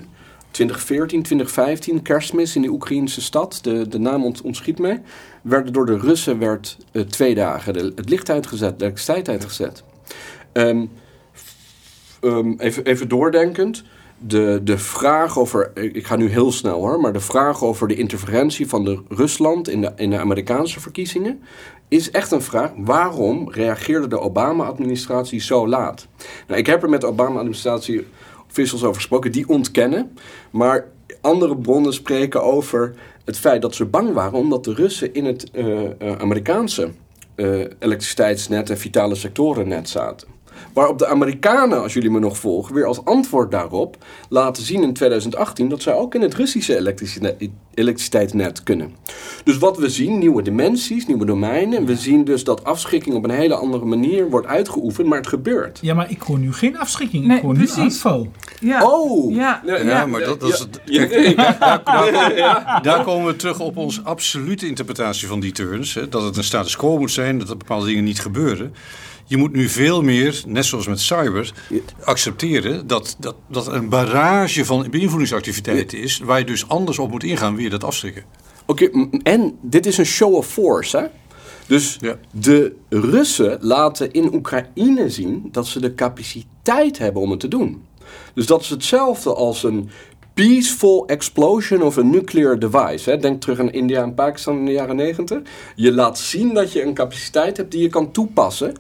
2014, 0.52 1.24
2015, 1.24 2.02
kerstmis 2.02 2.56
in 2.56 2.62
de 2.62 2.70
Oekraïnse 2.70 3.22
stad, 3.22 3.60
de, 3.62 3.88
de 3.88 4.00
naam 4.00 4.24
ont, 4.24 4.42
ontschiet 4.42 4.80
mij, 4.80 5.02
werd 5.42 5.74
door 5.74 5.86
de 5.86 5.98
Russen 5.98 6.40
werd, 6.40 6.78
uh, 6.92 7.04
twee 7.04 7.36
dagen 7.36 7.74
de, 7.74 7.92
het 7.96 8.10
licht 8.10 8.30
uitgezet, 8.30 8.80
de 8.80 8.86
elektriciteit 8.86 9.30
uitgezet. 9.30 9.84
Um, 10.54 10.90
um, 12.22 12.60
even, 12.60 12.86
even 12.86 13.08
doordenkend, 13.08 13.84
de, 14.28 14.60
de 14.64 14.78
vraag 14.78 15.40
over, 15.40 15.72
ik 15.74 16.06
ga 16.06 16.16
nu 16.16 16.30
heel 16.30 16.52
snel 16.52 16.80
hoor, 16.80 17.00
maar 17.00 17.14
de 17.14 17.20
vraag 17.20 17.64
over 17.64 17.88
de 17.88 17.96
interferentie 17.96 18.68
van 18.68 18.86
de 18.86 19.02
Rusland 19.10 19.70
in 19.70 19.82
de, 19.82 19.92
in 19.96 20.10
de 20.10 20.18
Amerikaanse 20.18 20.80
verkiezingen 20.80 21.42
is 21.88 22.12
echt 22.12 22.32
een 22.32 22.42
vraag. 22.42 22.72
Waarom 22.78 23.52
reageerde 23.52 24.08
de 24.08 24.20
Obama-administratie 24.20 25.42
zo 25.42 25.68
laat? 25.68 26.08
Nou, 26.48 26.60
ik 26.60 26.66
heb 26.66 26.84
er 26.84 26.90
met 26.90 27.02
de 27.02 27.08
Obama-administratie 27.08 28.06
officials 28.48 28.84
over 28.84 28.96
gesproken, 28.96 29.32
die 29.32 29.50
ontkennen. 29.50 30.18
Maar 30.52 30.88
andere 31.22 31.58
bronnen 31.58 31.94
spreken 31.94 32.44
over 32.44 32.94
het 33.26 33.40
feit 33.40 33.62
dat 33.62 33.76
ze 33.76 33.86
bang 33.86 34.14
waren 34.14 34.40
omdat 34.40 34.64
de 34.64 34.74
Russen 34.74 35.14
in 35.14 35.26
het 35.26 35.50
uh, 35.54 35.66
uh, 35.66 35.90
Amerikaanse 36.18 36.92
uh, 37.36 37.66
elektriciteitsnet 37.80 38.70
en 38.70 38.78
vitale 38.78 39.16
sectorennet 39.16 39.90
zaten. 39.90 40.33
Waarop 40.74 41.00
de 41.00 41.08
Amerikanen, 41.08 41.82
als 41.82 41.94
jullie 41.94 42.10
me 42.10 42.20
nog 42.20 42.38
volgen, 42.38 42.76
weer 42.76 42.86
als 42.86 43.06
antwoord 43.06 43.52
daarop 43.52 43.98
laten 44.30 44.64
zien 44.64 44.84
in 44.84 44.94
2018 44.94 45.70
dat 45.70 45.82
zij 45.82 45.94
ook 45.94 46.16
in 46.16 46.22
het 46.22 46.34
Russische 46.34 46.96
elektriciteitsnet 47.74 48.64
kunnen. 48.64 48.92
Dus 49.44 49.58
wat 49.58 49.78
we 49.78 49.90
zien, 49.90 50.18
nieuwe 50.18 50.42
dimensies, 50.42 51.06
nieuwe 51.08 51.26
domeinen. 51.26 51.86
We 51.86 51.96
zien 51.96 52.24
dus 52.24 52.44
dat 52.44 52.64
afschrikking 52.64 53.16
op 53.16 53.24
een 53.24 53.30
hele 53.30 53.56
andere 53.56 53.86
manier 53.86 54.30
wordt 54.30 54.48
uitgeoefend, 54.48 55.08
maar 55.08 55.18
het 55.18 55.28
gebeurt. 55.28 55.80
Ja, 55.82 55.94
maar 55.94 56.12
ik 56.12 56.22
hoor 56.22 56.40
nu 56.40 56.54
geen 56.54 56.78
afschrikking, 56.78 57.34
ik 57.34 57.42
hoor 57.42 57.58
nu 57.58 57.70
aanval. 57.78 58.28
Ja. 58.60 58.84
Oh! 58.84 59.36
Ja, 59.36 59.62
ja, 59.66 59.78
ja, 59.78 60.06
maar 60.06 60.20
dat, 60.20 60.40
dat 60.40 60.54
is 60.54 60.60
het. 60.60 60.82
Kijk, 60.86 61.38
daar, 61.60 61.84
daar, 62.12 62.80
daar, 62.82 63.04
komen 63.04 63.28
we 63.28 63.36
terug 63.36 63.60
op 63.60 63.78
onze 63.78 64.02
absolute 64.02 64.68
interpretatie 64.68 65.28
van 65.28 65.40
die 65.40 65.52
turns. 65.52 65.94
Hè, 65.94 66.10
dat 66.10 66.24
het 66.24 66.38
een 66.38 66.44
status 66.44 66.76
quo 66.76 66.98
moet 66.98 67.12
zijn, 67.12 67.40
dat 67.40 67.50
er 67.50 67.58
bepaalde 67.58 67.86
dingen 67.86 68.04
niet 68.04 68.20
gebeuren. 68.20 68.74
Je 69.26 69.38
moet 69.38 69.54
nu 69.54 69.70
veel 69.70 70.02
meer, 70.02 70.44
net 70.48 70.66
zoals 70.66 70.88
met 70.88 71.00
cyber, 71.00 71.54
accepteren 72.04 72.88
dat, 72.88 73.16
dat, 73.20 73.36
dat 73.48 73.68
een 73.68 73.90
barrage 73.90 74.66
van 74.66 74.88
beïnvloedingsactiviteiten 74.90 75.98
is, 76.00 76.20
waar 76.20 76.40
je 76.40 76.46
dus 76.46 76.68
anders 76.68 77.00
op 77.00 77.12
moet 77.12 77.24
ingaan, 77.24 77.56
weer 77.56 77.70
dat 77.70 77.84
afschrikken. 77.84 78.24
Oké, 78.66 78.90
en 79.24 79.58
dit 79.62 79.86
is 79.86 79.98
een 79.98 80.06
show 80.06 80.34
of 80.34 80.48
force, 80.48 80.98
hè? 80.98 81.04
Dus 81.68 81.98
Ja. 82.00 82.18
de 82.32 82.76
Russen 82.90 83.58
laten 83.62 84.12
in 84.12 84.34
Oekraïne 84.34 85.10
zien 85.10 85.50
dat 85.52 85.68
ze 85.68 85.80
de 85.80 85.96
capaciteit 85.96 86.98
hebben 86.98 87.22
om 87.22 87.32
het 87.32 87.40
te 87.40 87.48
doen. 87.48 87.84
Dus 88.34 88.46
dat 88.46 88.62
is 88.62 88.70
hetzelfde 88.70 89.34
als 89.34 89.64
een 89.64 89.90
peaceful 90.34 91.06
explosion 91.08 91.82
of 91.82 91.98
a 91.98 92.02
nuclear 92.02 92.60
device. 92.60 93.10
Hè. 93.10 93.18
Denk 93.18 93.42
terug 93.42 93.60
aan 93.60 93.72
India 93.72 94.04
en 94.04 94.14
Pakistan 94.14 94.58
in 94.58 94.66
de 94.66 94.72
jaren 94.72 94.96
negentig. 94.96 95.40
Je 95.76 95.92
laat 95.94 96.20
zien 96.20 96.54
dat 96.54 96.72
je 96.72 96.84
een 96.84 96.94
capaciteit 96.94 97.58
hebt 97.58 97.72
die 97.72 97.82
je 97.82 97.90
kan 97.90 98.12
toepassen. 98.12 98.74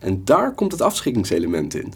En 0.00 0.24
daar 0.24 0.54
komt 0.54 0.72
het 0.72 0.80
afschrikkingselement 0.80 1.74
in. 1.74 1.92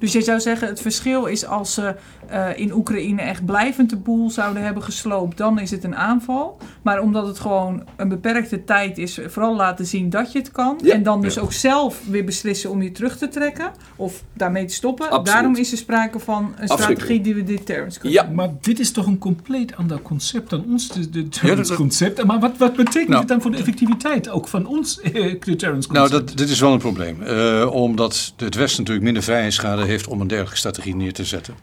Dus 0.00 0.12
je 0.12 0.22
zou 0.22 0.40
zeggen, 0.40 0.68
het 0.68 0.80
verschil 0.80 1.24
is 1.26 1.46
als 1.46 1.74
ze 1.74 1.94
uh, 2.32 2.46
in 2.58 2.72
Oekraïne 2.72 3.20
echt 3.20 3.44
blijvend 3.44 3.90
de 3.90 3.96
boel 3.96 4.30
zouden 4.30 4.62
hebben 4.62 4.82
gesloopt, 4.82 5.36
dan 5.36 5.58
is 5.58 5.70
het 5.70 5.84
een 5.84 5.96
aanval. 5.96 6.58
Maar 6.82 7.00
omdat 7.00 7.26
het 7.26 7.38
gewoon 7.38 7.82
een 7.96 8.08
beperkte 8.08 8.64
tijd 8.64 8.98
is, 8.98 9.18
vooral 9.26 9.56
laten 9.56 9.86
zien 9.86 10.10
dat 10.10 10.32
je 10.32 10.38
het 10.38 10.50
kan. 10.50 10.78
Ja. 10.82 10.94
En 10.94 11.02
dan 11.02 11.20
dus 11.20 11.38
ook 11.38 11.52
zelf 11.52 12.00
weer 12.10 12.24
beslissen 12.24 12.70
om 12.70 12.82
je 12.82 12.92
terug 12.92 13.16
te 13.18 13.28
trekken 13.28 13.70
of 13.96 14.22
daarmee 14.32 14.64
te 14.64 14.74
stoppen. 14.74 15.04
Absoluut. 15.06 15.26
Daarom 15.26 15.56
is 15.56 15.72
er 15.72 15.78
sprake 15.78 16.18
van 16.18 16.54
een 16.58 16.68
strategie 16.68 17.20
die 17.20 17.34
we 17.34 17.44
deterrence 17.44 17.98
kunnen 17.98 18.22
Ja, 18.24 18.30
Maar 18.34 18.48
dit 18.60 18.78
is 18.80 18.92
toch 18.92 19.06
een 19.06 19.18
compleet 19.18 19.76
ander 19.76 20.02
concept 20.02 20.50
dan 20.50 20.64
ons 20.68 20.88
de, 20.88 21.10
de 21.10 21.26
Ja, 21.42 21.54
dat- 21.54 21.74
concept. 21.74 22.24
Maar 22.24 22.40
wat, 22.40 22.56
wat 22.58 22.76
betekent 22.76 23.08
Nou. 23.08 23.18
het 23.20 23.28
dan 23.28 23.40
voor 23.42 23.50
de 23.50 23.56
effectiviteit 23.56 24.28
ook 24.28 24.48
van 24.48 24.66
ons 24.66 25.00
eh, 25.00 25.12
deterrence 25.12 25.92
Nou, 25.92 26.08
concept? 26.08 26.28
dat, 26.28 26.36
dit 26.38 26.48
is 26.48 26.60
wel 26.60 26.72
een 26.72 26.78
probleem. 26.78 27.22
Eh, 27.22 27.68
omdat 27.72 28.32
het 28.36 28.54
Westen 28.54 28.78
natuurlijk 28.78 29.04
minder 29.04 29.22
vrijheidsgraden 29.22 29.86
heeft 29.90 30.06
om 30.06 30.20
een 30.20 30.26
dergelijke 30.26 30.58
strategie 30.58 30.96
neer 30.96 31.12
te 31.12 31.24
zetten. 31.24 31.54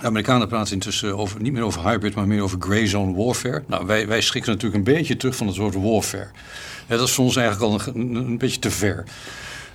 De 0.00 0.06
Amerikanen 0.06 0.48
praten 0.48 0.72
intussen 0.72 1.16
over, 1.16 1.40
niet 1.40 1.52
meer 1.52 1.62
over 1.62 1.88
hybrid, 1.88 2.14
maar 2.14 2.26
meer 2.26 2.42
over 2.42 2.58
gray 2.60 2.86
zone 2.86 3.24
warfare. 3.24 3.62
Nou, 3.66 3.86
wij, 3.86 4.06
wij 4.06 4.20
schrikken 4.20 4.52
natuurlijk 4.52 4.86
een 4.86 4.94
beetje 4.94 5.16
terug 5.16 5.36
van 5.36 5.46
het 5.46 5.56
woord 5.56 5.74
warfare. 5.74 6.28
Hè, 6.86 6.96
dat 6.96 7.08
is 7.08 7.14
voor 7.14 7.24
ons 7.24 7.36
eigenlijk 7.36 7.72
al 7.72 7.94
een, 7.94 8.14
een, 8.14 8.38
beetje 8.38 8.58
te 8.58 8.70
ver. 8.70 9.04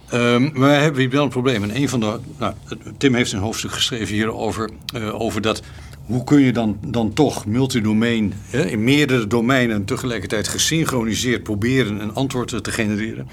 Ehm, 0.10 0.42
maar 0.42 0.70
wij 0.70 0.82
hebben 0.82 1.02
hier 1.02 1.10
wel 1.10 1.24
een 1.24 1.30
probleem. 1.30 1.64
En 1.64 1.76
een 1.76 1.90
van 1.90 2.00
de, 2.00 2.20
nou, 2.38 2.54
Tim 2.98 3.16
heeft 3.16 3.32
een 3.32 3.40
hoofdstuk 3.40 3.72
geschreven 3.72 4.16
hierover, 4.16 4.70
eh, 4.94 5.22
over 5.22 5.42
dat 5.42 5.62
hoe 6.06 6.24
kun 6.24 6.40
je 6.40 6.52
dan, 6.52 6.78
dan 6.86 7.14
toch 7.14 7.46
multidomein, 7.46 8.34
hè, 8.50 8.66
in 8.66 8.84
meerdere 8.84 9.28
domeinen 9.28 9.86
tegelijkertijd 9.86 10.48
gesynchroniseerd 10.48 11.44
proberen 11.44 12.02
een 12.02 12.14
antwoord 12.14 12.64
te 12.64 12.72
genereren. 12.72 13.30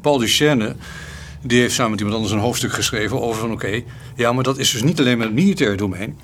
Paul 0.00 0.18
Duchesne, 0.18 0.74
die 1.42 1.60
heeft 1.60 1.74
samen 1.74 1.90
met 1.90 2.00
iemand 2.00 2.16
anders 2.16 2.34
een 2.34 2.40
hoofdstuk 2.40 2.72
geschreven 2.72 3.20
over 3.20 3.40
van 3.40 3.52
oké, 3.52 3.82
ja, 4.16 4.32
maar 4.32 4.44
dat 4.44 4.58
is 4.58 4.70
dus 4.70 4.82
niet 4.82 5.00
alleen 5.00 5.16
maar 5.18 5.26
het 5.26 5.34
militaire 5.34 5.76
domein. 5.76 6.18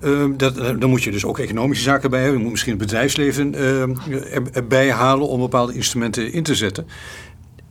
Ehm, 0.00 0.36
dat, 0.36 0.58
eh, 0.58 0.70
dan 0.78 0.90
moet 0.90 1.02
je 1.02 1.10
dus 1.10 1.24
ook 1.24 1.38
economische 1.38 1.84
zaken 1.84 2.10
bij 2.10 2.18
hebben. 2.20 2.36
Je 2.38 2.42
moet 2.42 2.52
misschien 2.52 2.72
het 2.72 2.82
bedrijfsleven 2.82 3.54
ehm, 3.54 3.94
er- 4.10 4.50
erbij 4.52 4.90
halen 4.92 5.28
om 5.28 5.40
bepaalde 5.40 5.74
instrumenten 5.74 6.32
in 6.32 6.42
te 6.42 6.54
zetten. 6.54 6.86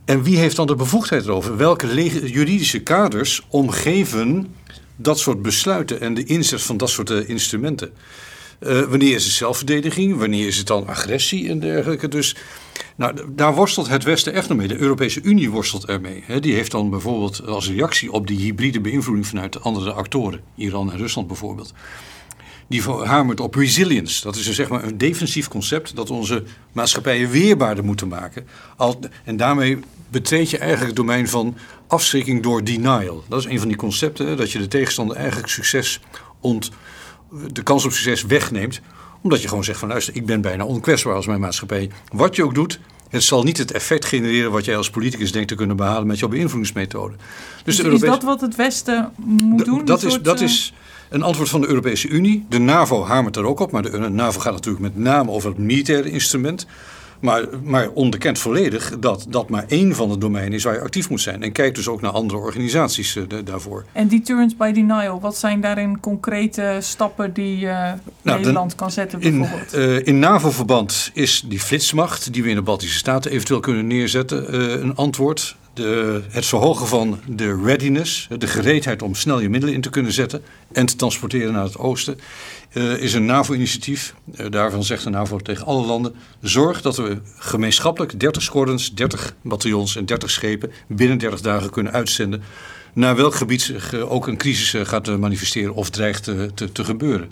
En 0.04 0.22
wie 0.22 0.36
heeft 0.38 0.56
dan 0.56 0.66
de 0.66 0.74
bevoegdheid 0.74 1.24
erover? 1.24 1.56
Welke 1.56 1.94
juridische 2.30 2.78
kaders 2.80 3.46
omgeven 3.48 4.54
dat 4.96 5.18
soort 5.18 5.42
besluiten 5.42 6.00
en 6.00 6.14
de 6.14 6.24
inzet 6.24 6.62
van 6.62 6.76
dat 6.76 6.90
soort 6.90 7.10
eh, 7.10 7.28
instrumenten? 7.28 7.90
Eh, 8.58 8.80
wanneer 8.80 9.14
is 9.14 9.24
het 9.24 9.32
zelfverdediging? 9.32 10.18
Wanneer 10.18 10.46
is 10.46 10.56
het 10.56 10.66
dan 10.66 10.86
agressie 10.86 11.48
en 11.48 11.60
dergelijke? 11.60 12.08
Dus 12.08 12.36
nou, 12.96 13.14
daar 13.28 13.54
worstelt 13.54 13.88
het 13.88 14.04
Westen 14.04 14.32
echt 14.32 14.48
nog 14.48 14.58
mee. 14.58 14.68
De 14.68 14.78
Europese 14.78 15.20
Unie 15.22 15.50
worstelt 15.50 15.86
ermee. 15.86 16.24
Die 16.40 16.54
heeft 16.54 16.70
dan 16.70 16.90
bijvoorbeeld 16.90 17.46
als 17.46 17.70
reactie 17.70 18.12
op 18.12 18.26
die 18.26 18.38
hybride 18.38 18.80
beïnvloeding 18.80 19.26
vanuit 19.26 19.52
de 19.52 19.58
andere 19.58 19.92
actoren, 19.92 20.40
Iran 20.54 20.92
en 20.92 20.98
Rusland 20.98 21.26
bijvoorbeeld, 21.26 21.72
die 22.68 22.82
hamert 22.82 23.40
op 23.40 23.54
resilience. 23.54 24.22
Dat 24.22 24.36
is 24.36 24.46
een, 24.46 24.54
zeg 24.54 24.68
maar 24.68 24.84
een 24.84 24.98
defensief 24.98 25.48
concept 25.48 25.96
dat 25.96 26.10
onze 26.10 26.42
maatschappijen 26.72 27.30
weerbaarder 27.30 27.84
moeten 27.84 28.08
maken. 28.08 28.46
En 29.24 29.36
daarmee 29.36 29.78
betreed 30.08 30.50
je 30.50 30.58
eigenlijk 30.58 30.88
het 30.88 30.96
domein 30.96 31.28
van 31.28 31.56
afschrikking 31.86 32.42
door 32.42 32.64
denial. 32.64 33.24
Dat 33.28 33.38
is 33.38 33.46
een 33.46 33.58
van 33.58 33.68
die 33.68 33.76
concepten, 33.76 34.36
dat 34.36 34.52
je 34.52 34.58
de 34.58 34.68
tegenstander 34.68 35.16
eigenlijk 35.16 35.48
succes 35.48 36.00
ont, 36.40 36.70
de 37.52 37.62
kans 37.62 37.84
op 37.84 37.92
succes 37.92 38.22
wegneemt. 38.22 38.80
Omdat 39.20 39.42
je 39.42 39.48
gewoon 39.48 39.64
zegt 39.64 39.78
van 39.78 39.88
luister, 39.88 40.16
ik 40.16 40.26
ben 40.26 40.40
bijna 40.40 40.64
onkwetsbaar 40.64 41.14
als 41.14 41.26
mijn 41.26 41.40
maatschappij. 41.40 41.90
Wat 42.12 42.36
je 42.36 42.44
ook 42.44 42.54
doet, 42.54 42.80
het 43.08 43.22
zal 43.22 43.42
niet 43.42 43.58
het 43.58 43.72
effect 43.72 44.04
genereren 44.04 44.50
wat 44.50 44.64
jij 44.64 44.76
als 44.76 44.90
politicus 44.90 45.32
denkt 45.32 45.48
te 45.48 45.54
kunnen 45.54 45.76
behalen 45.76 46.06
met 46.06 46.18
jouw 46.18 46.28
beïnvloedingsmethode. 46.28 47.14
Dus 47.64 47.80
Is, 47.80 48.00
dat 48.00 48.22
wat 48.22 48.40
het 48.40 48.56
Westen 48.56 49.12
moet 49.16 49.64
doen? 49.64 49.84
dat, 49.84 50.02
is, 50.02 50.12
soort, 50.12 50.24
dat 50.24 50.40
eh, 50.40 50.44
is 50.44 50.74
een 51.08 51.22
antwoord 51.22 51.48
van 51.48 51.60
de 51.60 51.66
Europese 51.66 52.08
Unie. 52.08 52.46
De 52.48 52.58
NAVO 52.58 53.04
hamert 53.04 53.36
er 53.36 53.44
ook 53.44 53.60
op, 53.60 53.70
maar 53.70 53.82
de 53.82 53.98
NAVO 53.98 54.40
gaat 54.40 54.52
natuurlijk 54.52 54.84
met 54.84 54.96
name 54.96 55.30
over 55.30 55.48
het 55.48 55.58
militaire 55.58 56.10
instrument. 56.10 56.66
Maar, 57.20 57.44
maar 57.62 57.88
onderkent 57.90 58.38
volledig 58.38 58.98
dat 58.98 59.26
dat 59.28 59.48
maar 59.48 59.64
één 59.68 59.94
van 59.94 60.08
de 60.08 60.18
domeinen 60.18 60.52
is 60.52 60.64
waar 60.64 60.74
je 60.74 60.80
actief 60.80 61.10
moet 61.10 61.20
zijn. 61.20 61.42
En 61.42 61.52
kijkt 61.52 61.76
dus 61.76 61.88
ook 61.88 62.00
naar 62.00 62.10
andere 62.12 62.38
organisaties 62.38 63.16
eh, 63.16 63.22
da- 63.28 63.42
daarvoor. 63.42 63.84
En 63.92 64.08
deterrence 64.08 64.56
by 64.56 64.72
denial, 64.72 65.20
wat 65.20 65.36
zijn 65.36 65.60
daarin 65.60 66.00
concrete 66.00 66.76
stappen 66.80 67.32
die 67.32 67.68
eh, 67.68 67.92
Nou, 68.22 68.38
Nederland 68.38 68.74
kan 68.74 68.90
zetten 68.90 69.20
In, 69.20 69.38
bijvoorbeeld? 69.38 69.72
eh, 69.72 70.06
in 70.06 70.18
NAVO-verband 70.18 71.10
is 71.14 71.44
die 71.48 71.60
flitsmacht, 71.60 72.32
die 72.32 72.42
we 72.42 72.48
in 72.48 72.54
de 72.54 72.62
Baltische 72.62 72.98
Staten 72.98 73.30
eventueel 73.30 73.60
kunnen 73.60 73.86
neerzetten, 73.86 74.54
een 74.82 74.94
antwoord. 74.96 75.56
De, 75.76 76.22
het 76.28 76.46
verhogen 76.46 76.86
van 76.86 77.20
de 77.26 77.60
readiness, 77.64 78.28
de 78.38 78.46
gereedheid 78.46 79.02
om 79.02 79.14
snel 79.14 79.40
je 79.40 79.48
middelen 79.48 79.74
in 79.74 79.80
te 79.80 79.90
kunnen 79.90 80.12
zetten 80.12 80.42
en 80.72 80.86
te 80.86 80.96
transporteren 80.96 81.52
naar 81.52 81.64
het 81.64 81.78
oosten, 81.78 82.18
uh, 82.72 83.02
is 83.02 83.14
een 83.14 83.24
NAVO-initiatief. 83.24 84.14
Uh, 84.40 84.46
daarvan 84.50 84.84
zegt 84.84 85.04
de 85.04 85.10
NAVO 85.10 85.38
tegen 85.38 85.66
alle 85.66 85.86
landen: 85.86 86.14
zorg 86.40 86.82
dat 86.82 86.96
we 86.96 87.18
gemeenschappelijk 87.38 88.20
30 88.20 88.42
squadrons, 88.42 88.94
30 88.94 89.34
bataljons 89.42 89.96
en 89.96 90.06
30 90.06 90.30
schepen 90.30 90.72
binnen 90.86 91.18
30 91.18 91.40
dagen 91.40 91.70
kunnen 91.70 91.92
uitzenden. 91.92 92.42
Naar 92.92 93.16
welk 93.16 93.34
gebied 93.34 93.62
zich 93.62 93.92
uh, 93.92 94.12
ook 94.12 94.26
een 94.26 94.36
crisis 94.36 94.88
gaat 94.88 95.18
manifesteren 95.18 95.74
of 95.74 95.90
dreigt 95.90 96.22
te, 96.22 96.50
te 96.72 96.84
gebeuren 96.84 97.30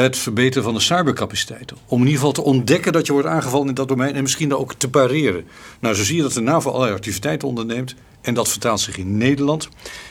het 0.00 0.18
verbeteren 0.18 0.62
van 0.62 0.74
de 0.74 0.80
cybercapaciteiten. 0.80 1.76
Om 1.86 2.00
in 2.00 2.06
ieder 2.06 2.18
geval 2.18 2.32
te 2.32 2.42
ontdekken 2.42 2.92
dat 2.92 3.06
je 3.06 3.12
wordt 3.12 3.28
aangevallen 3.28 3.68
in 3.68 3.74
dat 3.74 3.88
domein 3.88 4.14
en 4.14 4.22
misschien 4.22 4.48
dan 4.48 4.58
ook 4.58 4.74
te 4.74 4.90
pareren. 4.90 5.44
Nou, 5.80 5.94
zo 5.94 6.02
zie 6.02 6.16
je 6.16 6.22
dat 6.22 6.32
de 6.32 6.40
NAVO 6.40 6.70
allerlei 6.70 6.94
activiteiten 6.94 7.48
onderneemt. 7.48 7.94
En 8.20 8.34
dat 8.34 8.48
vertaalt 8.48 8.80
zich 8.80 8.96
in 8.96 9.16
Nederland 9.16 9.68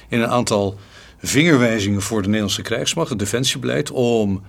in 0.10 0.20
een 0.22 0.30
aantal 0.30 0.78
vingerwijzingen 1.22 2.02
voor 2.02 2.22
de 2.22 2.28
Nederlandse 2.28 2.62
krijgsmacht, 2.62 3.10
het 3.10 3.20
defensiebeleid, 3.20 3.92
om 3.92 4.44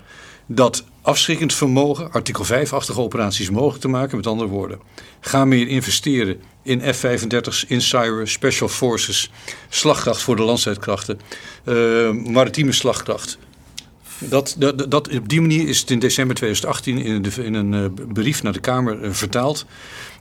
dat 0.47 0.85
afschrikkend 1.03 1.55
vermogen, 1.55 2.13
artikel 2.13 2.45
5-achtige 2.45 3.01
operaties 3.01 3.51
mogelijk 3.51 3.81
te 3.81 3.89
maken. 3.89 4.17
Met 4.17 4.27
andere 4.27 4.49
woorden, 4.49 4.81
ga 5.21 5.45
meer 5.45 5.69
investeren 5.69 6.41
in 6.63 6.95
F-35's, 6.95 7.65
in 7.65 7.81
cyber, 7.81 8.29
special 8.29 8.69
forces, 8.69 9.31
slagkracht 9.69 10.23
voor 10.23 10.37
de 10.37 10.43
landstrijdkrachten, 10.43 11.21
uh, 11.65 12.11
maritieme 12.11 12.73
slagkracht, 12.73 13.39
dat, 14.29 14.57
dat, 14.59 14.91
dat, 14.91 15.17
op 15.17 15.29
die 15.29 15.41
manier 15.41 15.69
is 15.69 15.81
het 15.81 15.91
in 15.91 15.99
december 15.99 16.37
2018 16.37 16.99
in, 16.99 17.23
de, 17.23 17.45
in 17.45 17.55
een 17.55 17.73
uh, 17.73 18.07
brief 18.13 18.43
naar 18.43 18.53
de 18.53 18.61
Kamer 18.61 19.05
uh, 19.05 19.11
vertaald. 19.11 19.67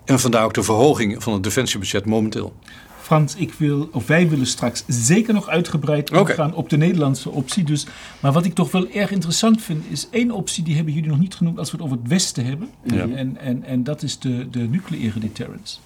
En 0.05 0.19
vandaar 0.19 0.43
ook 0.43 0.53
de 0.53 0.63
verhoging 0.63 1.23
van 1.23 1.33
het 1.33 1.43
defensiebudget 1.43 2.05
momenteel. 2.05 2.53
Frans, 3.01 3.35
ik 3.35 3.53
wil, 3.53 3.89
of 3.91 4.07
wij 4.07 4.29
willen 4.29 4.45
straks 4.47 4.83
zeker 4.87 5.33
nog 5.33 5.47
uitgebreid 5.47 6.11
okay. 6.11 6.35
gaan 6.35 6.53
op 6.53 6.69
de 6.69 6.77
Nederlandse 6.77 7.29
optie. 7.29 7.63
Dus, 7.63 7.85
maar 8.19 8.31
wat 8.31 8.45
ik 8.45 8.53
toch 8.53 8.71
wel 8.71 8.89
erg 8.89 9.11
interessant 9.11 9.61
vind, 9.61 9.83
is 9.89 10.07
één 10.11 10.31
optie, 10.31 10.63
die 10.63 10.75
hebben 10.75 10.93
jullie 10.93 11.09
nog 11.09 11.19
niet 11.19 11.35
genoemd 11.35 11.57
als 11.57 11.71
we 11.71 11.77
het 11.77 11.85
over 11.85 11.97
het 11.97 12.07
Westen 12.07 12.45
hebben. 12.45 12.69
Ja. 12.83 13.07
En, 13.07 13.37
en, 13.37 13.63
en 13.63 13.83
dat 13.83 14.03
is 14.03 14.19
de, 14.19 14.49
de 14.49 14.59
nucleaire 14.59 15.19
deterrence. 15.19 15.77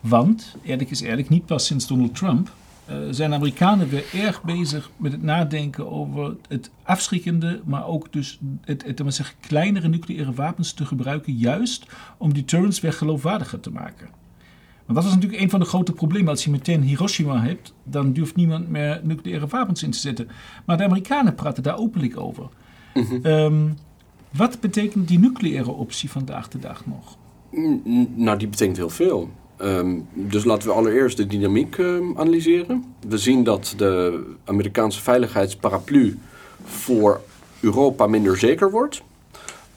Want, 0.00 0.56
eerlijk 0.64 0.90
is 0.90 1.00
eerlijk, 1.00 1.28
niet 1.28 1.46
pas 1.46 1.66
sinds 1.66 1.86
Donald 1.86 2.14
Trump 2.14 2.50
uh, 2.90 2.96
zijn 3.10 3.34
Amerikanen 3.34 3.88
weer 3.88 4.04
erg 4.14 4.42
bezig 4.42 4.90
met 4.96 5.12
het 5.12 5.22
nadenken 5.22 5.90
over 5.90 6.36
het 6.48 6.70
afschrikkende, 6.82 7.60
maar 7.64 7.86
ook 7.86 8.12
dus 8.12 8.38
het, 8.64 8.84
het, 8.84 8.98
het 8.98 9.14
zeggen, 9.14 9.36
kleinere 9.40 9.88
nucleaire 9.88 10.32
wapens 10.32 10.72
te 10.72 10.86
gebruiken, 10.86 11.32
juist 11.32 11.86
om 12.18 12.34
deterrence 12.34 12.80
weer 12.80 12.92
geloofwaardiger 12.92 13.60
te 13.60 13.70
maken. 13.70 14.08
Want 14.86 14.98
dat 14.98 15.04
is 15.04 15.14
natuurlijk 15.14 15.42
een 15.42 15.50
van 15.50 15.60
de 15.60 15.66
grote 15.66 15.92
problemen. 15.92 16.28
Als 16.28 16.44
je 16.44 16.50
meteen 16.50 16.82
Hiroshima 16.82 17.42
hebt, 17.42 17.74
dan 17.84 18.12
durft 18.12 18.36
niemand 18.36 18.68
meer 18.68 19.00
nucleaire 19.02 19.46
wapens 19.46 19.82
in 19.82 19.90
te 19.90 19.98
zetten. 19.98 20.28
Maar 20.64 20.76
de 20.76 20.84
Amerikanen 20.84 21.34
praten 21.34 21.62
daar 21.62 21.78
openlijk 21.78 22.20
over. 22.20 22.48
Mm 22.94 23.04
-hmm. 23.04 23.26
um, 23.26 23.76
wat 24.30 24.60
betekent 24.60 25.08
die 25.08 25.18
nucleaire 25.18 25.70
optie 25.70 26.10
vandaag 26.10 26.48
de 26.48 26.58
dag 26.58 26.86
nog? 26.86 27.16
Nou, 28.14 28.38
die 28.38 28.48
betekent 28.48 28.76
heel 28.76 28.90
veel. 28.90 29.30
Um, 29.62 30.08
dus 30.12 30.44
laten 30.44 30.68
we 30.68 30.74
allereerst 30.74 31.16
de 31.16 31.26
dynamiek 31.26 31.76
um, 31.78 32.18
analyseren. 32.18 32.84
We 33.08 33.18
zien 33.18 33.44
dat 33.44 33.74
de 33.76 34.22
Amerikaanse 34.44 35.02
veiligheidsparaplu 35.02 36.18
voor 36.64 37.20
Europa 37.60 38.06
minder 38.06 38.38
zeker 38.38 38.70
wordt. 38.70 39.02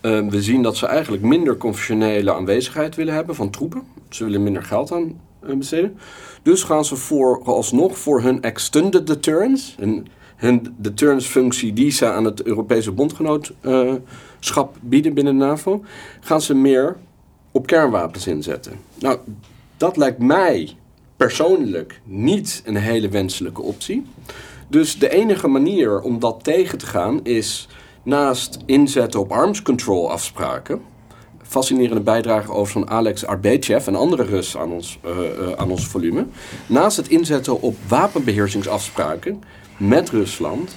Um, 0.01 0.29
we 0.29 0.41
zien 0.41 0.61
dat 0.61 0.77
ze 0.77 0.85
eigenlijk 0.85 1.23
minder 1.23 1.57
conventionele 1.57 2.33
aanwezigheid 2.33 2.95
willen 2.95 3.13
hebben 3.13 3.35
van 3.35 3.49
troepen. 3.49 3.83
Ze 4.09 4.23
willen 4.23 4.43
minder 4.43 4.63
geld 4.63 4.91
aan 4.91 5.19
uh, 5.47 5.55
besteden. 5.55 5.97
Dus 6.43 6.63
gaan 6.63 6.85
ze 6.85 6.95
voor, 6.95 7.43
alsnog 7.43 7.97
voor 7.97 8.21
hun 8.21 8.41
extended 8.41 9.07
deterrence, 9.07 9.73
hun, 9.77 10.07
hun 10.35 10.75
deterrence 10.77 11.29
functie 11.29 11.73
die 11.73 11.91
ze 11.91 12.05
aan 12.05 12.25
het 12.25 12.43
Europese 12.43 12.91
bondgenootschap 12.91 14.77
bieden 14.79 15.13
binnen 15.13 15.37
de 15.37 15.45
NAVO, 15.45 15.83
gaan 16.19 16.41
ze 16.41 16.53
meer 16.53 16.97
op 17.51 17.67
kernwapens 17.67 18.27
inzetten. 18.27 18.73
Nou, 18.99 19.17
dat 19.79 19.97
lijkt 19.97 20.19
mij 20.19 20.77
persoonlijk 21.17 22.01
niet 22.03 22.61
een 22.65 22.75
hele 22.75 23.09
wenselijke 23.09 23.61
optie. 23.61 24.05
Dus 24.67 24.99
de 24.99 25.09
enige 25.09 25.47
manier 25.47 26.01
om 26.01 26.19
dat 26.19 26.43
tegen 26.43 26.77
te 26.77 26.85
gaan 26.85 27.19
is 27.23 27.67
naast 28.03 28.57
inzetten 28.65 29.19
op 29.19 29.31
arms 29.31 29.61
control 29.61 30.11
afspraken. 30.11 30.81
Fascinerende 31.41 32.01
bijdrage 32.01 32.51
over 32.51 32.71
van 32.71 32.89
Alex 32.89 33.25
Arbechev 33.25 33.87
en 33.87 33.95
andere 33.95 34.23
Russen 34.23 34.59
aan 34.59 34.71
ons, 34.71 34.99
uh, 35.05 35.11
uh, 35.17 35.51
aan 35.51 35.71
ons 35.71 35.87
volume. 35.87 36.25
Naast 36.67 36.97
het 36.97 37.07
inzetten 37.07 37.61
op 37.61 37.75
wapenbeheersingsafspraken 37.87 39.43
met 39.77 40.09
Rusland, 40.09 40.75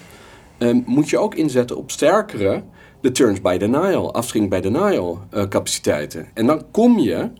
uh, 0.58 0.76
moet 0.86 1.10
je 1.10 1.18
ook 1.18 1.34
inzetten 1.34 1.76
op 1.76 1.90
sterkere 1.90 2.62
deterrence 3.00 3.42
by 3.42 3.56
denial, 3.56 4.14
afschrikking 4.14 4.50
by 4.50 4.60
denial 4.60 5.20
capaciteiten. 5.48 6.28
En 6.34 6.46
dan 6.46 6.64
kom 6.70 6.98
je 6.98 7.30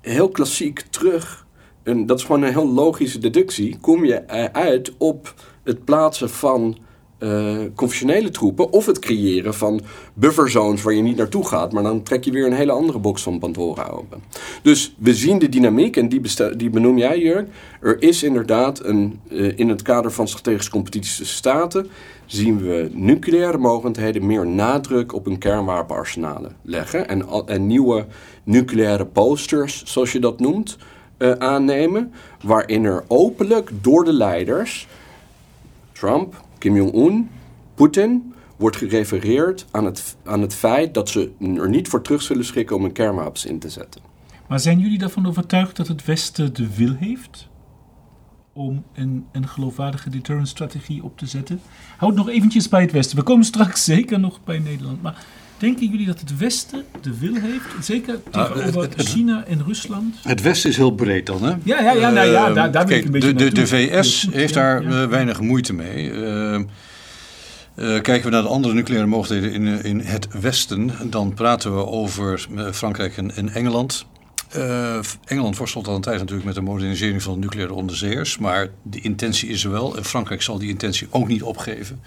heel 0.00 0.28
klassiek 0.28 0.80
terug. 0.80 1.46
En 1.82 2.06
dat 2.06 2.18
is 2.18 2.24
gewoon 2.24 2.42
een 2.42 2.52
heel 2.52 2.72
logische 2.72 3.18
deductie. 3.18 3.78
Kom 3.80 4.04
je 4.04 4.28
uit 4.52 4.92
op 4.98 5.34
het 5.64 5.84
plaatsen 5.84 6.30
van 6.30 6.78
uh, 7.20 7.58
conventionele 7.74 8.30
troepen 8.30 8.72
of 8.72 8.86
het 8.86 8.98
creëren 8.98 9.54
van 9.54 9.80
bufferzones 10.14 10.82
waar 10.82 10.94
je 10.94 11.02
niet 11.02 11.16
naartoe 11.16 11.46
gaat, 11.46 11.72
maar 11.72 11.82
dan 11.82 12.02
trek 12.02 12.24
je 12.24 12.30
weer 12.30 12.46
een 12.46 12.52
hele 12.52 12.72
andere 12.72 12.98
box 12.98 13.22
van 13.22 13.38
Pandora 13.38 13.88
open. 13.88 14.22
Dus 14.62 14.94
we 14.98 15.14
zien 15.14 15.38
de 15.38 15.48
dynamiek 15.48 15.96
en 15.96 16.08
die, 16.08 16.20
die 16.56 16.70
benoem 16.70 16.98
jij, 16.98 17.18
Jurk. 17.18 17.48
Er 17.80 18.02
is 18.02 18.22
inderdaad 18.22 18.84
een, 18.84 19.20
uh, 19.28 19.52
in 19.58 19.68
het 19.68 19.82
kader 19.82 20.12
van 20.12 20.28
strategische 20.28 20.70
competities 20.70 21.16
tussen 21.16 21.36
staten, 21.36 21.86
zien 22.26 22.60
we 22.60 22.90
nucleaire 22.92 23.58
mogelijkheden 23.58 24.26
meer 24.26 24.46
nadruk 24.46 25.14
op 25.14 25.24
hun 25.24 25.38
kernwapenarsenalen 25.38 26.56
leggen 26.62 27.08
en, 27.08 27.26
en 27.46 27.66
nieuwe 27.66 28.06
nucleaire 28.44 29.06
posters, 29.06 29.84
zoals 29.84 30.12
je 30.12 30.20
dat 30.20 30.40
noemt, 30.40 30.76
uh, 31.18 31.32
aannemen, 31.32 32.12
waarin 32.42 32.84
er 32.84 33.04
openlijk 33.06 33.70
door 33.80 34.04
de 34.04 34.12
leiders, 34.12 34.88
Trump, 35.92 36.34
Kim 36.60 36.76
Jong-un, 36.76 37.30
Poetin, 37.74 38.34
wordt 38.56 38.76
gerefereerd 38.76 39.66
aan 39.70 39.84
het, 39.84 40.16
aan 40.24 40.40
het 40.40 40.54
feit 40.54 40.94
dat 40.94 41.08
ze 41.08 41.32
er 41.40 41.68
niet 41.68 41.88
voor 41.88 42.02
terug 42.02 42.22
zullen 42.22 42.44
schrikken 42.44 42.76
om 42.76 42.84
een 42.84 42.92
kernwapens 42.92 43.44
in 43.44 43.58
te 43.58 43.68
zetten. 43.68 44.00
Maar 44.48 44.60
zijn 44.60 44.78
jullie 44.78 45.02
ervan 45.02 45.26
overtuigd 45.26 45.76
dat 45.76 45.88
het 45.88 46.04
Westen 46.04 46.54
de 46.54 46.74
wil 46.74 46.94
heeft 46.94 47.48
om 48.52 48.84
een, 48.92 49.26
een 49.32 49.48
geloofwaardige 49.48 50.10
deterrence 50.10 50.50
strategie 50.50 51.04
op 51.04 51.18
te 51.18 51.26
zetten? 51.26 51.60
Houd 51.96 52.14
nog 52.14 52.28
eventjes 52.28 52.68
bij 52.68 52.80
het 52.80 52.92
Westen. 52.92 53.16
We 53.16 53.22
komen 53.22 53.44
straks 53.44 53.84
zeker 53.94 54.20
nog 54.20 54.44
bij 54.44 54.58
Nederland. 54.58 55.02
Maar 55.02 55.24
denken 55.60 55.86
jullie 55.90 56.06
dat 56.06 56.20
het 56.20 56.36
Westen 56.36 56.84
de 57.00 57.18
wil 57.18 57.34
heeft? 57.34 57.84
Zeker 57.84 58.20
tegenover 58.30 58.88
uh, 58.98 59.04
China 59.04 59.44
en 59.46 59.64
Rusland? 59.66 60.14
Het 60.22 60.42
Westen 60.42 60.70
is 60.70 60.76
heel 60.76 60.90
breed 60.90 61.26
dan, 61.26 61.42
hè? 61.42 61.50
Ja, 61.50 61.80
ja, 61.80 61.92
ja, 61.92 62.10
nou, 62.10 62.30
ja 62.30 62.52
daar, 62.52 62.70
daar 62.70 62.86
ben 62.86 62.96
ik 62.96 63.04
een 63.04 63.10
beetje 63.10 63.34
de, 63.34 63.44
de, 63.44 63.52
de 63.52 63.66
VS 63.66 64.28
heeft 64.30 64.54
daar 64.54 64.82
ja. 64.82 65.08
weinig 65.08 65.40
moeite 65.40 65.72
mee. 65.72 66.12
Uh, 66.12 66.60
Uh, 67.76 68.00
kijken 68.00 68.24
we 68.24 68.30
naar 68.30 68.42
de 68.42 68.48
andere 68.48 68.74
nucleaire 68.74 69.08
mogelijkheden 69.08 69.66
in, 69.66 69.82
in 69.84 70.00
het 70.00 70.28
Westen, 70.40 70.90
dan 71.10 71.34
praten 71.34 71.76
we 71.76 71.86
over 71.86 72.46
Frankrijk 72.72 73.16
en, 73.16 73.36
en 73.36 73.48
Engeland. 73.48 74.06
Uh, 74.56 74.98
Engeland 75.24 75.56
worstelt 75.56 75.88
al 75.88 75.94
een 75.94 76.00
tijd 76.00 76.18
natuurlijk 76.18 76.46
met 76.46 76.54
de 76.54 76.60
modernisering 76.60 77.22
van 77.22 77.34
de 77.34 77.40
nucleaire 77.40 77.74
onderzeeërs, 77.74 78.38
maar 78.38 78.68
de 78.82 79.00
intentie 79.00 79.48
is 79.48 79.64
er 79.64 79.70
wel 79.70 79.96
en 79.96 80.04
Frankrijk 80.04 80.42
zal 80.42 80.58
die 80.58 80.68
intentie 80.68 81.06
ook 81.10 81.28
niet 81.28 81.42
opgeven. 81.42 82.00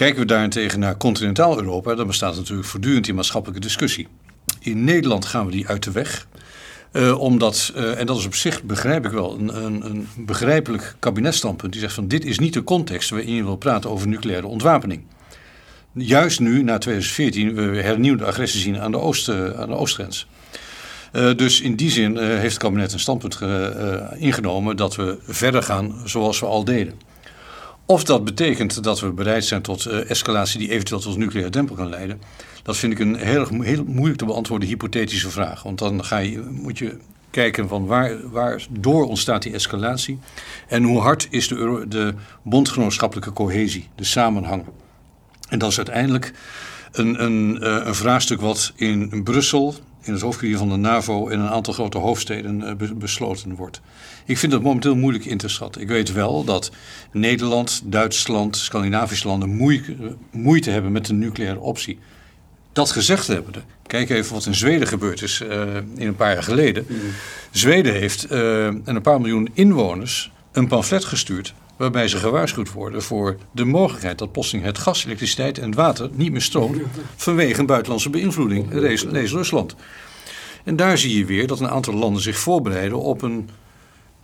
Kijken 0.00 0.20
we 0.20 0.26
daarentegen 0.26 0.78
naar 0.78 0.96
continentaal 0.96 1.58
Europa, 1.58 1.94
dan 1.94 2.06
bestaat 2.06 2.36
natuurlijk 2.36 2.68
voortdurend 2.68 3.04
die 3.04 3.14
maatschappelijke 3.14 3.62
discussie. 3.62 4.08
In 4.60 4.84
Nederland 4.84 5.24
gaan 5.24 5.46
we 5.46 5.52
die 5.52 5.68
uit 5.68 5.82
de 5.82 5.90
weg. 5.90 6.26
Uh, 6.92 7.18
omdat, 7.18 7.72
uh, 7.76 7.98
en 7.98 8.06
dat 8.06 8.18
is 8.18 8.26
op 8.26 8.34
zich, 8.34 8.62
begrijp 8.62 9.04
ik 9.04 9.10
wel, 9.10 9.38
een, 9.38 9.64
een, 9.64 9.84
een 9.84 10.08
begrijpelijk 10.16 10.94
kabinetstandpunt. 10.98 11.72
Die 11.72 11.80
zegt 11.80 11.94
van 11.94 12.08
dit 12.08 12.24
is 12.24 12.38
niet 12.38 12.52
de 12.52 12.64
context 12.64 13.10
waarin 13.10 13.34
je 13.34 13.44
wil 13.44 13.56
praten 13.56 13.90
over 13.90 14.08
nucleaire 14.08 14.46
ontwapening. 14.46 15.02
Juist 15.92 16.40
nu, 16.40 16.62
na 16.62 16.78
2014, 16.78 17.54
we 17.54 17.80
hernieuwd 17.80 18.18
de 18.18 18.26
agressie 18.26 18.60
zien 18.60 18.80
aan 18.80 18.90
de, 18.90 18.98
oost, 18.98 19.28
uh, 19.28 19.50
aan 19.50 19.68
de 19.68 19.76
oostgrens. 19.76 20.26
dus 21.36 21.60
in 21.60 21.76
die 21.76 21.90
zin 21.90 22.18
heeft 22.18 22.42
het 22.42 22.62
kabinet 22.62 22.92
een 22.92 23.00
standpunt 23.00 23.38
ingenomen 24.18 24.76
dat 24.76 24.96
we 24.96 25.18
verder 25.26 25.62
gaan 25.62 25.94
zoals 26.04 26.40
we 26.40 26.46
al 26.46 26.64
deden. 26.64 27.09
Of 27.90 28.04
dat 28.04 28.24
betekent 28.24 28.82
dat 28.82 29.00
we 29.00 29.12
bereid 29.12 29.44
zijn 29.44 29.62
tot 29.62 29.86
escalatie 29.86 30.58
die 30.58 30.70
eventueel 30.70 31.00
tot 31.00 31.16
nucleaire 31.16 31.50
dempel 31.50 31.74
kan 31.74 31.88
leiden. 31.88 32.20
Dat 32.62 32.76
vind 32.76 32.92
ik 32.92 32.98
een 32.98 33.16
heel, 33.16 33.46
heel 33.60 33.84
moeilijk 33.84 34.18
te 34.18 34.24
beantwoorden 34.24 34.68
hypothetische 34.68 35.30
vraag. 35.30 35.62
Want 35.62 35.78
dan 35.78 36.04
ga 36.04 36.18
je, 36.18 36.40
moet 36.50 36.78
je 36.78 36.96
kijken 37.30 37.68
van 37.68 37.86
waar, 37.86 38.30
waar 38.30 38.66
door 38.70 39.04
ontstaat 39.04 39.42
die 39.42 39.52
escalatie. 39.52 40.18
En 40.68 40.82
hoe 40.82 41.00
hard 41.00 41.26
is 41.30 41.48
de, 41.48 41.84
de 41.88 42.14
bondgenootschappelijke 42.42 43.32
cohesie, 43.32 43.88
de 43.94 44.04
samenhang. 44.04 44.64
En 45.48 45.58
dat 45.58 45.70
is 45.70 45.76
uiteindelijk 45.76 46.32
een, 46.92 47.24
een, 47.24 47.66
een 47.86 47.94
vraagstuk 47.94 48.40
wat 48.40 48.72
in 48.76 49.22
Brussel 49.24 49.74
in 50.02 50.12
het 50.12 50.22
hoofdkwartier 50.22 50.58
van 50.58 50.68
de 50.68 50.76
NAVO 50.76 51.28
in 51.28 51.40
een 51.40 51.48
aantal 51.48 51.72
grote 51.74 51.98
hoofdsteden 51.98 52.62
eh, 52.62 52.74
be- 52.74 52.94
besloten 52.94 53.54
wordt. 53.54 53.80
Ik 54.26 54.38
vind 54.38 54.52
dat 54.52 54.62
momenteel 54.62 54.96
moeilijk 54.96 55.24
in 55.24 55.38
te 55.38 55.48
schatten. 55.48 55.80
Ik 55.82 55.88
weet 55.88 56.12
wel 56.12 56.44
dat 56.44 56.70
Nederland, 57.12 57.82
Duitsland, 57.84 58.56
Scandinavische 58.56 59.28
landen 59.28 59.48
moeite, 59.48 60.16
moeite 60.30 60.70
hebben 60.70 60.92
met 60.92 61.06
de 61.06 61.12
nucleaire 61.12 61.60
optie. 61.60 61.98
Dat 62.72 62.90
gezegd 62.90 63.26
hebbende, 63.26 63.62
kijk 63.86 64.10
even 64.10 64.34
wat 64.34 64.46
in 64.46 64.54
Zweden 64.54 64.88
gebeurd 64.88 65.22
is 65.22 65.40
eh, 65.40 65.60
in 65.76 66.06
een 66.06 66.16
paar 66.16 66.32
jaar 66.32 66.42
geleden. 66.42 66.86
Zweden 67.50 67.92
heeft 67.94 68.24
en 68.24 68.82
een 68.84 69.02
paar 69.02 69.20
miljoen 69.20 69.48
inwoners 69.52 70.32
een 70.52 70.66
pamflet 70.68 71.04
gestuurd 71.04 71.54
waarbij 71.80 72.08
ze 72.08 72.16
gewaarschuwd 72.16 72.72
worden 72.72 73.02
voor 73.02 73.36
de 73.52 73.64
mogelijkheid 73.64 74.18
dat 74.18 74.32
plotseling 74.32 74.64
het 74.64 74.78
gas, 74.78 75.04
elektriciteit 75.04 75.58
en 75.58 75.74
water 75.74 76.08
niet 76.12 76.32
meer 76.32 76.42
stroomt 76.42 76.80
vanwege 77.16 77.60
een 77.60 77.66
buitenlandse 77.66 78.10
beïnvloeding, 78.10 78.72
lees, 78.72 79.32
Rusland. 79.32 79.74
En 80.64 80.76
daar 80.76 80.98
zie 80.98 81.18
je 81.18 81.24
weer 81.24 81.46
dat 81.46 81.60
een 81.60 81.68
aantal 81.68 81.94
landen 81.94 82.22
zich 82.22 82.38
voorbereiden 82.38 82.98
op 82.98 83.22
een 83.22 83.48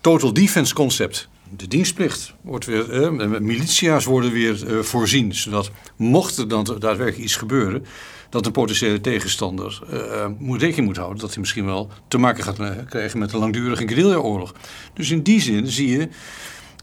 total 0.01 0.33
defense 0.33 0.75
concept. 0.75 1.29
De 1.57 1.69
dienstplicht 1.69 2.35
wordt 2.41 2.65
weer, 2.65 3.03
eh, 3.03 3.11
militia's 3.41 4.05
worden 4.05 4.33
weer 4.33 4.77
eh, 4.77 4.83
voorzien, 4.83 5.35
zodat 5.35 5.71
mocht 5.97 6.37
er 6.37 6.49
dan 6.49 6.65
daadwerkelijk 6.65 7.19
iets 7.19 7.37
gebeuren, 7.37 7.87
dat 8.31 8.47
een 8.47 8.53
potentiële 8.53 9.01
tegenstander 9.01 9.83
eh, 9.91 10.27
moet 10.39 10.61
rekening 10.61 10.87
moet 10.87 10.97
houden 10.97 11.19
dat 11.19 11.31
hij 11.31 11.41
misschien 11.41 11.65
wel 11.65 11.91
te 12.09 12.19
maken 12.19 12.45
gaat 12.45 12.59
eh, 12.59 12.71
krijgen 12.89 13.19
met 13.19 13.33
een 13.33 13.39
langdurige 13.39 13.89
guerrillaoorlog. 13.89 14.55
Dus 14.95 15.11
in 15.11 15.23
die 15.23 15.41
zin 15.41 15.67
zie 15.67 15.99
je 15.99 16.09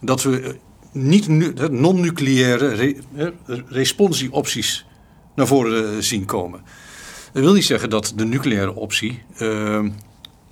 dat 0.04 0.24
we 0.24 0.42
eh, 0.42 0.54
niet 0.92 1.28
nu- 1.28 1.54
non-nucleaire 1.72 2.68
re, 2.68 3.34
responsieopties 3.68 4.86
naar 5.36 5.48
voren 5.48 5.96
eh, 5.96 5.98
zien 6.00 6.26
komen. 6.26 6.62
Dat 7.32 7.44
wil 7.44 7.54
niet 7.54 7.66
zeggen 7.66 7.90
dat 7.90 8.14
de 8.16 8.26
nucleaire 8.26 8.76
optie 8.76 9.24
eh, 9.38 9.86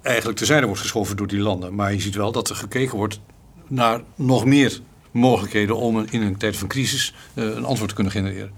eigenlijk 0.02 0.38
terzijde 0.38 0.66
wordt 0.66 0.82
geschoven 0.82 1.18
door 1.18 1.28
die 1.28 1.40
landen. 1.40 1.76
Maar 1.76 1.94
je 1.94 2.02
ziet 2.02 2.16
wel 2.16 2.32
dat 2.32 2.50
er 2.50 2.56
gekeken 2.56 2.98
wordt 2.98 3.20
naar 3.68 4.02
nog 4.16 4.46
meer 4.46 4.80
mogelijkheden 5.12 5.78
om 5.78 6.06
in 6.10 6.22
een 6.22 6.38
tijd 6.38 6.58
van 6.58 6.68
crisis 6.68 7.14
een 7.34 7.66
antwoord 7.66 7.90
te 7.90 7.96
kunnen 7.96 8.14
genereren. 8.14 8.52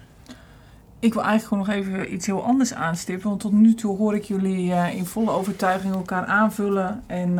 Ik 0.99 1.13
wil 1.13 1.23
eigenlijk 1.23 1.65
gewoon 1.65 1.83
nog 1.83 1.93
even 1.93 2.13
iets 2.13 2.25
heel 2.25 2.43
anders 2.43 2.73
aanstippen. 2.73 3.29
Want 3.29 3.41
tot 3.41 3.51
nu 3.51 3.73
toe 3.73 3.97
hoor 3.97 4.15
ik 4.15 4.23
jullie 4.23 4.73
in 4.95 5.05
volle 5.05 5.31
overtuiging 5.31 5.93
elkaar 5.93 6.25
aanvullen. 6.25 7.03
En 7.07 7.39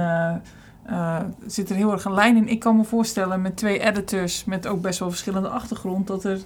eh, 0.85 1.15
eh, 1.15 1.21
zit 1.47 1.69
er 1.69 1.75
heel 1.75 1.91
erg 1.91 2.05
een 2.05 2.13
lijn 2.13 2.35
in. 2.35 2.47
Ik 2.47 2.59
kan 2.59 2.77
me 2.77 2.83
voorstellen 2.83 3.41
met 3.41 3.57
twee 3.57 3.79
editors 3.79 4.45
met 4.45 4.67
ook 4.67 4.81
best 4.81 4.99
wel 4.99 5.09
verschillende 5.09 5.47
achtergrond. 5.47 6.07
Dat 6.07 6.23
er 6.23 6.39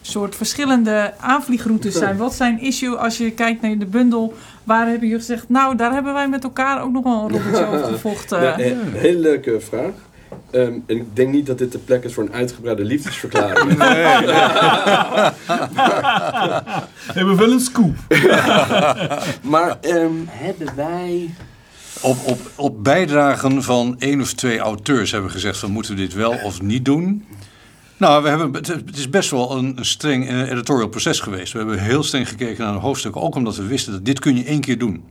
soort 0.00 0.36
verschillende 0.36 1.14
aanvliegroutes 1.20 1.94
zijn. 1.94 2.16
Wat 2.16 2.34
zijn 2.34 2.60
issue 2.60 2.96
als 2.96 3.18
je 3.18 3.30
kijkt 3.30 3.62
naar 3.62 3.78
de 3.78 3.86
bundel? 3.86 4.34
Waar 4.64 4.86
hebben 4.86 5.08
jullie 5.08 5.24
gezegd, 5.24 5.48
nou 5.48 5.76
daar 5.76 5.92
hebben 5.92 6.12
wij 6.12 6.28
met 6.28 6.44
elkaar 6.44 6.82
ook 6.82 6.92
nog 6.92 7.04
wel 7.04 7.22
een 7.22 7.30
rolletje 7.30 7.66
over 7.72 7.84
gevochten. 7.84 8.42
Ja, 8.42 8.60
een 8.60 8.92
hele 8.92 9.18
leuke 9.18 9.60
vraag. 9.60 9.92
Ehm, 10.50 10.72
en 10.86 10.96
ik 10.96 11.16
denk 11.16 11.32
niet 11.32 11.46
dat 11.46 11.58
dit 11.58 11.72
de 11.72 11.78
plek 11.78 12.04
is 12.04 12.14
voor 12.14 12.24
een 12.24 12.32
uitgebreide 12.32 12.84
liefdesverklaring. 12.84 13.76
We 17.06 17.12
hebben 17.12 17.36
wel 17.36 17.52
een 17.52 17.60
scoop. 17.60 17.94
maar 19.42 19.78
ehm, 19.80 20.12
hebben 20.26 20.68
wij... 20.76 21.30
Op, 22.00 22.16
op, 22.26 22.50
op 22.54 22.84
bijdragen 22.84 23.62
van 23.62 23.96
één 23.98 24.20
of 24.20 24.32
twee 24.32 24.58
auteurs 24.58 25.10
hebben 25.10 25.28
we 25.28 25.36
gezegd 25.36 25.58
van 25.58 25.70
moeten 25.70 25.94
we 25.94 26.00
dit 26.00 26.14
wel 26.14 26.38
of 26.42 26.62
niet 26.62 26.84
doen. 26.84 27.24
Nou, 27.96 28.22
we 28.22 28.28
hebben, 28.28 28.52
het 28.52 28.96
is 28.96 29.10
best 29.10 29.30
wel 29.30 29.56
een, 29.56 29.76
streng 29.80 30.28
eh, 30.28 30.50
editorial 30.50 30.88
proces 30.88 31.20
geweest. 31.20 31.52
We 31.52 31.58
hebben 31.58 31.82
heel 31.82 32.02
streng 32.02 32.28
gekeken 32.28 32.64
naar 32.64 32.74
een 32.74 32.80
hoofdstuk, 32.80 33.16
ook 33.16 33.34
omdat 33.34 33.56
we 33.56 33.66
wisten 33.66 33.92
dat 33.92 34.04
dit 34.04 34.18
kun 34.18 34.36
je 34.36 34.44
één 34.44 34.60
keer 34.60 34.78
doen. 34.78 35.04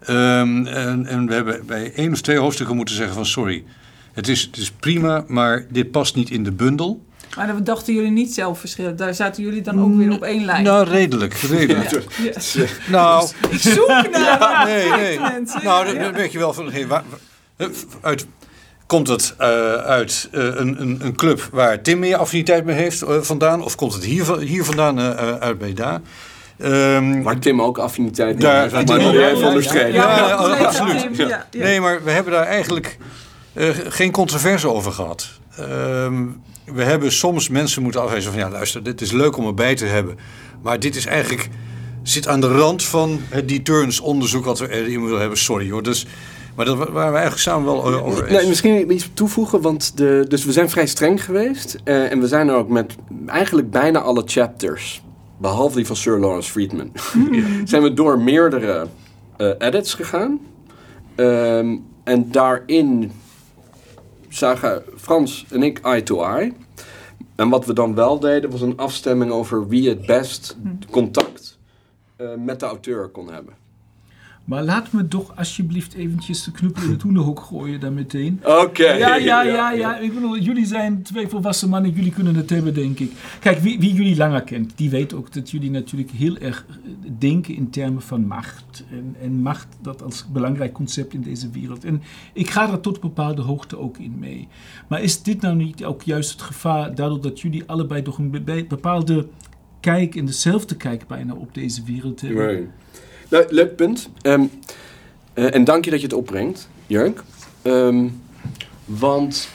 Ehm, 0.00 0.66
en, 0.66 1.06
en 1.06 1.26
we 1.26 1.34
hebben 1.34 1.66
bij 1.66 1.92
één 1.94 2.12
of 2.12 2.20
twee 2.20 2.38
hoofdstukken 2.38 2.76
moeten 2.76 2.94
zeggen 2.94 3.14
van 3.14 3.26
sorry, 3.26 3.64
het 4.12 4.28
is, 4.28 4.42
het 4.42 4.56
is 4.56 4.70
prima, 4.70 5.24
maar 5.26 5.66
dit 5.70 5.90
past 5.90 6.14
niet 6.14 6.30
in 6.30 6.44
de 6.44 6.52
bundel. 6.52 7.04
Maar 7.36 7.46
dan 7.46 7.64
dachten 7.64 7.94
jullie 7.94 8.10
niet 8.10 8.34
zelf 8.34 8.58
verschillen. 8.60 8.96
Daar 8.96 9.14
zaten 9.14 9.42
jullie 9.42 9.62
dan 9.62 9.82
ook 9.82 9.96
weer 9.96 10.12
op 10.12 10.22
één 10.22 10.44
lijn. 10.44 10.62
Nou, 10.64 10.88
redelijk, 10.88 11.34
redelijk. 11.34 11.90
Ja. 12.22 12.64
Nou, 12.88 13.28
Ik 13.50 13.58
zoek 13.60 13.86
naar 14.12 14.62
nee, 14.66 14.90
nee. 14.90 15.20
mensen. 15.20 15.64
Nou, 15.64 15.84
dan, 15.86 15.98
dan 16.02 16.12
weet 16.12 16.32
je 16.32 16.38
wel 16.38 16.52
van, 16.52 16.72
hey, 16.72 16.86
waar, 16.86 17.02
uit, 18.00 18.26
komt 18.86 19.08
het 19.08 19.34
eh, 19.38 19.48
uit 19.74 20.28
eh, 20.32 20.42
een, 20.44 20.80
een, 20.80 20.98
een 21.02 21.14
club 21.16 21.48
waar 21.52 21.82
Tim 21.82 21.98
meer 21.98 22.16
affiniteit 22.16 22.64
mee 22.64 22.76
heeft 22.76 23.02
eh, 23.02 23.16
vandaan? 23.20 23.62
Of 23.64 23.74
komt 23.74 23.94
het 23.94 24.04
hier, 24.04 24.38
hier 24.38 24.64
vandaan 24.64 25.00
uit 25.40 25.58
bij 25.58 25.72
daar? 25.72 26.00
Ehm, 26.58 27.22
Waar 27.22 27.38
Tim 27.38 27.62
ook 27.62 27.78
affiniteit 27.78 28.34
mee 28.34 28.42
Daar- 28.44 28.60
heeft, 28.60 28.86
daar- 28.86 28.86
maar 28.86 29.00
ja, 29.14 29.20
ja, 29.20 29.28
ja, 29.28 29.46
onderstrepen. 29.46 29.92
ja, 29.92 30.16
ja, 30.16 30.34
absoluut. 30.34 31.16
Ja, 31.16 31.26
ja. 31.26 31.46
Nee, 31.50 31.80
maar 31.80 32.04
we 32.04 32.10
hebben 32.10 32.32
daar 32.32 32.46
eigenlijk 32.46 32.98
eh, 33.52 33.68
geen 33.88 34.10
controverse 34.10 34.68
over 34.68 34.92
gehad. 34.92 35.28
Ehm, 35.60 36.26
we 36.74 36.82
hebben 36.84 37.12
soms 37.12 37.48
mensen 37.48 37.82
moeten 37.82 38.02
afwijzen 38.02 38.32
van... 38.32 38.40
ja, 38.40 38.50
luister, 38.50 38.82
dit 38.82 39.00
is 39.00 39.12
leuk 39.12 39.36
om 39.36 39.46
erbij 39.46 39.74
te 39.74 39.84
hebben. 39.84 40.16
Maar 40.62 40.80
dit 40.80 40.96
is 40.96 41.06
eigenlijk... 41.06 41.48
zit 42.02 42.28
aan 42.28 42.40
de 42.40 42.48
rand 42.48 42.84
van 42.84 43.20
het 43.28 43.48
deterrence 43.48 44.02
onderzoek... 44.02 44.44
wat 44.44 44.58
we 44.58 44.70
erin 44.70 45.04
willen 45.04 45.20
hebben. 45.20 45.38
Sorry 45.38 45.70
hoor. 45.70 45.82
Dus, 45.82 46.06
maar 46.54 46.64
dat 46.64 46.76
waren 46.76 46.94
we 46.94 47.00
eigenlijk 47.00 47.38
samen 47.38 47.64
wel 47.64 47.84
over 47.84 48.26
eens. 48.26 48.38
Nee, 48.38 48.48
misschien 48.48 48.92
iets 48.92 49.10
toevoegen, 49.14 49.60
want 49.60 49.96
de, 49.96 50.24
dus 50.28 50.44
we 50.44 50.52
zijn 50.52 50.70
vrij 50.70 50.86
streng 50.86 51.24
geweest. 51.24 51.78
eh, 51.84 52.12
en 52.12 52.20
we 52.20 52.28
zijn 52.28 52.48
er 52.48 52.54
ook 52.54 52.68
met 52.68 52.94
eigenlijk 53.26 53.70
bijna 53.70 54.00
alle 54.00 54.22
chapters, 54.26 55.02
behalve 55.38 55.76
die 55.76 55.86
van 55.86 55.96
Sir 55.96 56.18
Lawrence 56.18 56.50
Friedman, 56.50 56.92
zijn 57.64 57.82
we 57.82 57.94
door 57.94 58.18
meerdere 58.20 58.86
eh, 59.36 59.50
edits 59.58 59.94
gegaan. 59.94 60.40
Ehm, 61.14 61.76
en 62.04 62.30
daarin 62.30 63.12
zagen 64.34 64.82
Frans 64.96 65.46
en 65.50 65.62
ik 65.62 65.78
eye 65.78 66.02
to 66.02 66.24
eye. 66.24 66.52
En 67.34 67.48
wat 67.48 67.66
we 67.66 67.72
dan 67.72 67.94
wel 67.94 68.18
deden, 68.18 68.50
was 68.50 68.60
een 68.60 68.76
afstemming 68.76 69.30
over 69.30 69.68
wie 69.68 69.88
het 69.88 70.06
best 70.06 70.56
contact 70.90 71.58
eh, 72.16 72.34
met 72.34 72.60
de 72.60 72.66
auteur 72.66 73.08
kon 73.08 73.32
hebben. 73.32 73.54
Maar 74.44 74.62
laat 74.64 74.92
me 74.92 75.08
toch 75.08 75.36
alsjeblieft 75.36 75.94
eventjes 75.94 76.44
de 76.44 76.50
knuppel 76.50 76.82
in 76.82 76.90
het 76.90 77.02
hoenderhok 77.02 77.40
gooien 77.40 77.80
dan 77.80 77.94
meteen. 77.94 78.40
Oké. 78.44 78.92
Ja, 78.92 79.14
ja, 79.16 79.42
ja, 79.42 79.72
ja. 79.72 79.98
Ik 79.98 80.14
bedoel, 80.14 80.38
jullie 80.38 80.66
zijn 80.66 81.02
twee 81.02 81.28
volwassen 81.28 81.68
mannen, 81.68 81.90
jullie 81.90 82.10
kunnen 82.12 82.34
het 82.34 82.50
hebben, 82.50 82.74
denk 82.74 82.98
ik. 82.98 83.12
Kijk, 83.40 83.58
wie, 83.58 83.78
wie 83.80 83.92
jullie 83.92 84.16
langer 84.16 84.42
kent, 84.42 84.72
die 84.76 84.90
weet 84.90 85.14
ook 85.14 85.32
dat 85.32 85.50
jullie 85.50 85.70
natuurlijk 85.70 86.10
heel 86.10 86.36
erg 86.36 86.66
eh, 86.68 86.76
denken 87.18 87.54
in 87.54 87.70
termen 87.70 88.02
van 88.02 88.26
macht. 88.26 88.84
En, 88.90 89.16
en 89.22 89.42
macht 89.42 89.66
dat 89.82 90.02
als 90.02 90.26
belangrijk 90.32 90.72
concept 90.72 91.14
in 91.14 91.22
deze 91.22 91.50
wereld. 91.50 91.84
En 91.84 92.02
ik 92.32 92.50
ga 92.50 92.70
er 92.70 92.80
tot 92.80 92.94
een 92.94 93.00
bepaalde 93.00 93.42
hoogte 93.42 93.78
ook 93.78 93.98
in 93.98 94.18
mee. 94.18 94.48
Maar 94.88 95.02
is 95.02 95.22
dit 95.22 95.40
nou 95.40 95.56
niet 95.56 95.84
ook 95.84 96.02
juist 96.02 96.30
het 96.32 96.42
gevaar, 96.42 96.94
daardoor 96.94 97.20
dat 97.20 97.40
jullie 97.40 97.62
allebei 97.66 98.02
toch 98.02 98.18
een 98.18 98.30
be- 98.44 98.64
bepaalde 98.68 99.26
kijk 99.80 100.14
en 100.14 100.24
dezelfde 100.24 100.76
kijk 100.76 101.06
bijna 101.06 101.34
op 101.34 101.54
deze 101.54 101.82
wereld 101.84 102.20
hebben? 102.20 102.46
Leuk 103.30 103.76
punt. 103.76 104.10
Ehm, 104.22 104.44
eh, 105.32 105.54
en 105.54 105.64
dank 105.64 105.84
je 105.84 105.90
dat 105.90 106.00
je 106.00 106.06
het 106.06 106.16
opbrengt, 106.16 106.68
Jurk. 106.86 107.22
Ehm, 107.62 108.08
want, 108.84 109.48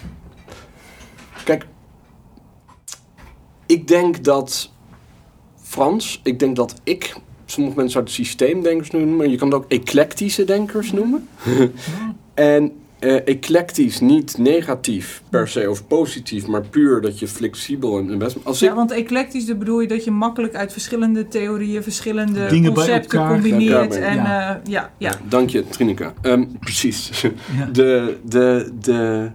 kijk, 1.43 1.65
ik 3.65 3.88
denk 3.88 4.23
dat 4.23 4.71
Frans, 5.61 6.19
ik 6.23 6.39
denk 6.39 6.55
dat 6.55 6.76
ik, 6.84 7.15
sommige 7.45 7.76
mensen 7.76 7.93
zouden 7.93 8.13
systeemdenkers 8.13 8.91
noemen, 8.91 9.15
maar 9.15 9.28
je 9.28 9.38
kan 9.38 9.47
het 9.47 9.57
ook 9.57 9.71
eclectische 9.71 10.43
denkers 10.43 10.91
noemen. 10.91 11.28
en 12.34 12.71
eh, 13.06 13.34
eclectisch, 13.36 13.99
niet 13.99 14.38
negatief 14.38 15.22
per 15.30 15.47
se 15.47 15.70
of 15.70 15.88
positief, 15.88 16.47
maar 16.47 16.62
puur 16.62 17.01
dat 17.01 17.20
je 17.20 17.28
flexibel 17.28 17.97
en 17.97 18.18
best. 18.18 18.38
Als 18.43 18.62
ik 18.62 18.70
Ja, 18.70 18.76
want 18.76 18.91
eclectisch, 18.91 19.45
dat 19.45 19.60
bedoel 19.60 19.80
je 19.80 19.88
dat 19.88 20.03
je 20.03 20.12
makkelijk 20.12 20.56
uit 20.56 20.72
verschillende 20.72 21.28
theorieën, 21.28 21.84
verschillende 21.84 22.45
Dingen 22.47 22.74
bij 22.74 22.84
concepten 22.86 23.20
elkaar- 23.20 23.34
combineert. 23.34 23.82
en 23.82 23.88
brengt. 23.99 24.16
ja, 24.28 24.62
ja, 24.68 24.91
ja. 24.97 25.12
Dank 25.28 25.49
je, 25.49 25.68
Trinica. 25.68 26.14
Ehm, 26.22 26.43
precies. 26.60 27.10
Ja. 27.58 27.66
De, 27.66 28.18
de, 28.24 28.72
de, 28.82 29.32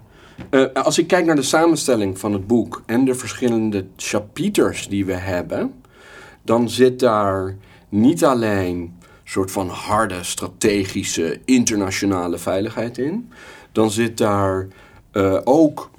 eh, 0.51 0.64
als 0.75 0.99
ik 0.99 1.07
kijk 1.07 1.25
naar 1.27 1.37
de 1.37 1.43
samenstelling 1.43 2.18
van 2.18 2.33
het 2.33 2.47
boek 2.47 2.83
en 2.87 3.05
de 3.05 3.14
verschillende 3.14 3.87
chapiters 3.97 4.89
die 4.89 5.05
we 5.05 5.12
hebben, 5.14 5.73
dan 6.43 6.71
zit 6.71 6.99
daar 7.01 7.57
niet 7.89 8.25
alleen 8.25 8.77
een 8.77 8.93
soort 9.25 9.51
van 9.51 9.68
harde, 9.68 10.14
strategische, 10.23 11.41
internationale 11.45 12.39
veiligheid 12.39 12.99
in. 12.99 13.29
Dan 13.73 13.91
zit 13.91 14.18
daar 14.18 14.66
eh, 15.12 15.39
ook 15.45 15.91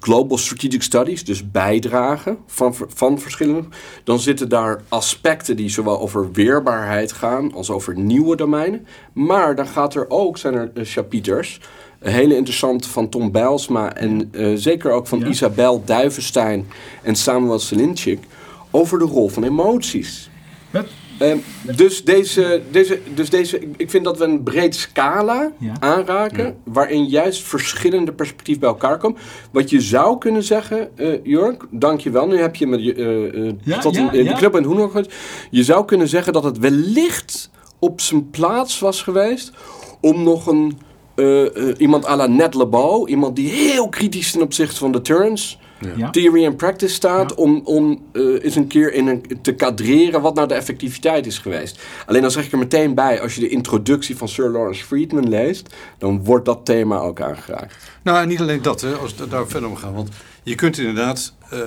Global 0.00 0.38
Strategic 0.38 0.82
Studies, 0.82 1.24
dus 1.24 1.50
bijdragen 1.50 2.38
van, 2.46 2.74
van 2.88 3.20
verschillende. 3.20 3.68
Dan 4.04 4.18
zitten 4.18 4.48
daar 4.48 4.82
aspecten 4.88 5.56
die 5.56 5.68
zowel 5.68 6.00
over 6.00 6.32
weerbaarheid 6.32 7.12
gaan 7.12 7.54
als 7.54 7.70
over 7.70 7.98
nieuwe 7.98 8.36
domeinen. 8.36 8.86
Maar 9.12 9.54
dan 9.54 9.66
gaat 9.66 9.94
er 9.94 10.10
ook, 10.10 10.38
zijn 10.38 10.54
er 10.54 10.70
eh, 10.74 10.84
chapiters, 10.84 11.60
een 11.98 12.12
hele 12.12 12.36
interessante 12.36 12.88
van 12.88 13.08
Tom 13.08 13.30
Bijlsma 13.30 13.94
en 13.94 14.28
eh, 14.32 14.52
zeker 14.54 14.90
ook 14.90 15.06
van 15.06 15.18
Ja. 15.18 15.26
Isabel 15.26 15.82
Duivenstein 15.84 16.66
en 17.02 17.16
Samuel 17.16 17.58
Selinchik 17.58 18.24
over 18.70 18.98
de 18.98 19.04
rol 19.04 19.28
van 19.28 19.44
emoties. 19.44 20.30
Wat, 20.70 20.86
Ehm, 21.18 21.36
dus, 21.76 22.04
deze, 22.04 22.62
deze, 22.70 23.00
dus 23.14 23.30
deze, 23.30 23.60
ik 23.76 23.90
vind 23.90 24.04
dat 24.04 24.18
we 24.18 24.24
een 24.24 24.42
breed 24.42 24.74
scala 24.74 25.52
Ja. 25.58 25.72
aanraken, 25.78 26.56
waarin 26.64 27.04
juist 27.04 27.42
verschillende 27.42 28.12
perspectieven 28.12 28.60
bij 28.60 28.70
elkaar 28.70 28.98
komen. 28.98 29.18
Wat 29.50 29.70
je 29.70 29.80
zou 29.80 30.18
kunnen 30.18 30.42
zeggen, 30.42 30.96
eh 30.96 31.24
Jörg, 31.24 31.56
dank 31.70 32.00
je 32.00 32.10
wel. 32.10 32.26
Nu 32.26 32.38
heb 32.38 32.56
je 32.56 32.66
me 32.66 32.94
eh, 32.94 33.46
eh, 33.48 33.54
Ja, 33.62 33.78
tot 33.78 33.96
in, 33.96 34.08
de 34.12 34.32
club 34.32 34.54
en 34.54 34.64
hoenderhok 34.64 34.92
gegooid. 34.92 35.14
Je 35.50 35.64
zou 35.64 35.84
kunnen 35.84 36.08
zeggen 36.08 36.32
dat 36.32 36.44
het 36.44 36.58
wellicht 36.58 37.50
op 37.78 38.00
zijn 38.00 38.30
plaats 38.30 38.78
was 38.78 39.02
geweest 39.02 39.52
om 40.00 40.22
nog 40.22 40.46
een 40.46 40.78
eh, 41.16 41.56
eh, 41.56 41.74
iemand 41.78 42.06
à 42.06 42.16
la 42.16 42.26
Ned 42.26 42.54
Lebeau, 42.54 43.08
iemand 43.08 43.36
die 43.36 43.48
heel 43.48 43.88
kritisch 43.88 44.30
ten 44.30 44.42
opzichte 44.42 44.76
van 44.76 44.92
de 44.92 45.00
turns, 45.00 45.58
Ja. 45.96 46.10
theory 46.10 46.46
and 46.46 46.56
practice 46.56 46.94
staat, 46.94 47.30
Ja. 47.30 47.36
om, 47.36 47.60
om 47.64 48.04
eh, 48.12 48.22
eens 48.44 48.56
een 48.56 48.66
keer 48.66 48.92
in 48.92 49.06
een, 49.06 49.24
te 49.42 49.54
kadreren 49.54 50.20
wat 50.20 50.34
nou 50.34 50.48
de 50.48 50.54
effectiviteit 50.54 51.26
is 51.26 51.38
geweest. 51.38 51.80
Alleen 52.06 52.22
dan 52.22 52.30
zeg 52.30 52.44
ik 52.44 52.52
er 52.52 52.58
meteen 52.58 52.94
bij, 52.94 53.20
als 53.20 53.34
je 53.34 53.40
de 53.40 53.48
introductie 53.48 54.16
van 54.16 54.28
Sir 54.28 54.48
Lawrence 54.48 54.84
Friedman 54.84 55.28
leest, 55.28 55.74
dan 55.98 56.24
wordt 56.24 56.44
dat 56.44 56.64
thema 56.64 56.98
ook 56.98 57.20
aangeraakt. 57.20 57.76
Nou, 58.02 58.22
en 58.22 58.28
niet 58.28 58.40
alleen 58.40 58.62
dat, 58.62 58.80
hè, 58.80 58.92
als 58.94 59.14
we 59.14 59.28
daar 59.28 59.46
verder 59.48 59.68
om 59.68 59.76
gaan. 59.76 59.94
Want 59.94 60.08
je 60.42 60.54
kunt 60.54 60.78
inderdaad, 60.78 61.34
eh, 61.50 61.58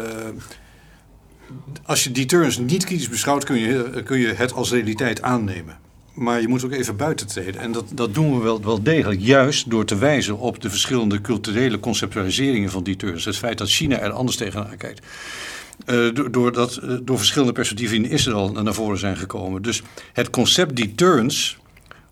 als 1.86 2.04
je 2.04 2.12
die 2.12 2.26
turns 2.26 2.58
niet 2.58 2.86
kritisch 2.86 3.10
beschouwt, 3.10 3.44
kun 3.44 3.60
je, 3.60 4.02
kun 4.06 4.20
je 4.20 4.28
het 4.34 4.54
als 4.54 4.72
realiteit 4.72 5.22
aannemen. 5.22 5.78
Maar 6.14 6.42
je 6.42 6.48
moet 6.48 6.66
ook 6.66 6.72
even 6.72 6.96
buiten 6.96 7.28
treden. 7.28 7.62
En 7.62 7.72
dat, 7.72 7.86
dat 7.94 8.14
doen 8.14 8.38
we 8.38 8.44
wel, 8.44 8.62
wel 8.62 8.84
degelijk, 8.84 9.22
juist 9.22 9.70
door 9.70 9.86
te 9.86 9.98
wijzen 9.98 10.38
op 10.38 10.62
de 10.62 10.70
verschillende 10.70 11.22
culturele 11.22 11.80
conceptualiseringen 11.80 12.70
van 12.70 12.84
die 12.84 12.96
turns. 12.96 13.26
Het 13.26 13.38
feit 13.38 13.58
dat 13.58 13.70
China 13.70 14.00
er 14.00 14.12
anders 14.12 14.38
tegenaan 14.38 14.78
kijkt. 14.78 15.06
Eh, 15.86 16.14
door, 16.14 16.32
door, 16.32 16.52
dat, 16.52 16.76
eh, 16.76 16.96
door 17.02 17.18
verschillende 17.18 17.54
perspectieven 17.54 17.98
in 17.98 18.10
Israël 18.10 18.52
naar 18.52 18.74
voren 18.74 18.98
zijn 18.98 19.18
gekomen. 19.18 19.62
Dus 19.62 19.82
het 20.14 20.30
concept 20.30 20.76
deterrence 20.76 21.56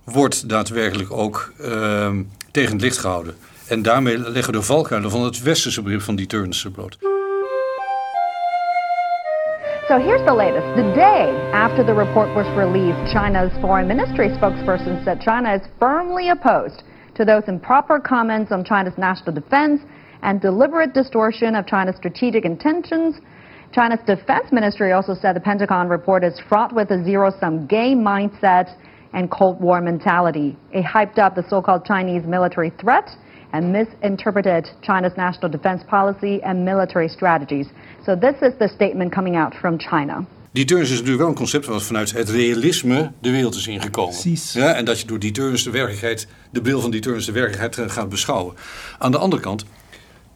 wordt 0.04 0.50
daadwerkelijk 0.50 1.12
ook 1.12 1.54
ehm, 1.62 2.24
tegen 2.52 2.72
het 2.72 2.82
licht 2.82 2.98
gehouden. 2.98 3.36
En 3.68 3.82
daarmee 3.82 4.18
leggen 4.18 4.54
de 4.54 4.62
valkuilen 4.62 5.12
van 5.12 5.24
het 5.24 5.42
westerse 5.42 5.82
begrip 5.82 6.02
van 6.02 6.16
deterrence 6.16 6.72
bloot. 6.72 7.17
So 9.88 9.98
here's 9.98 10.26
the 10.28 10.34
latest. 10.34 10.68
The 10.76 10.92
day 10.92 11.32
after 11.56 11.82
the 11.82 11.94
report 11.94 12.28
was 12.36 12.44
released, 12.60 13.00
China's 13.14 13.54
foreign 13.62 13.88
ministry 13.88 14.28
spokesperson 14.28 15.02
said 15.06 15.22
China 15.22 15.56
is 15.56 15.62
firmly 15.80 16.28
opposed 16.28 16.84
to 17.16 17.24
those 17.24 17.44
improper 17.48 17.98
comments 17.98 18.52
on 18.52 18.66
China's 18.66 18.98
national 18.98 19.34
defense 19.34 19.80
and 20.24 20.42
deliberate 20.42 20.94
distortion 20.94 21.56
of 21.56 21.66
China's 21.68 21.96
strategic 21.96 22.44
intentions. 22.44 23.16
China's 23.72 24.02
defense 24.06 24.52
ministry 24.52 24.92
also 24.92 25.16
said 25.16 25.38
the 25.38 25.40
Pentagon 25.40 25.88
report 25.88 26.22
is 26.22 26.38
fraught 26.50 26.76
with 26.76 26.92
a 26.92 27.02
zero-sum 27.06 27.66
game 27.68 28.04
mindset 28.04 28.76
and 29.14 29.32
Cold 29.32 29.62
War 29.62 29.80
mentality. 29.80 30.58
It 30.74 30.84
hyped 30.84 31.18
up 31.18 31.34
the 31.34 31.48
so-called 31.48 31.86
Chinese 31.86 32.24
military 32.26 32.72
threat 32.72 33.10
and 33.54 33.72
misinterpreted 33.72 34.68
China's 34.84 35.14
national 35.16 35.50
defense 35.50 35.82
policy 35.88 36.44
and 36.44 36.66
military 36.66 37.08
strategies. 37.08 37.68
So 38.08 38.18
this 38.18 38.40
is 38.42 38.54
the 38.58 38.68
statement 38.68 39.12
coming 39.12 39.38
out 39.38 39.56
from 39.56 39.80
China. 39.80 40.26
Deterrence 40.52 40.92
is 40.92 40.98
natuurlijk 40.98 41.20
wel 41.20 41.30
een 41.30 41.36
concept 41.36 41.66
wat 41.66 41.84
vanuit 41.84 42.12
het 42.12 42.30
realisme 42.30 43.12
de 43.22 43.32
wereld 43.32 43.56
is 43.56 43.68
ingekomen. 43.68 44.12
Precies. 44.12 44.54
Ja, 44.54 44.74
en 44.74 44.86
dat 44.86 45.00
je 45.00 45.08
door 45.08 45.20
deterrence 45.20 45.64
de 45.64 45.70
werkelijkheid, 45.70 46.28
de 46.52 46.62
bril 46.62 46.82
van 46.82 46.92
deterrence 46.92 47.26
de 47.26 47.32
werkelijkheid 47.32 47.78
eh, 47.78 47.96
gaat 47.96 48.10
beschouwen. 48.10 48.56
Aan 49.00 49.12
de 49.12 49.18
andere 49.18 49.42
kant 49.42 49.66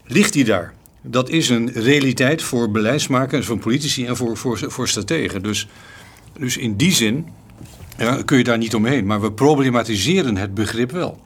ligt 0.03 0.33
die 0.33 0.43
daar. 0.43 0.73
Dat 1.01 1.29
is 1.29 1.49
een 1.49 1.71
realiteit 1.71 2.41
voor 2.41 2.71
beleidsmakers, 2.71 3.45
voor 3.45 3.57
politici 3.57 4.05
en 4.05 4.17
voor, 4.17 4.37
voor, 4.37 4.57
voor 4.57 4.87
strategen. 4.87 5.43
Dus, 5.43 5.67
dus 6.39 6.57
in 6.57 6.75
die 6.75 6.91
zin 6.91 7.27
ja, 7.97 8.21
kun 8.25 8.37
je 8.37 8.43
daar 8.43 8.57
niet 8.57 8.75
omheen. 8.75 9.05
Maar 9.05 9.21
we 9.21 9.31
problematiseren 9.31 10.37
het 10.37 10.53
begrip 10.53 10.91
wel. 10.91 11.21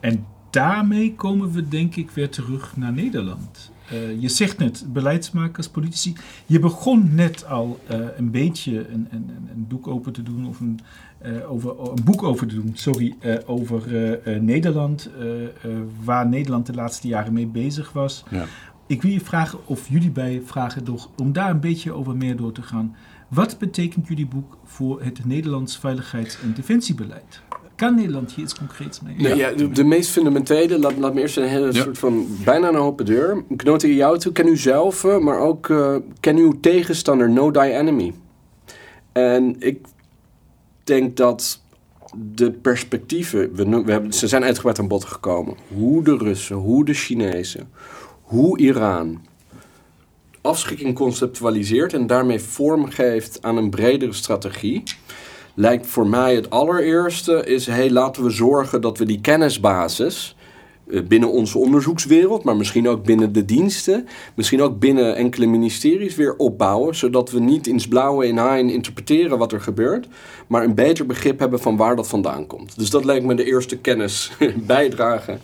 En 0.00 0.26
daarmee 0.50 1.14
komen 1.14 1.52
we 1.52 1.68
denk 1.68 1.96
ik 1.96 2.10
weer 2.10 2.30
terug 2.30 2.76
naar 2.76 2.92
Nederland. 2.92 3.74
Eh, 3.90 4.20
je 4.20 4.28
zegt 4.28 4.58
net, 4.58 4.84
beleidsmakers, 4.92 5.68
politici. 5.68 6.14
Je 6.46 6.58
begon 6.58 7.14
net 7.14 7.46
al 7.48 7.80
eh, 7.86 7.98
een 8.16 8.30
beetje 8.30 8.88
een, 8.88 9.08
een, 9.10 9.30
een- 9.50 9.64
doek 9.68 9.86
open 9.86 10.12
te 10.12 10.22
doen, 10.22 10.46
of 10.46 10.60
een, 10.60 10.80
eh, 11.18 11.50
over, 11.52 11.70
een 11.80 12.04
boek 12.04 12.22
over 12.22 12.46
te 12.46 12.54
doen, 12.54 12.70
sorry, 12.74 13.14
over 13.46 13.82
Nederland, 14.40 15.10
waar 16.04 16.28
Nederland 16.28 16.66
de 16.66 16.74
laatste 16.74 17.08
jaren 17.08 17.32
mee 17.32 17.46
bezig 17.46 17.92
was. 17.92 18.24
Ja. 18.30 18.44
Ik 18.86 19.02
wil 19.02 19.10
je 19.10 19.20
vragen 19.20 19.58
of 19.66 19.88
jullie 19.88 20.10
bij 20.10 20.42
vragen 20.44 20.84
door, 20.84 21.06
om 21.16 21.32
daar 21.32 21.50
een 21.50 21.60
beetje 21.60 21.92
over 21.92 22.16
meer 22.16 22.36
door 22.36 22.52
te 22.52 22.62
gaan. 22.62 22.96
Wat 23.28 23.58
betekent 23.58 24.08
jullie 24.08 24.26
boek 24.26 24.56
voor 24.64 25.02
het 25.02 25.24
Nederlands 25.24 25.78
veiligheids- 25.78 26.40
en 26.42 26.52
defensiebeleid? 26.54 27.42
Kan 27.76 27.94
Nederland 27.94 28.32
hier 28.32 28.44
iets 28.44 28.54
concreets 28.54 29.00
mee? 29.00 29.14
Nee, 29.16 29.34
ja, 29.36 29.50
de, 29.52 29.70
de 29.70 29.84
meest 29.84 30.10
fundamentele, 30.10 30.78
laat, 30.78 30.96
laat 30.96 31.14
me 31.14 31.20
eerst 31.20 31.36
een 31.36 31.48
hele 31.48 31.72
Ja. 31.72 31.82
soort 31.82 31.98
van 31.98 32.26
bijna 32.44 32.68
een 32.68 32.76
open 32.76 33.04
deur. 33.04 33.44
Ik 33.48 33.62
noot 33.62 33.82
in 33.82 33.94
jou 33.94 34.18
toe, 34.18 34.32
ken 34.32 34.48
u 34.48 34.56
zelf, 34.56 35.04
eh, 35.04 35.18
maar 35.18 35.38
ook 35.38 35.70
eh, 35.70 35.96
ken 36.20 36.36
uw 36.36 36.60
tegenstander, 36.60 37.28
know 37.28 37.52
thy 37.54 37.70
enemy. 37.72 38.14
En 39.12 39.56
ik 39.58 39.86
denk 40.84 41.16
dat 41.16 41.60
de 42.34 42.50
perspectieven, 42.50 43.54
we, 43.54 43.82
we 43.84 43.92
hebben, 43.92 44.12
ze 44.12 44.28
zijn 44.28 44.44
uitgebreid 44.44 44.78
aan 44.78 44.88
bod 44.88 45.04
gekomen. 45.04 45.54
Hoe 45.74 46.02
de 46.02 46.16
Russen, 46.16 46.56
hoe 46.56 46.84
de 46.84 46.94
Chinezen, 46.94 47.68
hoe 48.22 48.58
Iran 48.58 49.20
afschrikking 50.40 50.94
conceptualiseert 50.94 51.92
en 51.92 52.06
daarmee 52.06 52.40
vorm 52.40 52.88
geeft 52.90 53.42
aan 53.42 53.56
een 53.56 53.70
bredere 53.70 54.12
strategie 54.12 54.82
lijkt 55.56 55.86
voor 55.86 56.06
mij 56.06 56.34
het 56.34 56.50
allereerste 56.50 57.44
is... 57.44 57.66
hey, 57.66 57.90
laten 57.90 58.22
we 58.22 58.30
zorgen 58.30 58.80
dat 58.80 58.98
we 58.98 59.04
die 59.04 59.20
kennisbasis 59.20 60.36
eh, 60.90 61.02
binnen 61.02 61.30
onze 61.30 61.58
onderzoekswereld... 61.58 62.44
maar 62.44 62.56
misschien 62.56 62.88
ook 62.88 63.04
binnen 63.04 63.32
de 63.32 63.44
diensten... 63.44 64.06
misschien 64.34 64.62
ook 64.62 64.78
binnen 64.78 65.16
enkele 65.16 65.46
ministeries 65.46 66.14
weer 66.14 66.36
opbouwen... 66.36 66.94
zodat 66.94 67.30
we 67.30 67.40
niet 67.40 67.66
ins 67.66 67.88
blauwe 67.88 68.26
in 68.26 68.36
haaien 68.36 68.70
interpreteren 68.70 69.38
wat 69.38 69.52
er 69.52 69.60
gebeurt... 69.60 70.08
maar 70.46 70.64
een 70.64 70.74
beter 70.74 71.06
begrip 71.06 71.38
hebben 71.38 71.60
van 71.60 71.76
waar 71.76 71.96
dat 71.96 72.08
vandaan 72.08 72.46
komt. 72.46 72.78
Dus 72.78 72.90
dat 72.90 73.04
lijkt 73.04 73.24
me 73.24 73.34
de 73.34 73.44
eerste 73.44 73.76
kennis 73.76 74.32
bijdrage 74.66 75.38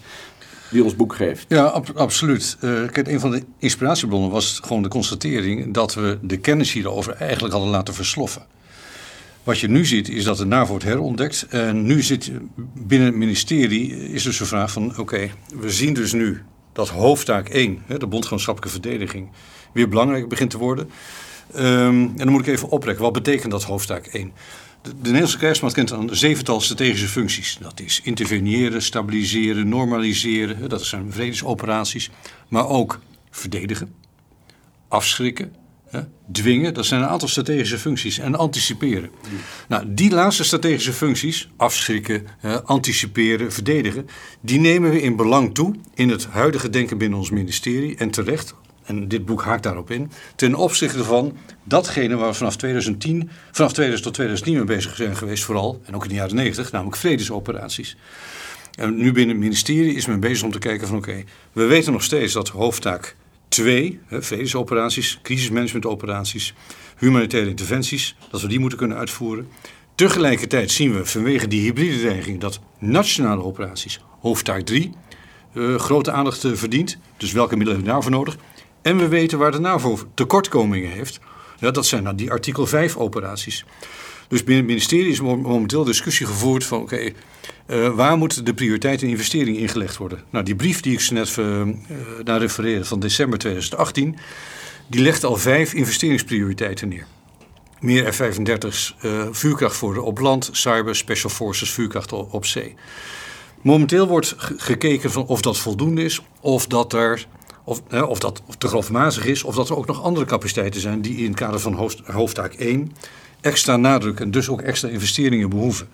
die 0.70 0.84
ons 0.84 0.96
boek 0.96 1.14
geeft. 1.14 1.44
Ja, 1.48 1.64
ab- 1.64 1.92
absoluut. 1.94 2.56
Eh, 2.60 2.70
kijk, 2.92 3.08
een 3.08 3.20
van 3.20 3.30
de 3.30 3.42
inspiratiebronnen 3.58 4.30
was 4.30 4.60
gewoon 4.64 4.82
de 4.82 4.88
constatering 4.88 5.74
dat 5.74 5.94
we 5.94 6.18
de 6.22 6.36
kennis 6.36 6.72
hierover 6.72 7.14
eigenlijk 7.14 7.54
hadden 7.54 7.70
laten 7.72 7.94
versloffen. 7.94 8.42
Wat 9.42 9.58
je 9.58 9.68
nu 9.68 9.86
ziet 9.86 10.08
is 10.08 10.24
dat 10.24 10.36
de 10.36 10.44
NAVO 10.44 10.74
het 10.74 10.82
herontdekt. 10.82 11.46
En 11.48 11.82
nu 11.86 12.02
zit 12.02 12.30
binnen 12.74 13.06
het 13.06 13.16
ministerie 13.16 14.12
is 14.12 14.22
dus 14.22 14.38
de 14.38 14.44
vraag 14.44 14.72
van 14.72 14.98
oké, 14.98 15.30
we 15.54 15.70
zien 15.70 15.94
dus 15.94 16.12
nu 16.12 16.42
dat 16.72 16.88
hoofdtaak 16.88 17.48
1, 17.48 17.82
hè, 17.86 17.98
de 17.98 18.06
bondgenootschappelijke 18.06 18.80
verdediging, 18.80 19.30
weer 19.72 19.88
belangrijk 19.88 20.28
begint 20.28 20.50
te 20.50 20.58
worden. 20.58 20.90
Ehm, 21.54 21.64
en 21.64 22.16
dan 22.16 22.28
moet 22.28 22.40
ik 22.40 22.46
even 22.46 22.68
oprekken, 22.68 23.04
wat 23.04 23.12
betekent 23.12 23.52
dat 23.52 23.62
hoofdtaak 23.62 24.06
1? 24.06 24.32
De, 24.82 24.90
de 24.90 24.96
Nederlandse 25.02 25.38
krijgsmacht 25.38 25.74
kent 25.74 25.90
een 25.90 26.16
zevental 26.16 26.60
strategische 26.60 27.08
functies. 27.08 27.58
Dat 27.60 27.80
is 27.80 28.00
interveneren, 28.04 28.82
stabiliseren, 28.82 29.68
normaliseren. 29.68 30.68
Dat 30.68 30.84
zijn 30.84 31.12
vredesoperaties. 31.12 32.10
Maar 32.48 32.68
ook 32.68 33.00
verdedigen, 33.30 33.94
afschrikken, 34.88 35.52
dwingen. 36.32 36.74
Dat 36.74 36.86
zijn 36.86 37.02
een 37.02 37.08
aantal 37.08 37.28
strategische 37.28 37.78
functies. 37.78 38.18
En 38.18 38.36
anticiperen. 38.36 39.10
Nou, 39.68 39.84
die 39.88 40.10
laatste 40.10 40.44
strategische 40.44 40.92
functies, 40.92 41.50
afschrikken, 41.56 42.26
anticiperen, 42.64 43.52
verdedigen... 43.52 44.06
die 44.40 44.60
nemen 44.60 44.90
we 44.90 45.00
in 45.00 45.16
belang 45.16 45.54
toe 45.54 45.74
in 45.94 46.08
het 46.08 46.26
huidige 46.26 46.70
denken 46.70 46.98
binnen 46.98 47.18
ons 47.18 47.30
ministerie. 47.30 47.96
En 47.96 48.10
terecht, 48.10 48.54
en 48.84 49.08
dit 49.08 49.24
boek 49.24 49.42
haakt 49.42 49.62
daarop 49.62 49.90
in... 49.90 50.10
ten 50.36 50.54
opzichte 50.54 51.04
van 51.04 51.36
datgene 51.64 52.16
waar 52.16 52.28
we 52.28 52.34
vanaf 52.34 52.56
2010, 52.56 53.30
vanaf 53.50 53.72
2000 53.72 54.02
tot 54.02 54.14
2010 54.14 54.54
mee 54.54 54.76
bezig 54.76 54.96
zijn 54.96 55.16
geweest... 55.16 55.44
vooral, 55.44 55.80
en 55.84 55.94
ook 55.94 56.02
in 56.02 56.08
de 56.08 56.14
jaren 56.14 56.36
90, 56.36 56.72
namelijk 56.72 56.96
vredesoperaties. 56.96 57.96
En 58.72 58.96
nu 58.96 59.12
binnen 59.12 59.34
het 59.34 59.44
ministerie 59.44 59.94
is 59.94 60.06
men 60.06 60.20
bezig 60.20 60.44
om 60.44 60.50
te 60.50 60.58
kijken 60.58 60.86
van 60.86 60.96
oké, 60.96 61.24
we 61.52 61.64
weten 61.64 61.92
nog 61.92 62.02
steeds 62.02 62.32
dat 62.32 62.48
hoofdtaak 62.48 63.16
2, 63.52 64.00
hè, 64.06 64.22
vredesoperaties, 64.22 65.18
crisismanagementoperaties, 65.22 66.54
humanitaire 66.98 67.48
interventies, 67.48 68.16
dat 68.30 68.40
we 68.40 68.48
die 68.48 68.58
moeten 68.58 68.78
kunnen 68.78 68.96
uitvoeren. 68.96 69.48
Tegelijkertijd 69.94 70.70
zien 70.70 70.94
we 70.94 71.04
vanwege 71.06 71.48
die 71.48 71.60
hybride 71.60 71.98
dreiging 71.98 72.40
dat 72.40 72.60
nationale 72.78 73.42
operaties, 73.42 74.00
hoofdtaak 74.20 74.60
3, 74.60 74.92
eh, 75.54 75.74
grote 75.74 76.12
aandacht 76.12 76.44
eh, 76.44 76.52
verdient. 76.52 76.98
Dus 77.16 77.32
welke 77.32 77.56
middelen 77.56 77.74
hebben 77.74 77.86
we 77.86 77.92
daarvoor 77.92 78.18
nodig? 78.18 78.36
En 78.82 78.96
we 78.96 79.08
weten 79.08 79.38
waar 79.38 79.52
de 79.52 79.58
NAVO 79.58 79.98
tekortkomingen 80.14 80.90
heeft. 80.90 81.20
Ja, 81.58 81.70
dat 81.70 81.86
zijn 81.86 82.02
nou 82.02 82.16
die 82.16 82.30
artikel 82.30 82.66
5 82.66 82.96
operaties. 82.96 83.64
Dus 84.32 84.44
binnen 84.44 84.64
het 84.64 84.72
ministerie 84.72 85.10
is 85.10 85.20
mo- 85.20 85.36
momenteel 85.36 85.84
discussie 85.84 86.26
gevoerd 86.26 86.64
van 86.64 86.80
oké, 86.80 87.12
eh, 87.66 87.94
waar 87.94 88.16
moet 88.16 88.46
de 88.46 88.54
prioriteit 88.54 89.02
en 89.02 89.08
investering 89.08 89.56
ingelegd 89.56 89.96
worden? 89.96 90.22
Nou, 90.30 90.44
die 90.44 90.56
brief 90.56 90.80
die 90.80 90.92
ik 90.92 91.00
zo 91.00 91.14
net 91.14 91.38
eh, 91.38 91.60
eh, 91.60 91.68
naar 92.24 92.38
refereerde 92.40 92.84
van 92.84 93.00
december 93.00 93.38
2018, 93.38 94.16
die 94.86 95.02
legt 95.02 95.24
al 95.24 95.36
vijf 95.36 95.72
investeringsprioriteiten 95.74 96.88
neer. 96.88 97.06
meer 97.80 98.12
F-35's, 98.12 98.96
uh, 99.04 99.26
vuurkracht 99.30 99.76
voor 99.76 99.96
op 99.96 100.18
land, 100.18 100.48
cyber, 100.52 100.96
special 100.96 101.30
forces, 101.30 101.70
vuurkracht 101.70 102.12
op, 102.12 102.46
zee. 102.46 102.74
Momenteel 103.62 104.06
wordt 104.06 104.34
gekeken 104.38 105.10
van 105.10 105.26
of 105.26 105.40
dat 105.40 105.58
voldoende 105.58 106.02
is, 106.04 106.20
of 106.40 106.66
dat 106.66 106.92
er 106.92 107.26
of, 107.64 107.80
of 108.08 108.18
dat 108.18 108.42
te 108.58 108.68
grofmazig 108.68 109.24
is, 109.24 109.42
of 109.42 109.54
dat 109.54 109.68
er 109.68 109.76
ook 109.76 109.86
nog 109.86 110.02
andere 110.02 110.26
capaciteiten 110.26 110.80
zijn 110.80 111.02
die 111.02 111.16
in 111.16 111.26
het 111.26 111.36
kader 111.36 111.60
van 111.60 111.72
hoofd, 111.72 111.98
hoofdtaak 112.06 112.52
1 112.52 112.92
extra 113.42 113.76
nadruk 113.76 114.20
en 114.20 114.30
dus 114.30 114.48
ook 114.48 114.60
extra 114.60 114.88
investeringen 114.88 115.48
behoeven. 115.48 115.88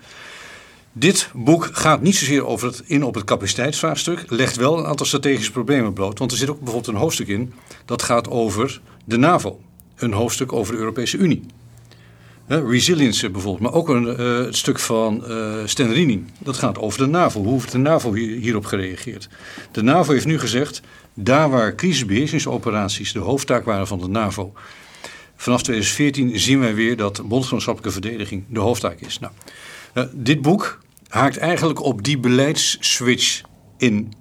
Dit 0.92 1.30
boek 1.34 1.68
gaat 1.72 2.00
niet 2.00 2.16
zozeer 2.16 2.46
over 2.46 2.66
het, 2.66 2.82
in 2.86 3.04
op 3.04 3.14
het 3.14 3.24
capaciteitsvraagstuk, 3.24 4.24
legt 4.28 4.56
wel 4.56 4.78
een 4.78 4.86
aantal 4.86 5.06
strategische 5.06 5.52
problemen 5.52 5.92
bloot. 5.92 6.18
Want 6.18 6.30
er 6.30 6.36
zit 6.36 6.50
ook 6.50 6.60
bijvoorbeeld 6.60 6.94
een 6.94 7.00
hoofdstuk 7.00 7.28
in 7.28 7.52
dat 7.84 8.02
gaat 8.02 8.28
over 8.28 8.80
de 9.04 9.16
NAVO. 9.16 9.60
Een 9.96 10.12
hoofdstuk 10.12 10.52
over 10.52 10.72
de 10.72 10.78
Europese 10.78 11.16
Unie. 11.16 11.42
resilience 12.46 13.30
bijvoorbeeld, 13.30 13.62
maar 13.62 13.80
ook 13.80 13.88
een, 13.88 14.04
uh, 14.20 14.44
het 14.44 14.56
stuk 14.56 14.78
van 14.78 15.24
uh, 15.28 15.54
Stan 15.64 15.90
Rini. 15.90 16.24
Dat 16.38 16.56
gaat 16.56 16.78
over 16.78 16.98
de 16.98 17.06
NAVO. 17.06 17.42
Hoe 17.42 17.52
heeft 17.52 17.72
de 17.72 17.78
NAVO 17.78 18.14
hier, 18.14 18.40
hierop 18.40 18.64
gereageerd? 18.64 19.28
De 19.72 19.82
NAVO 19.82 20.12
heeft 20.12 20.26
nu 20.26 20.38
gezegd, 20.38 20.80
daar 21.14 21.50
waar 21.50 21.74
crisisbeheersingsoperaties 21.74 23.12
de 23.12 23.18
hoofdtaak 23.18 23.64
waren 23.64 23.86
van 23.86 23.98
de 23.98 24.08
NAVO... 24.08 24.52
vanaf 25.38 25.62
2014 25.62 26.38
zien 26.38 26.60
wij 26.60 26.74
weer 26.74 26.96
dat 26.96 27.22
bondgenootschappelijke 27.28 28.00
verdediging 28.00 28.44
de 28.48 28.60
hoofdtaak 28.60 29.00
is. 29.00 29.18
Nou, 29.18 29.32
uh, 29.94 30.04
dit 30.12 30.42
boek 30.42 30.78
haakt 31.08 31.36
eigenlijk 31.36 31.82
op 31.82 32.04
die 32.04 32.18
beleidsswitch 32.18 33.40
in. 33.78 34.12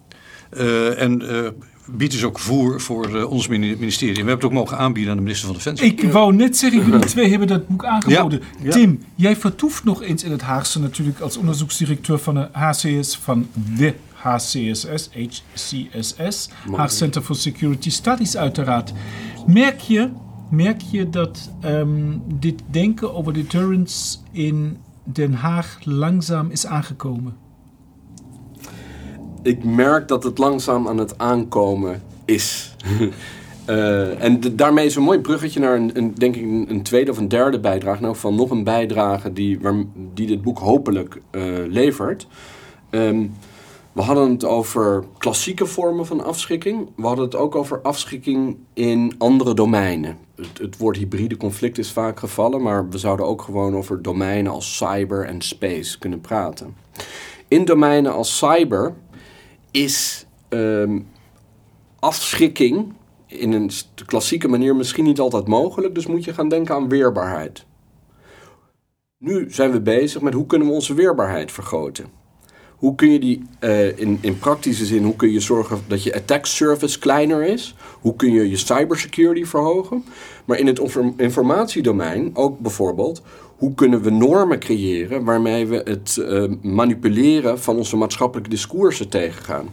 Uh, 0.57 1.01
en 1.01 1.21
uh, 1.23 1.47
biedt 1.87 2.11
dus 2.11 2.23
ook 2.23 2.39
voer 2.39 2.81
voor 2.81 3.09
uh, 3.09 3.31
ons 3.31 3.47
ministerie. 3.47 4.15
En 4.15 4.23
we 4.23 4.29
hebben 4.29 4.35
het 4.35 4.43
ook 4.43 4.51
mogen 4.51 4.77
aanbieden 4.77 5.11
aan 5.11 5.17
de 5.17 5.23
minister 5.23 5.47
van 5.47 5.55
Defensie. 5.55 5.87
Ik 5.87 6.11
wou 6.11 6.33
net 6.33 6.57
zeggen, 6.57 6.85
jullie 6.85 7.05
twee 7.05 7.29
hebben 7.29 7.47
dat 7.47 7.67
boek 7.67 7.85
aangeboden. 7.85 8.39
Ja, 8.39 8.65
ja. 8.65 8.71
Tim, 8.71 9.03
jij 9.15 9.35
vertoeft 9.35 9.83
nog 9.83 10.01
eens 10.01 10.23
in 10.23 10.31
het 10.31 10.41
Haagse 10.41 10.79
natuurlijk 10.79 11.19
als 11.19 11.37
onderzoeksdirecteur 11.37 12.19
van 12.19 12.33
de 12.33 12.49
HCS, 12.51 13.17
van 13.17 13.47
de 13.75 13.93
HCSS, 14.13 15.09
HCSS, 15.53 16.49
Haag 16.75 16.91
Center 16.91 17.21
for 17.21 17.35
Security 17.35 17.89
Studies 17.89 18.37
uiteraard. 18.37 18.93
Merk 19.47 19.79
je, 19.79 20.09
merk 20.49 20.81
je 20.81 21.09
dat 21.09 21.51
um, 21.65 22.21
dit 22.39 22.61
denken 22.69 23.13
over 23.13 23.33
deterrence 23.33 24.17
in 24.31 24.77
Den 25.03 25.33
Haag 25.33 25.77
langzaam 25.83 26.49
is 26.51 26.65
aangekomen? 26.65 27.35
Ik 29.41 29.63
merk 29.63 30.07
dat 30.07 30.23
het 30.23 30.37
langzaam 30.37 30.87
aan 30.87 30.97
het 30.97 31.17
aankomen 31.17 32.01
is. 32.25 32.75
uh, 33.69 34.21
en 34.25 34.55
daarmee 34.55 34.85
is 34.85 34.95
een 34.95 35.03
mooi 35.03 35.19
bruggetje 35.19 35.59
naar 35.59 35.75
een, 35.75 35.91
een 35.93 36.15
denk 36.15 36.35
ik 36.35 36.69
een, 36.69 36.83
tweede 36.83 37.11
of 37.11 37.17
een 37.17 37.27
derde 37.27 37.59
bijdrage. 37.59 38.01
Nou, 38.01 38.15
van 38.15 38.35
nog 38.35 38.49
een 38.49 38.63
bijdrage 38.63 39.33
die, 39.33 39.59
die 40.13 40.27
dit 40.27 40.41
boek 40.41 40.59
hopelijk 40.59 41.21
uh, 41.31 41.43
levert. 41.67 42.27
Um, 42.89 43.31
we 43.97 44.03
hadden 44.03 44.31
het 44.31 44.45
over 44.45 45.03
klassieke 45.17 45.65
vormen 45.65 46.05
van 46.05 46.23
afschrikking. 46.23 46.89
We 46.95 47.05
hadden 47.05 47.25
het 47.25 47.35
ook 47.35 47.55
over 47.55 47.81
afschrikking 47.81 48.57
in 48.73 49.15
andere 49.17 49.53
domeinen. 49.53 50.17
Het, 50.35 50.57
het, 50.57 50.77
woord 50.77 50.97
hybride 50.97 51.37
conflict 51.37 51.77
is 51.77 51.91
vaak 51.91 52.19
gevallen, 52.19 52.61
maar 52.61 52.89
we 52.89 52.97
zouden 52.97 53.25
ook 53.25 53.41
gewoon 53.41 53.75
over 53.75 54.01
domeinen 54.01 54.51
als 54.51 54.77
cyber 54.77 55.25
en 55.25 55.41
space 55.41 55.99
kunnen 55.99 56.21
praten. 56.21 56.75
In 57.47 57.65
domeinen 57.65 58.13
als 58.13 58.37
cyber 58.37 58.95
is 59.71 60.25
um, 60.49 61.07
afschrikking 61.99 62.93
in 63.25 63.51
een 63.51 63.71
klassieke 64.05 64.47
manier 64.47 64.75
misschien 64.75 65.03
niet 65.03 65.19
altijd 65.19 65.47
mogelijk, 65.47 65.95
dus 65.95 66.07
moet 66.07 66.23
je 66.23 66.33
gaan 66.33 66.49
denken 66.49 66.75
aan 66.75 66.89
weerbaarheid. 66.89 67.65
Nu 69.17 69.51
zijn 69.51 69.71
we 69.71 69.81
bezig 69.81 70.21
met 70.21 70.33
hoe 70.33 70.45
kunnen 70.45 70.67
we 70.67 70.73
onze 70.73 70.93
weerbaarheid 70.93 71.51
vergroten. 71.51 72.16
Hoe 72.77 72.95
kun 72.95 73.11
je 73.11 73.19
die 73.19 73.43
uh, 73.61 73.99
in, 73.99 74.17
in 74.21 74.37
praktische 74.37 74.85
zin, 74.85 75.03
hoe 75.03 75.15
kun 75.15 75.31
je 75.31 75.39
zorgen 75.39 75.79
dat 75.87 76.03
je 76.03 76.15
attack 76.15 76.45
surface 76.45 76.99
kleiner 76.99 77.43
is? 77.43 77.75
Hoe 78.01 78.15
kun 78.15 78.31
je 78.31 78.49
je 78.49 78.57
cybersecurity 78.57 79.45
verhogen? 79.45 80.03
Maar 80.45 80.59
in 80.59 80.67
het 80.67 80.81
informatiedomein 81.17 82.31
ook 82.33 82.59
bijvoorbeeld, 82.59 83.21
hoe 83.57 83.73
kunnen 83.73 84.01
we 84.01 84.09
normen 84.09 84.59
creëren 84.59 85.23
waarmee 85.23 85.65
we 85.65 85.81
het 85.83 86.17
uh, 86.19 86.43
manipuleren 86.61 87.59
van 87.59 87.77
onze 87.77 87.97
maatschappelijke 87.97 88.49
discoursen 88.49 89.09
tegengaan? 89.09 89.69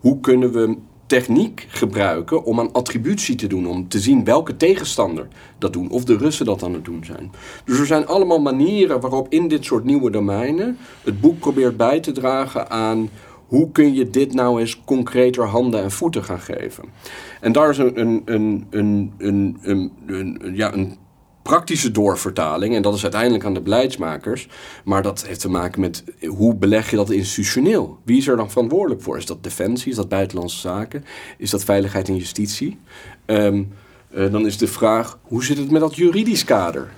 Hoe 0.00 0.20
kunnen 0.20 0.52
we 0.52 0.76
techniek 1.08 1.66
gebruiken 1.68 2.44
om 2.44 2.60
aan 2.60 2.72
attributie 2.72 3.34
te 3.34 3.46
doen. 3.46 3.66
Om 3.66 3.88
te 3.88 3.98
zien 3.98 4.24
welke 4.24 4.56
tegenstander 4.56 5.28
dat 5.58 5.72
doen. 5.72 5.90
Of 5.90 6.04
de 6.04 6.16
Russen 6.16 6.46
dat 6.46 6.62
aan 6.62 6.72
het 6.72 6.84
doen 6.84 7.04
zijn. 7.04 7.32
Dus 7.64 7.78
er 7.78 7.86
zijn 7.86 8.06
allemaal 8.06 8.40
manieren 8.40 9.00
waarop 9.00 9.26
in 9.32 9.48
dit 9.48 9.64
soort 9.64 9.84
nieuwe 9.84 10.10
domeinen 10.10 10.78
het 11.04 11.20
boek 11.20 11.38
probeert 11.38 11.76
bij 11.76 12.00
te 12.00 12.12
dragen 12.12 12.70
aan 12.70 13.08
hoe 13.46 13.72
kun 13.72 13.94
je 13.94 14.10
dit 14.10 14.34
nou 14.34 14.60
eens 14.60 14.80
concreter 14.84 15.46
handen 15.46 15.82
en 15.82 15.90
voeten 15.90 16.24
gaan 16.24 16.40
geven. 16.40 16.84
En 17.40 17.52
daar 17.52 17.70
is 17.70 17.78
een, 17.78 18.00
een, 18.00 18.22
een, 18.24 18.66
een, 18.70 19.12
een, 19.18 19.56
een, 19.62 19.92
een 20.06 20.54
ja, 20.54 20.72
een 20.72 20.96
praktische 21.48 21.90
doorvertaling. 21.90 22.74
En 22.74 22.82
dat 22.82 22.94
is 22.94 23.02
uiteindelijk 23.02 23.44
aan 23.44 23.54
de 23.54 23.60
beleidsmakers. 23.60 24.48
Maar 24.84 25.02
dat 25.02 25.26
heeft 25.26 25.40
te 25.40 25.50
maken 25.50 25.80
met 25.80 26.04
hoe 26.26 26.54
beleg 26.54 26.90
je 26.90 26.96
dat 26.96 27.10
institutioneel? 27.10 27.98
Wie 28.04 28.18
is 28.18 28.28
er 28.28 28.36
dan 28.36 28.50
verantwoordelijk 28.50 29.02
voor? 29.02 29.16
Is 29.16 29.26
dat 29.26 29.42
defensie? 29.42 29.90
Is 29.90 29.96
dat 29.96 30.08
buitenlandse 30.08 30.58
zaken? 30.58 31.04
Is 31.38 31.50
dat 31.50 31.64
veiligheid 31.64 32.08
en 32.08 32.16
justitie? 32.16 32.78
Um, 33.26 33.72
uh, 34.14 34.32
dan 34.32 34.46
is 34.46 34.58
de 34.58 34.66
vraag, 34.66 35.18
hoe 35.22 35.44
zit 35.44 35.58
het 35.58 35.70
met 35.70 35.80
dat 35.80 35.96
juridisch 35.96 36.44
kader? 36.44 36.88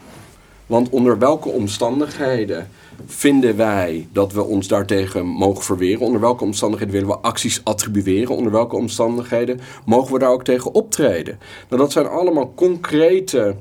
Want 0.66 0.88
onder 0.88 1.18
welke 1.18 1.48
omstandigheden 1.48 2.68
vinden 3.06 3.56
wij 3.56 4.08
dat 4.12 4.32
we 4.32 4.42
ons 4.42 4.68
daartegen 4.68 5.26
mogen 5.26 5.64
verweren? 5.64 6.00
Onder 6.00 6.20
welke 6.20 6.44
omstandigheden 6.44 6.94
willen 6.94 7.08
we 7.08 7.18
acties 7.18 7.60
attribueren? 7.64 8.36
Onder 8.36 8.52
welke 8.52 8.76
omstandigheden 8.76 9.60
mogen 9.84 10.12
we 10.12 10.18
daar 10.18 10.30
ook 10.30 10.44
tegen 10.44 10.74
optreden? 10.74 11.38
Nou, 11.68 11.82
dat 11.82 11.92
zijn 11.92 12.06
allemaal 12.06 12.52
concrete 12.54 13.56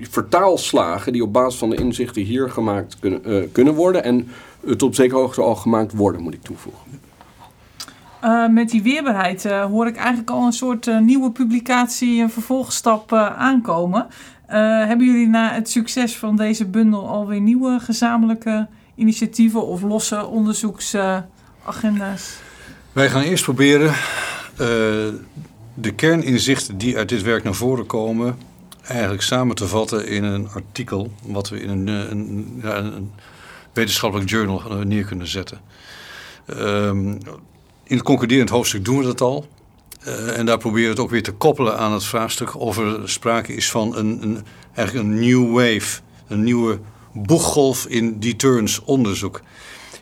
vertaalslagen 0.00 1.12
die 1.12 1.22
op 1.22 1.32
basis 1.32 1.58
van 1.58 1.70
de 1.70 1.76
inzichten 1.76 2.22
hier 2.22 2.50
gemaakt 2.50 2.98
kunnen, 2.98 3.20
uh, 3.26 3.42
kunnen 3.52 3.74
worden. 3.74 4.04
En 4.04 4.28
het 4.66 4.82
op 4.82 4.94
zekere 4.94 5.20
hoogte 5.20 5.42
al 5.42 5.54
gemaakt 5.54 5.92
worden, 5.92 6.22
moet 6.22 6.34
ik 6.34 6.42
toevoegen. 6.42 6.82
Uh, 8.24 8.48
met 8.48 8.70
die 8.70 8.82
weerbaarheid 8.82 9.44
uh, 9.44 9.64
hoor 9.64 9.86
ik 9.86 9.96
eigenlijk 9.96 10.30
al 10.30 10.46
een 10.46 10.52
soort 10.52 11.00
nieuwe 11.00 11.30
publicatie, 11.30 12.22
een 12.22 12.30
vervolgstap 12.30 13.12
aankomen. 13.12 14.06
hebben 14.86 15.06
jullie 15.06 15.28
na 15.28 15.52
het 15.52 15.70
succes 15.70 16.16
van 16.16 16.36
deze 16.36 16.66
bundel 16.66 17.08
alweer 17.08 17.40
nieuwe 17.40 17.78
gezamenlijke 17.80 18.66
initiatieven 18.94 19.66
of 19.66 19.82
losse 19.82 20.26
onderzoeksagenda's? 20.26 22.36
Wij 22.92 23.10
gaan 23.10 23.22
eerst 23.22 23.44
proberen 23.44 23.94
de 25.74 25.92
kerninzichten 25.96 26.78
die 26.78 26.96
uit 26.96 27.08
dit 27.08 27.22
werk 27.22 27.44
naar 27.44 27.54
voren 27.54 27.86
komen 27.86 28.36
eigenlijk 28.88 29.22
samen 29.22 29.56
te 29.56 29.68
vatten 29.68 30.06
in 30.06 30.24
een 30.24 30.48
artikel... 30.48 31.12
wat 31.22 31.48
we 31.48 31.60
in 31.60 31.68
een, 31.68 31.88
eh, 31.88 32.10
een, 32.10 32.60
ja, 32.62 32.76
een 32.76 33.12
wetenschappelijk 33.72 34.30
journal 34.30 34.62
eh, 34.70 34.76
neer 34.78 35.04
kunnen 35.04 35.26
zetten. 35.26 35.60
Um, 36.50 37.18
in 37.84 37.96
het 37.96 38.02
concurrerend 38.02 38.48
hoofdstuk 38.48 38.84
doen 38.84 38.98
we 38.98 39.04
dat 39.04 39.20
al. 39.20 39.48
Uh, 40.06 40.38
en 40.38 40.46
daar 40.46 40.58
proberen 40.58 40.84
we 40.84 40.90
het 40.90 40.98
ook 40.98 41.10
weer 41.10 41.22
te 41.22 41.32
koppelen 41.32 41.78
aan 41.78 41.92
het 41.92 42.04
vraagstuk... 42.04 42.60
of 42.60 42.78
er 42.78 43.08
sprake 43.08 43.54
is 43.54 43.70
van 43.70 43.96
een, 43.96 44.22
een, 44.22 44.44
eigenlijk 44.74 45.08
een 45.08 45.18
new 45.20 45.52
wave, 45.52 46.00
een 46.26 46.42
nieuwe 46.42 46.78
boeggolf 47.12 47.86
in 47.86 48.20
deterrence 48.20 48.84
onderzoek. 48.84 49.40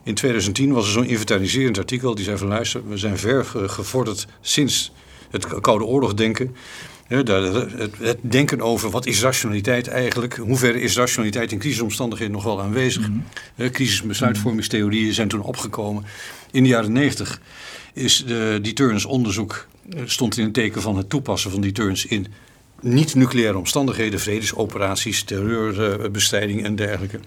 In 0.03 0.15
2010 0.15 0.73
was 0.73 0.87
er 0.87 0.93
zo'n 0.93 1.07
inventariserend 1.07 1.79
artikel, 1.79 2.15
die 2.15 2.25
zei 2.25 2.39
van 2.39 2.49
luister... 2.49 2.89
we 2.89 2.97
zijn 2.97 3.19
ver 3.19 3.45
gevorderd 3.45 4.27
sinds 4.41 4.93
het 5.31 5.61
Koude 5.61 5.85
Oorlog 5.85 6.15
denken 6.15 6.57
het 7.09 8.17
denken 8.21 8.61
over 8.61 8.91
wat 8.91 9.07
is 9.07 9.23
rationaliteit 9.23 9.89
eigenlijk, 9.89 10.37
hoe 10.37 10.57
ver 10.57 10.77
is 10.77 10.97
rationaliteit 10.97 11.53
in 11.53 11.59
crisisomstandigheden 11.59 12.33
nog 12.33 12.45
wel 12.45 12.61
aanwezig. 12.61 13.09
Mm 13.09 13.25
-hmm. 13.57 13.71
Crisisbesluitvormingstheorieën 13.71 15.15
zijn 15.15 15.29
toen 15.29 15.43
opgekomen. 15.43 16.05
In 16.51 16.63
de 16.63 16.69
jaren 16.69 16.93
negentig 16.93 17.41
is 17.93 18.25
de 18.27 18.59
deterrence 18.63 19.09
onderzoek 19.09 19.67
eh, 19.91 20.03
stond 20.05 20.39
in 20.39 20.45
het 20.45 20.55
teken 20.55 20.83
van 20.83 20.97
het 20.97 21.11
toepassen 21.11 21.51
van 21.51 21.61
deterrence 21.61 22.09
in 22.09 22.27
niet-nucleaire 22.81 23.59
omstandigheden, 23.59 24.21
vredesoperaties, 24.21 25.23
terreurbestrijding 25.23 26.65
en 26.65 26.77
dergelijke. 26.77 27.21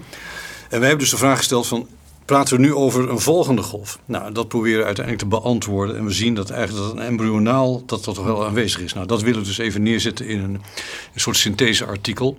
En 0.69 0.80
wij 0.80 0.88
hebben 0.88 0.99
dus 0.99 1.09
de 1.09 1.17
vraag 1.17 1.38
gesteld 1.38 1.67
van 1.67 1.88
praten 2.30 2.55
we 2.55 2.61
nu 2.61 2.73
over 2.73 3.09
een 3.09 3.19
volgende 3.19 3.61
golf. 3.61 3.99
Nou, 4.05 4.32
dat 4.32 4.47
proberen 4.47 4.80
we 4.80 4.86
uiteindelijk 4.86 5.30
te 5.30 5.39
beantwoorden. 5.39 5.97
En 5.97 6.05
we 6.05 6.11
zien 6.11 6.34
dat 6.34 6.49
eigenlijk 6.49 6.88
dat 6.88 6.95
een 6.95 7.07
embryonaal 7.07 7.86
dat 7.86 8.03
dat 8.03 8.15
toch 8.15 8.25
wel 8.25 8.45
aanwezig 8.45 8.82
is. 8.82 8.93
Nou, 8.93 9.07
dat 9.07 9.21
willen 9.21 9.39
we 9.39 9.47
dus 9.47 9.57
even 9.57 9.84
neerzetten 9.84 10.27
in 10.27 10.39
een, 10.39 10.53
een 11.13 11.19
soort 11.19 11.38
syntheseartikel. 11.38 12.38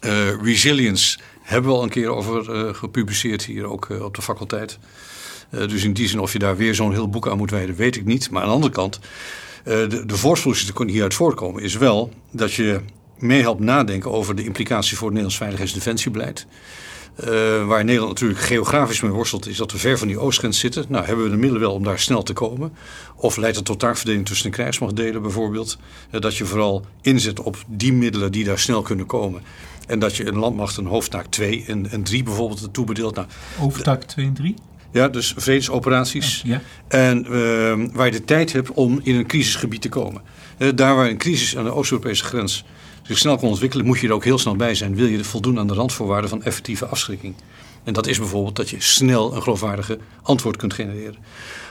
Uh, 0.00 0.42
resilience 0.42 1.18
hebben 1.42 1.70
we 1.70 1.76
al 1.76 1.82
een 1.82 1.88
keer 1.88 2.08
over 2.08 2.66
uh, 2.66 2.74
gepubliceerd 2.74 3.44
hier 3.44 3.64
ook 3.64 3.88
uh, 3.88 4.04
op 4.04 4.14
de 4.14 4.22
faculteit. 4.22 4.78
dus 5.50 5.84
in 5.84 5.92
die 5.92 6.08
zin 6.08 6.20
of 6.20 6.32
je 6.32 6.38
daar 6.38 6.56
weer 6.56 6.74
zo'n 6.74 6.92
heel 6.92 7.08
boek 7.08 7.28
aan 7.28 7.36
moet 7.36 7.50
wijden, 7.50 7.74
weet 7.74 7.96
ik 7.96 8.04
niet. 8.04 8.30
Maar 8.30 8.42
aan 8.42 8.48
de 8.48 8.54
andere 8.54 8.72
kant, 8.72 9.00
de, 9.64 10.02
de 10.06 10.74
die 10.76 10.90
hieruit 10.90 11.14
voorkomen 11.14 11.62
is 11.62 11.76
wel 11.76 12.10
dat 12.30 12.52
je 12.52 12.80
meehelpt 13.18 13.60
nadenken 13.60 14.10
over 14.12 14.34
de 14.34 14.44
implicaties 14.44 14.98
voor 14.98 15.08
het 15.08 15.16
Nederlands 15.16 15.36
veiligheids- 15.36 15.72
en 15.72 15.78
defensiebeleid. 15.78 16.46
Eh, 17.16 17.66
waar 17.66 17.84
Nederland 17.84 18.12
natuurlijk 18.12 18.40
geografisch 18.40 19.00
mee 19.00 19.10
worstelt, 19.10 19.48
is 19.48 19.56
dat 19.56 19.72
we 19.72 19.78
ver 19.78 19.98
van 19.98 20.08
die 20.08 20.18
oostgrens 20.18 20.58
zitten. 20.58 20.84
Nou, 20.88 21.04
hebben 21.04 21.24
we 21.24 21.30
de 21.30 21.36
middelen 21.36 21.60
wel 21.60 21.72
om 21.72 21.84
daar 21.84 21.98
snel 21.98 22.22
te 22.22 22.32
komen? 22.32 22.72
Of 23.16 23.36
leidt 23.36 23.56
het 23.56 23.64
tot 23.64 23.78
taakverdeling 23.78 24.26
tussen 24.26 24.50
de 24.50 24.56
krijgsmachtdelen 24.56 25.22
bijvoorbeeld? 25.22 25.78
Eh, 26.10 26.20
dat 26.20 26.36
je 26.36 26.44
vooral 26.44 26.84
inzet 27.02 27.40
op 27.40 27.56
die 27.66 27.92
middelen 27.92 28.32
die 28.32 28.44
daar 28.44 28.58
snel 28.58 28.82
kunnen 28.82 29.06
komen. 29.06 29.42
En 29.86 29.98
dat 29.98 30.16
je 30.16 30.26
een 30.26 30.38
landmacht 30.38 30.76
een 30.76 30.86
hoofdtaak 30.86 31.26
2 31.26 31.64
en, 31.66 31.90
en 31.90 32.02
3 32.02 32.22
bijvoorbeeld 32.22 32.68
toebedeelt. 32.72 33.14
Nou, 33.14 33.26
Overtak 33.60 34.02
2 34.02 34.26
en 34.26 34.34
3? 34.34 34.54
ja, 34.90 35.08
dus 35.08 35.34
vredesoperaties. 35.36 36.42
Ja. 36.44 36.62
En 36.88 37.24
eh, 37.24 37.94
waar 37.94 38.06
je 38.06 38.12
de 38.12 38.24
tijd 38.24 38.52
hebt 38.52 38.70
om 38.70 39.00
in 39.02 39.14
een 39.14 39.26
crisisgebied 39.26 39.82
te 39.82 39.88
komen. 39.88 40.22
Eh, 40.58 40.68
daar 40.74 40.96
waar 40.96 41.08
een 41.08 41.18
crisis 41.18 41.56
aan 41.56 41.64
de 41.64 41.74
Oost-Europese 41.74 42.24
grens 42.24 42.64
zich 43.06 43.18
snel 43.18 43.36
kan 43.36 43.48
ontwikkelen, 43.48 43.86
moet 43.86 44.00
je 44.00 44.06
er 44.06 44.12
ook 44.12 44.24
heel 44.24 44.38
snel 44.38 44.56
bij 44.56 44.74
zijn. 44.74 44.94
Wil 44.94 45.06
je 45.06 45.24
voldoen 45.24 45.58
aan 45.58 45.66
de 45.66 45.74
randvoorwaarden 45.74 46.30
van 46.30 46.42
effectieve 46.42 46.86
afschrikking. 46.86 47.34
En 47.84 47.92
dat 47.92 48.06
is 48.06 48.18
bijvoorbeeld 48.18 48.56
dat 48.56 48.70
je 48.70 48.80
snel 48.80 49.34
een 49.34 49.42
geloofwaardige 49.42 49.98
antwoord 50.22 50.56
kunt 50.56 50.74
genereren. 50.74 51.16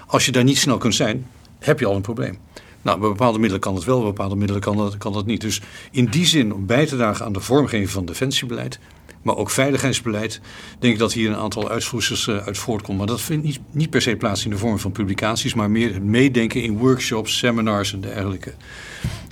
Als 0.08 0.26
je 0.26 0.32
daar 0.32 0.44
niet 0.44 0.58
snel 0.58 0.78
kunt 0.78 0.96
zijn, 0.96 1.28
heb 1.60 1.80
je 1.80 1.86
al 1.86 1.96
een 1.96 2.02
probleem. 2.02 2.38
Nou, 2.82 3.00
bij 3.00 3.10
bepaalde 3.10 3.40
middelen 3.40 3.62
kan 3.62 3.76
het 3.76 3.84
wel, 3.84 3.98
bij 3.98 4.08
bepaalde 4.08 4.36
middelen 4.36 4.62
kan 4.62 4.78
dat, 4.78 4.98
kan 4.98 5.14
dat 5.14 5.26
niet. 5.26 5.42
Dus 5.42 5.62
in 5.92 6.06
die 6.06 6.26
zin, 6.26 6.54
om 6.54 6.66
bij 6.66 6.86
te 6.86 6.96
dragen 6.96 7.26
aan 7.26 7.34
de 7.34 7.40
vormgeving 7.40 7.90
van 7.90 8.06
defensiebeleid, 8.06 8.80
maar 9.22 9.36
ook 9.36 9.50
veiligheidsbeleid, 9.50 10.42
denk 10.80 10.94
ik 10.94 11.00
dat 11.00 11.14
hier 11.14 11.30
een 11.30 11.36
aantal 11.36 11.70
uitvloeisels 11.70 12.28
uh, 12.28 12.38
uit 12.38 12.58
voortkomt. 12.58 12.98
Maar 12.98 13.08
dat 13.08 13.22
vindt 13.22 13.44
niet, 13.44 13.60
niet 13.72 13.90
per 13.90 14.02
se 14.02 14.16
plaats 14.16 14.44
in 14.44 14.50
de 14.50 14.58
vorm 14.58 14.80
van 14.80 14.92
publicaties, 14.92 15.54
maar 15.54 15.72
meer 15.72 15.94
het 15.94 16.04
meedenken 16.04 16.64
in 16.64 16.78
workshops, 16.78 17.38
seminars 17.38 17.94
en 17.94 18.02
dergelijke. 18.02 18.54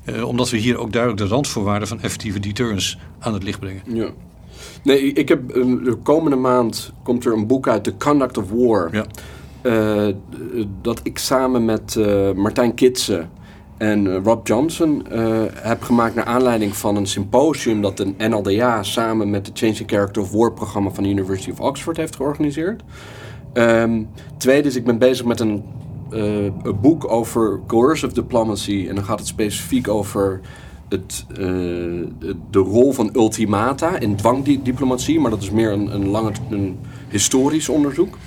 Uh, 0.05 0.27
omdat 0.27 0.49
we 0.49 0.57
hier 0.57 0.77
ook 0.77 0.91
duidelijk 0.91 1.21
de 1.21 1.27
randvoorwaarden 1.27 1.87
van 1.87 2.01
effectieve 2.01 2.39
deterrence 2.39 2.97
aan 3.19 3.33
het 3.33 3.43
licht 3.43 3.59
brengen. 3.59 3.81
Ja. 3.87 4.09
Nee, 4.83 5.13
ik 5.13 5.29
heb 5.29 5.55
uh, 5.55 5.83
de 5.83 5.97
komende 6.03 6.35
maand 6.35 6.91
komt 7.03 7.25
er 7.25 7.33
een 7.33 7.47
boek 7.47 7.67
uit, 7.67 7.83
The 7.83 7.97
Conduct 7.97 8.37
of 8.37 8.49
War. 8.49 8.89
Ja. 8.91 9.05
Uh, 9.61 10.15
dat 10.81 10.99
ik 11.03 11.17
samen 11.17 11.65
met 11.65 11.95
uh, 11.95 12.31
Martijn 12.31 12.73
Kitsen 12.73 13.29
en 13.77 14.23
Rob 14.23 14.47
Johnson 14.47 15.05
heb 15.53 15.81
gemaakt 15.81 16.15
naar 16.15 16.25
aanleiding 16.25 16.75
van 16.75 16.95
een 16.95 17.07
symposium 17.07 17.81
dat 17.81 17.97
de 17.97 18.13
NLDA 18.17 18.83
samen 18.83 19.29
met 19.29 19.47
het 19.47 19.57
Changing 19.57 19.89
Character 19.89 20.21
of 20.21 20.31
War 20.31 20.51
programma 20.53 20.89
van 20.89 21.03
de 21.03 21.09
University 21.09 21.51
of 21.51 21.59
Oxford 21.59 21.97
heeft 21.97 22.15
georganiseerd. 22.15 22.81
Um, 23.53 24.09
tweede 24.37 24.67
is, 24.67 24.75
ik 24.75 24.85
ben 24.85 24.97
bezig 24.97 25.25
met 25.25 25.39
een, 25.39 25.63
een 26.13 26.79
boek 26.81 27.11
over 27.11 27.59
coercive 27.67 28.13
diplomacy 28.13 28.85
en 28.89 28.95
dan 28.95 29.03
gaat 29.03 29.19
het 29.19 29.27
specifiek 29.27 29.87
over 29.87 30.41
het, 30.89 31.25
uh, 31.31 31.37
de 32.51 32.59
rol 32.59 32.91
van 32.91 33.09
ultimata 33.13 33.99
in 33.99 34.15
dwangdiplomatie, 34.15 35.19
maar 35.19 35.31
dat 35.31 35.41
is 35.41 35.51
meer 35.51 35.71
een, 35.71 35.93
een 35.95 36.33
een 36.49 36.77
historisch 37.09 37.69
onderzoek. 37.69 38.17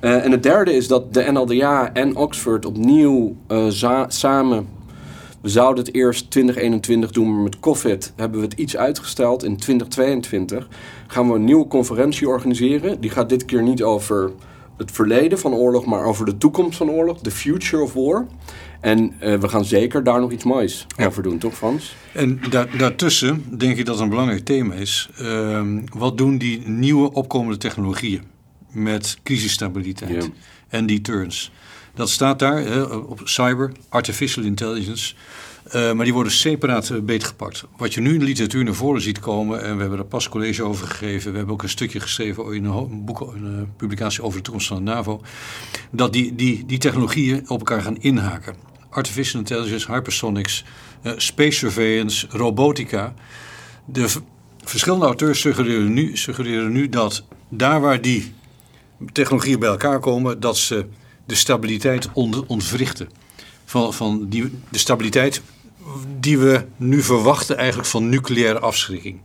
Uh, 0.00 0.24
en 0.24 0.30
het 0.30 0.42
derde 0.42 0.74
is 0.74 0.88
dat 0.88 1.14
de 1.14 1.30
NLDA 1.32 1.92
en 1.92 2.16
Oxford 2.16 2.66
opnieuw 2.66 3.36
samen. 4.08 4.66
We 5.42 5.48
zouden 5.48 5.84
het 5.84 5.94
eerst 5.94 6.30
2021 6.30 7.10
doen, 7.10 7.34
maar 7.34 7.42
met 7.42 7.60
COVID 7.60 8.12
hebben 8.16 8.40
we 8.40 8.44
het 8.44 8.58
iets 8.58 8.76
uitgesteld. 8.76 9.44
In 9.44 9.56
2022 9.56 10.68
gaan 11.06 11.28
we 11.28 11.34
een 11.34 11.44
nieuwe 11.44 11.66
conferentie 11.66 12.28
organiseren. 12.28 13.00
Die 13.00 13.10
gaat 13.10 13.28
dit 13.28 13.44
keer 13.44 13.62
niet 13.62 13.82
over 13.82 14.30
het 14.76 14.90
verleden 14.90 15.38
van 15.38 15.54
oorlog, 15.54 15.84
maar 15.84 16.04
over 16.04 16.24
de 16.24 16.38
toekomst 16.38 16.76
van 16.76 16.90
oorlog, 16.90 17.20
the 17.20 17.30
future 17.30 17.82
of 17.82 17.92
war. 17.92 18.26
En 18.80 19.12
uh, 19.22 19.38
we 19.38 19.48
gaan 19.48 19.64
zeker 19.64 20.04
daar 20.04 20.20
nog 20.20 20.32
iets 20.32 20.44
moois 20.44 20.86
ja. 20.96 21.06
over 21.06 21.22
doen, 21.22 21.38
toch 21.38 21.54
Frans? 21.54 21.96
En 22.12 22.40
da 22.50 22.66
daartussen 22.78 23.44
denk 23.58 23.76
ik 23.76 23.86
dat 23.86 24.00
een 24.00 24.08
belangrijk 24.08 24.44
thema 24.44 24.74
is. 24.74 25.10
Uh, 25.20 25.62
wat 25.92 26.18
doen 26.18 26.38
die 26.38 26.68
nieuwe 26.68 27.12
opkomende 27.12 27.56
technologieën 27.56 28.22
met 28.70 29.18
crisisstabiliteit 29.22 30.30
en 30.68 30.86
deterrence? 30.86 31.50
Dat 31.94 32.10
staat 32.10 32.38
daar 32.38 32.90
op 33.06 33.20
cyber, 33.24 33.72
artificial 33.88 34.44
intelligence. 34.44 35.14
Uh, 35.66 35.92
maar 35.92 36.04
die 36.04 36.14
worden 36.14 36.32
separaat 36.32 36.88
uh, 36.88 37.00
beetgepakt. 37.00 37.64
Wat 37.76 37.94
je 37.94 38.00
nu 38.00 38.12
in 38.12 38.18
de 38.18 38.24
literatuur 38.24 38.64
naar 38.64 38.74
voren 38.74 39.00
ziet 39.00 39.18
komen, 39.18 39.62
en 39.62 39.74
we 39.74 39.80
hebben 39.80 39.98
er 39.98 40.04
pas 40.04 40.28
college 40.28 40.62
over 40.62 40.86
gegeven, 40.86 41.30
we 41.30 41.36
hebben 41.36 41.54
ook 41.54 41.62
een 41.62 41.68
stukje 41.68 42.00
geschreven 42.00 42.54
in 42.54 42.64
een, 42.64 43.04
boek, 43.04 43.20
een 43.20 43.72
publicatie 43.76 44.22
over 44.22 44.36
de 44.36 44.44
toekomst 44.44 44.68
van 44.68 44.76
de 44.76 44.82
NAVO, 44.82 45.20
dat 45.90 46.12
die, 46.12 46.34
die, 46.34 46.66
die 46.66 46.78
technologieën 46.78 47.50
op 47.50 47.58
elkaar 47.58 47.82
gaan 47.82 47.96
inhaken 48.00 48.70
artificial 48.92 49.40
intelligence, 49.40 49.92
hypersonics, 49.92 50.64
space 51.16 51.58
surveillance, 51.58 52.26
robotica. 52.30 53.14
De 53.84 54.08
verschillende 54.64 55.04
auteurs 55.04 55.40
suggereren 55.40 55.92
nu, 55.92 56.16
suggereren 56.16 56.72
nu 56.72 56.88
dat 56.88 57.24
daar 57.48 57.80
waar 57.80 58.00
die 58.00 58.34
technologieën 59.12 59.58
bij 59.58 59.68
elkaar 59.68 59.98
komen, 59.98 60.40
dat 60.40 60.56
ze 60.56 60.86
de 61.26 61.34
stabiliteit 61.34 62.08
ont 62.12 62.46
ontwrichten. 62.46 63.08
Van, 63.72 63.94
van 63.94 64.26
die, 64.28 64.58
de 64.68 64.78
stabiliteit 64.78 65.42
die 66.20 66.38
we 66.38 66.64
nu 66.76 67.02
verwachten 67.02 67.56
eigenlijk 67.56 67.88
van 67.88 68.08
nucleaire 68.08 68.58
afschrikking. 68.58 69.20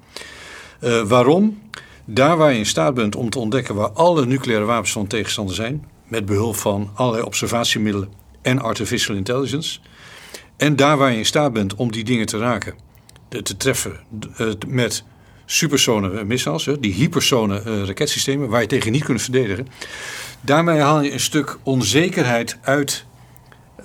Uh, 0.82 1.02
waarom? 1.02 1.62
Daar 2.06 2.38
waar 2.38 2.52
je 2.52 2.58
in 2.58 2.66
staat 2.66 2.94
bent 2.94 3.16
om 3.16 3.30
te 3.30 3.40
ontdekken 3.40 3.76
waar 3.76 3.90
alle 3.90 4.26
nucleaire 4.26 4.66
wapens 4.66 4.92
van 4.92 5.08
tegenstander 5.08 5.56
zijn, 5.56 5.86
met 6.08 6.26
behulp 6.26 6.56
van 6.56 6.92
allerlei 6.94 7.24
observatiemiddelen 7.24 8.10
en 8.42 8.60
artificial 8.60 9.16
intelligence. 9.16 9.80
En 10.58 10.76
daar 10.76 10.98
waar 10.98 11.12
je 11.12 11.18
in 11.18 11.26
staat 11.26 11.54
bent 11.54 11.76
om 11.76 11.92
die 11.92 12.04
dingen 12.04 12.26
te 12.26 12.38
raken, 12.38 12.74
te, 13.28 13.58
treffen 13.58 14.00
met 14.68 15.04
supersone 15.46 16.24
missiles, 16.24 16.70
die 16.80 16.94
hypersone 16.94 17.64
uh, 17.66 17.84
raketsystemen, 17.84 18.50
waar 18.50 18.62
je 18.62 18.68
tegen 18.68 18.92
niet 18.92 19.04
kunt 19.04 19.22
verdedigen. 19.22 19.68
Daarmee 20.42 20.80
haal 20.80 21.02
je 21.02 21.12
een 21.12 21.20
stuk 21.20 21.58
onzekerheid 21.64 22.58
uit, 22.62 23.06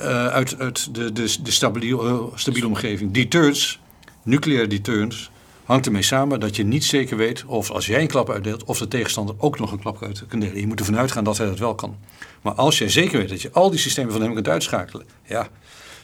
uh, 0.00 0.26
uit, 0.26 0.58
uit 0.58 0.94
de, 0.94 1.12
de, 1.12 1.42
de 1.42 1.50
stabiele, 1.50 2.28
stabiele 2.34 2.66
omgeving. 2.66 3.12
Deterrence, 3.12 3.76
nucleaire 4.22 4.66
deterrence, 4.66 5.28
hangt 5.64 5.86
ermee 5.86 6.02
samen 6.02 6.40
dat 6.40 6.56
je 6.56 6.64
niet 6.64 6.84
zeker 6.84 7.16
weet 7.16 7.44
of 7.44 7.70
als 7.70 7.86
jij 7.86 8.00
een 8.00 8.06
klap 8.06 8.30
uitdeelt, 8.30 8.64
of 8.64 8.78
de 8.78 8.88
tegenstander 8.88 9.34
ook 9.38 9.58
nog 9.58 9.72
een 9.72 9.80
klap 9.80 10.02
uit 10.02 10.24
kan 10.28 10.40
delen. 10.40 10.60
Je 10.60 10.66
moet 10.66 10.78
ervan 10.78 10.98
uitgaan 10.98 11.24
dat 11.24 11.38
hij 11.38 11.46
dat 11.46 11.58
wel 11.58 11.74
kan. 11.74 11.96
Maar 12.42 12.52
als 12.52 12.78
jij 12.78 12.88
zeker 12.88 13.18
weet 13.18 13.28
dat 13.28 13.42
je 13.42 13.52
al 13.52 13.70
die 13.70 13.78
systemen 13.78 14.12
van 14.12 14.22
hem 14.22 14.34
kunt 14.34 14.48
uitschakelen, 14.48 15.06
ja, 15.24 15.48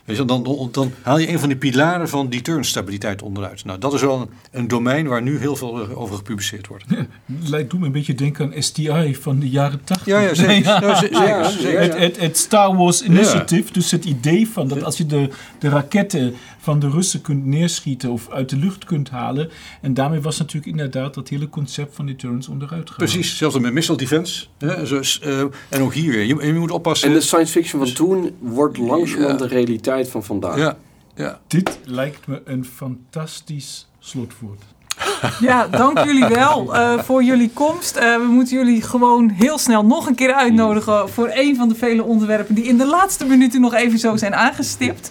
weet 0.08 0.16
je, 0.16 0.24
dan, 0.24 0.42
dan, 0.42 0.68
dan 0.72 0.92
haal 1.02 1.18
je 1.18 1.28
een 1.28 1.38
van 1.38 1.48
de 1.48 1.56
pilaren 1.56 2.08
van 2.08 2.28
deterrence 2.28 2.70
stabiliteit 2.70 3.22
onderuit. 3.22 3.64
Nou, 3.64 3.78
dat 3.78 3.94
is 3.94 4.00
wel 4.00 4.20
een, 4.20 4.28
een 4.50 4.68
domein 4.68 5.06
waar 5.06 5.22
nu 5.22 5.38
heel 5.38 5.56
veel 5.56 5.88
over 5.94 6.16
gepubliceerd 6.16 6.66
wordt. 6.66 6.84
Ja, 6.88 7.06
lijkt 7.44 7.70
doet 7.70 7.80
me 7.80 7.86
een 7.86 7.92
beetje 7.92 8.14
denken 8.14 8.44
aan 8.44 8.62
STI 8.62 9.16
van 9.20 9.38
de 9.38 9.48
jaren 9.48 9.80
80. 9.84 10.06
Ja, 10.06 10.20
ja, 10.20 10.34
zeker. 10.34 10.64
ja. 10.72 10.80
Nou, 10.80 10.96
zeker, 10.96 11.26
ja, 11.26 11.50
zeker. 11.50 11.80
Het, 11.80 11.98
het, 11.98 12.20
het, 12.20 12.36
Star 12.36 12.76
Wars 12.76 13.02
Initiative, 13.02 13.72
dus 13.72 13.90
het 13.90 14.04
idee 14.04 14.48
van 14.48 14.68
dat 14.68 14.84
als 14.84 14.96
je 14.96 15.06
de, 15.06 15.28
de 15.58 15.68
raketten 15.68 16.34
van 16.58 16.78
de 16.78 16.90
Russen 16.90 17.20
kunt 17.20 17.46
neerschieten 17.46 18.10
of 18.10 18.30
uit 18.30 18.48
de 18.48 18.56
lucht 18.56 18.84
kunt 18.84 19.10
halen. 19.10 19.50
En 19.80 19.94
daarmee 19.94 20.20
was 20.20 20.38
natuurlijk 20.38 20.66
inderdaad 20.66 21.14
dat 21.14 21.28
hele 21.28 21.48
concept 21.48 21.94
van 21.94 22.06
deterrence 22.06 22.50
onderuit 22.50 22.90
gegaan. 22.90 23.06
Precies, 23.06 23.36
zelfs 23.36 23.58
met 23.58 23.72
missile 23.72 23.96
defense. 23.96 24.46
Hè, 24.58 24.84
dus, 24.84 25.20
uh, 25.26 25.40
en 25.68 25.80
ook 25.80 25.94
hier 25.94 26.12
weer, 26.12 26.24
je, 26.24 26.46
je, 26.46 26.52
moet 26.52 26.70
oppassen. 26.70 27.08
En 27.08 27.14
de 27.14 27.20
science 27.20 27.52
fiction 27.52 27.84
van 27.84 27.94
toen 27.94 28.36
wordt 28.38 28.78
langzamerhand 28.78 29.40
ja. 29.40 29.46
de 29.46 29.54
realiteit 29.54 29.97
van 30.06 30.24
vandaag. 30.24 30.56
Ja, 30.56 30.76
ja. 31.14 31.40
Dit 31.46 31.78
lijkt 31.84 32.26
me 32.26 32.42
een 32.44 32.64
fantastisch 32.64 33.88
slotwoord. 33.98 34.62
Ja, 35.40 35.66
dank 35.66 36.04
jullie 36.04 36.26
wel 36.26 36.74
uh, 36.74 36.98
voor 37.06 37.22
jullie 37.22 37.50
komst. 37.54 37.96
Uh, 37.96 38.16
we 38.16 38.26
moeten 38.28 38.56
jullie 38.56 38.82
gewoon 38.82 39.28
heel 39.28 39.58
snel 39.58 39.84
nog 39.84 40.06
een 40.06 40.14
keer 40.14 40.32
uitnodigen 40.32 41.08
voor 41.08 41.30
een 41.34 41.56
van 41.56 41.68
de 41.68 41.74
vele 41.74 42.02
onderwerpen 42.02 42.54
die 42.54 42.64
in 42.64 42.76
de 42.76 42.86
laatste 42.86 43.24
minuten 43.24 43.60
nog 43.60 43.74
even 43.74 43.98
zo 43.98 44.16
zijn 44.16 44.34
aangestipt. 44.34 45.10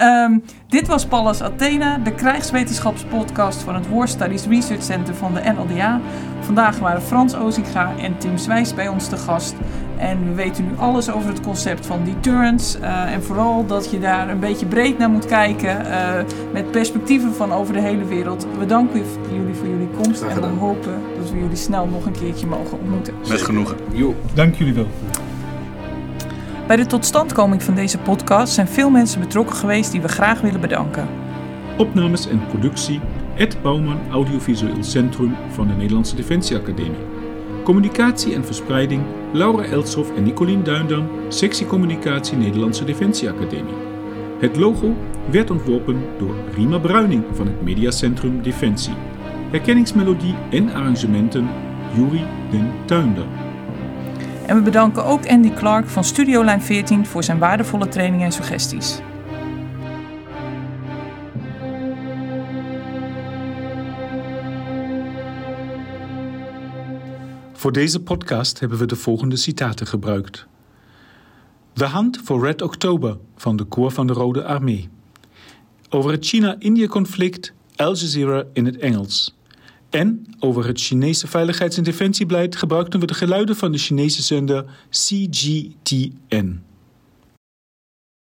Um, 0.00 0.44
dit 0.68 0.86
was 0.86 1.06
Pallas 1.06 1.42
Athena, 1.42 1.98
de 1.98 2.14
krijgswetenschapspodcast 2.14 3.60
van 3.62 3.74
het 3.74 3.88
War 3.88 4.08
Studies 4.08 4.46
Research 4.46 4.82
Center 4.82 5.14
van 5.14 5.34
de 5.34 5.40
NLDA. 5.40 6.00
Vandaag 6.40 6.78
waren 6.78 7.02
Frans 7.02 7.34
Ozinga 7.34 7.92
en 7.98 8.18
Tim 8.18 8.38
Zwijs 8.38 8.74
bij 8.74 8.88
ons 8.88 9.08
te 9.08 9.16
gast. 9.16 9.54
En 10.02 10.24
we 10.28 10.34
weten 10.34 10.64
nu 10.64 10.70
alles 10.76 11.10
over 11.10 11.28
het 11.28 11.40
concept 11.40 11.86
van 11.86 12.04
deterrence. 12.04 12.78
Uh, 12.78 13.12
en 13.12 13.22
vooral 13.22 13.66
dat 13.66 13.90
je 13.90 13.98
daar 13.98 14.28
een 14.28 14.40
beetje 14.40 14.66
breed 14.66 14.98
naar 14.98 15.10
moet 15.10 15.26
kijken. 15.26 15.86
Uh, 15.86 16.14
met 16.52 16.70
perspectieven 16.70 17.34
van 17.34 17.52
over 17.52 17.74
de 17.74 17.80
hele 17.80 18.04
wereld. 18.04 18.46
We 18.58 18.66
danken 18.66 19.02
jullie 19.32 19.54
voor 19.54 19.66
jullie 19.66 19.88
komst. 20.02 20.22
En 20.22 20.40
we 20.40 20.46
hopen 20.46 20.92
dat 21.18 21.30
we 21.30 21.38
jullie 21.38 21.56
snel 21.56 21.86
nog 21.86 22.06
een 22.06 22.12
keertje 22.12 22.46
mogen 22.46 22.78
ontmoeten. 22.78 23.14
Met 23.28 23.42
genoegen. 23.42 23.76
Jo. 23.92 24.14
Dank 24.34 24.54
jullie 24.54 24.74
wel. 24.74 24.86
Bij 26.66 26.76
de 26.76 26.86
totstandkoming 26.86 27.62
van 27.62 27.74
deze 27.74 27.98
podcast 27.98 28.52
zijn 28.52 28.68
veel 28.68 28.90
mensen 28.90 29.20
betrokken 29.20 29.56
geweest 29.56 29.92
die 29.92 30.00
we 30.00 30.08
graag 30.08 30.40
willen 30.40 30.60
bedanken. 30.60 31.08
Opnames 31.78 32.28
en 32.28 32.46
productie 32.46 33.00
Ed 33.36 33.62
Bouwman 33.62 33.98
Audiovisueel 34.10 34.82
Centrum 34.84 35.34
van 35.50 35.68
de 35.68 35.74
Nederlandse 35.74 36.16
Defensie 36.16 36.56
Academie. 36.56 37.11
Communicatie 37.62 38.34
en 38.34 38.44
verspreiding 38.44 39.02
Laura 39.32 39.64
Elshoff 39.64 40.16
en 40.16 40.22
Nicolien 40.22 40.62
Duindam, 40.62 41.08
sectie 41.28 41.66
Communicatie 41.66 42.36
Nederlandse 42.36 42.84
Defensie 42.84 43.30
Academie. 43.30 43.74
Het 44.38 44.56
logo 44.56 44.94
werd 45.30 45.50
ontworpen 45.50 46.02
door 46.18 46.34
Rima 46.54 46.78
Bruining 46.78 47.24
van 47.32 47.46
het 47.46 47.62
Mediacentrum 47.62 48.42
Defensie. 48.42 48.94
Herkenningsmelodie 49.50 50.34
en 50.50 50.74
arrangementen 50.74 51.48
Juri 51.94 52.24
den 52.50 52.70
Tuinder. 52.84 53.26
En 54.46 54.56
we 54.56 54.62
bedanken 54.62 55.04
ook 55.04 55.26
Andy 55.26 55.52
Clark 55.52 55.88
van 55.88 56.04
Studio 56.04 56.44
Lijn 56.44 56.62
14 56.62 57.06
voor 57.06 57.24
zijn 57.24 57.38
waardevolle 57.38 57.88
training 57.88 58.22
en 58.22 58.32
suggesties. 58.32 59.00
Voor 67.62 67.72
deze 67.72 68.00
podcast 68.00 68.60
hebben 68.60 68.78
we 68.78 68.86
de 68.86 68.96
volgende 68.96 69.36
citaten 69.36 69.86
gebruikt. 69.86 70.46
De 71.72 71.84
hand 71.84 72.20
voor 72.24 72.44
Red 72.44 72.62
October 72.62 73.18
van 73.36 73.56
de 73.56 73.64
Koor 73.64 73.90
van 73.90 74.06
de 74.06 74.12
Rode 74.12 74.44
Armee. 74.44 74.88
Over 75.88 76.10
het 76.10 76.26
China-Indië-conflict 76.26 77.52
Al 77.76 77.94
Jazeera 77.96 78.44
in 78.52 78.66
het 78.66 78.76
Engels. 78.76 79.36
En 79.90 80.26
over 80.38 80.66
het 80.66 80.80
Chinese 80.80 81.26
veiligheids- 81.26 81.76
en 81.76 81.82
defensiebeleid 81.82 82.56
gebruikten 82.56 83.00
we 83.00 83.06
de 83.06 83.14
geluiden 83.14 83.56
van 83.56 83.72
de 83.72 83.78
Chinese 83.78 84.22
zender 84.22 84.64
CGTN. 84.90 86.62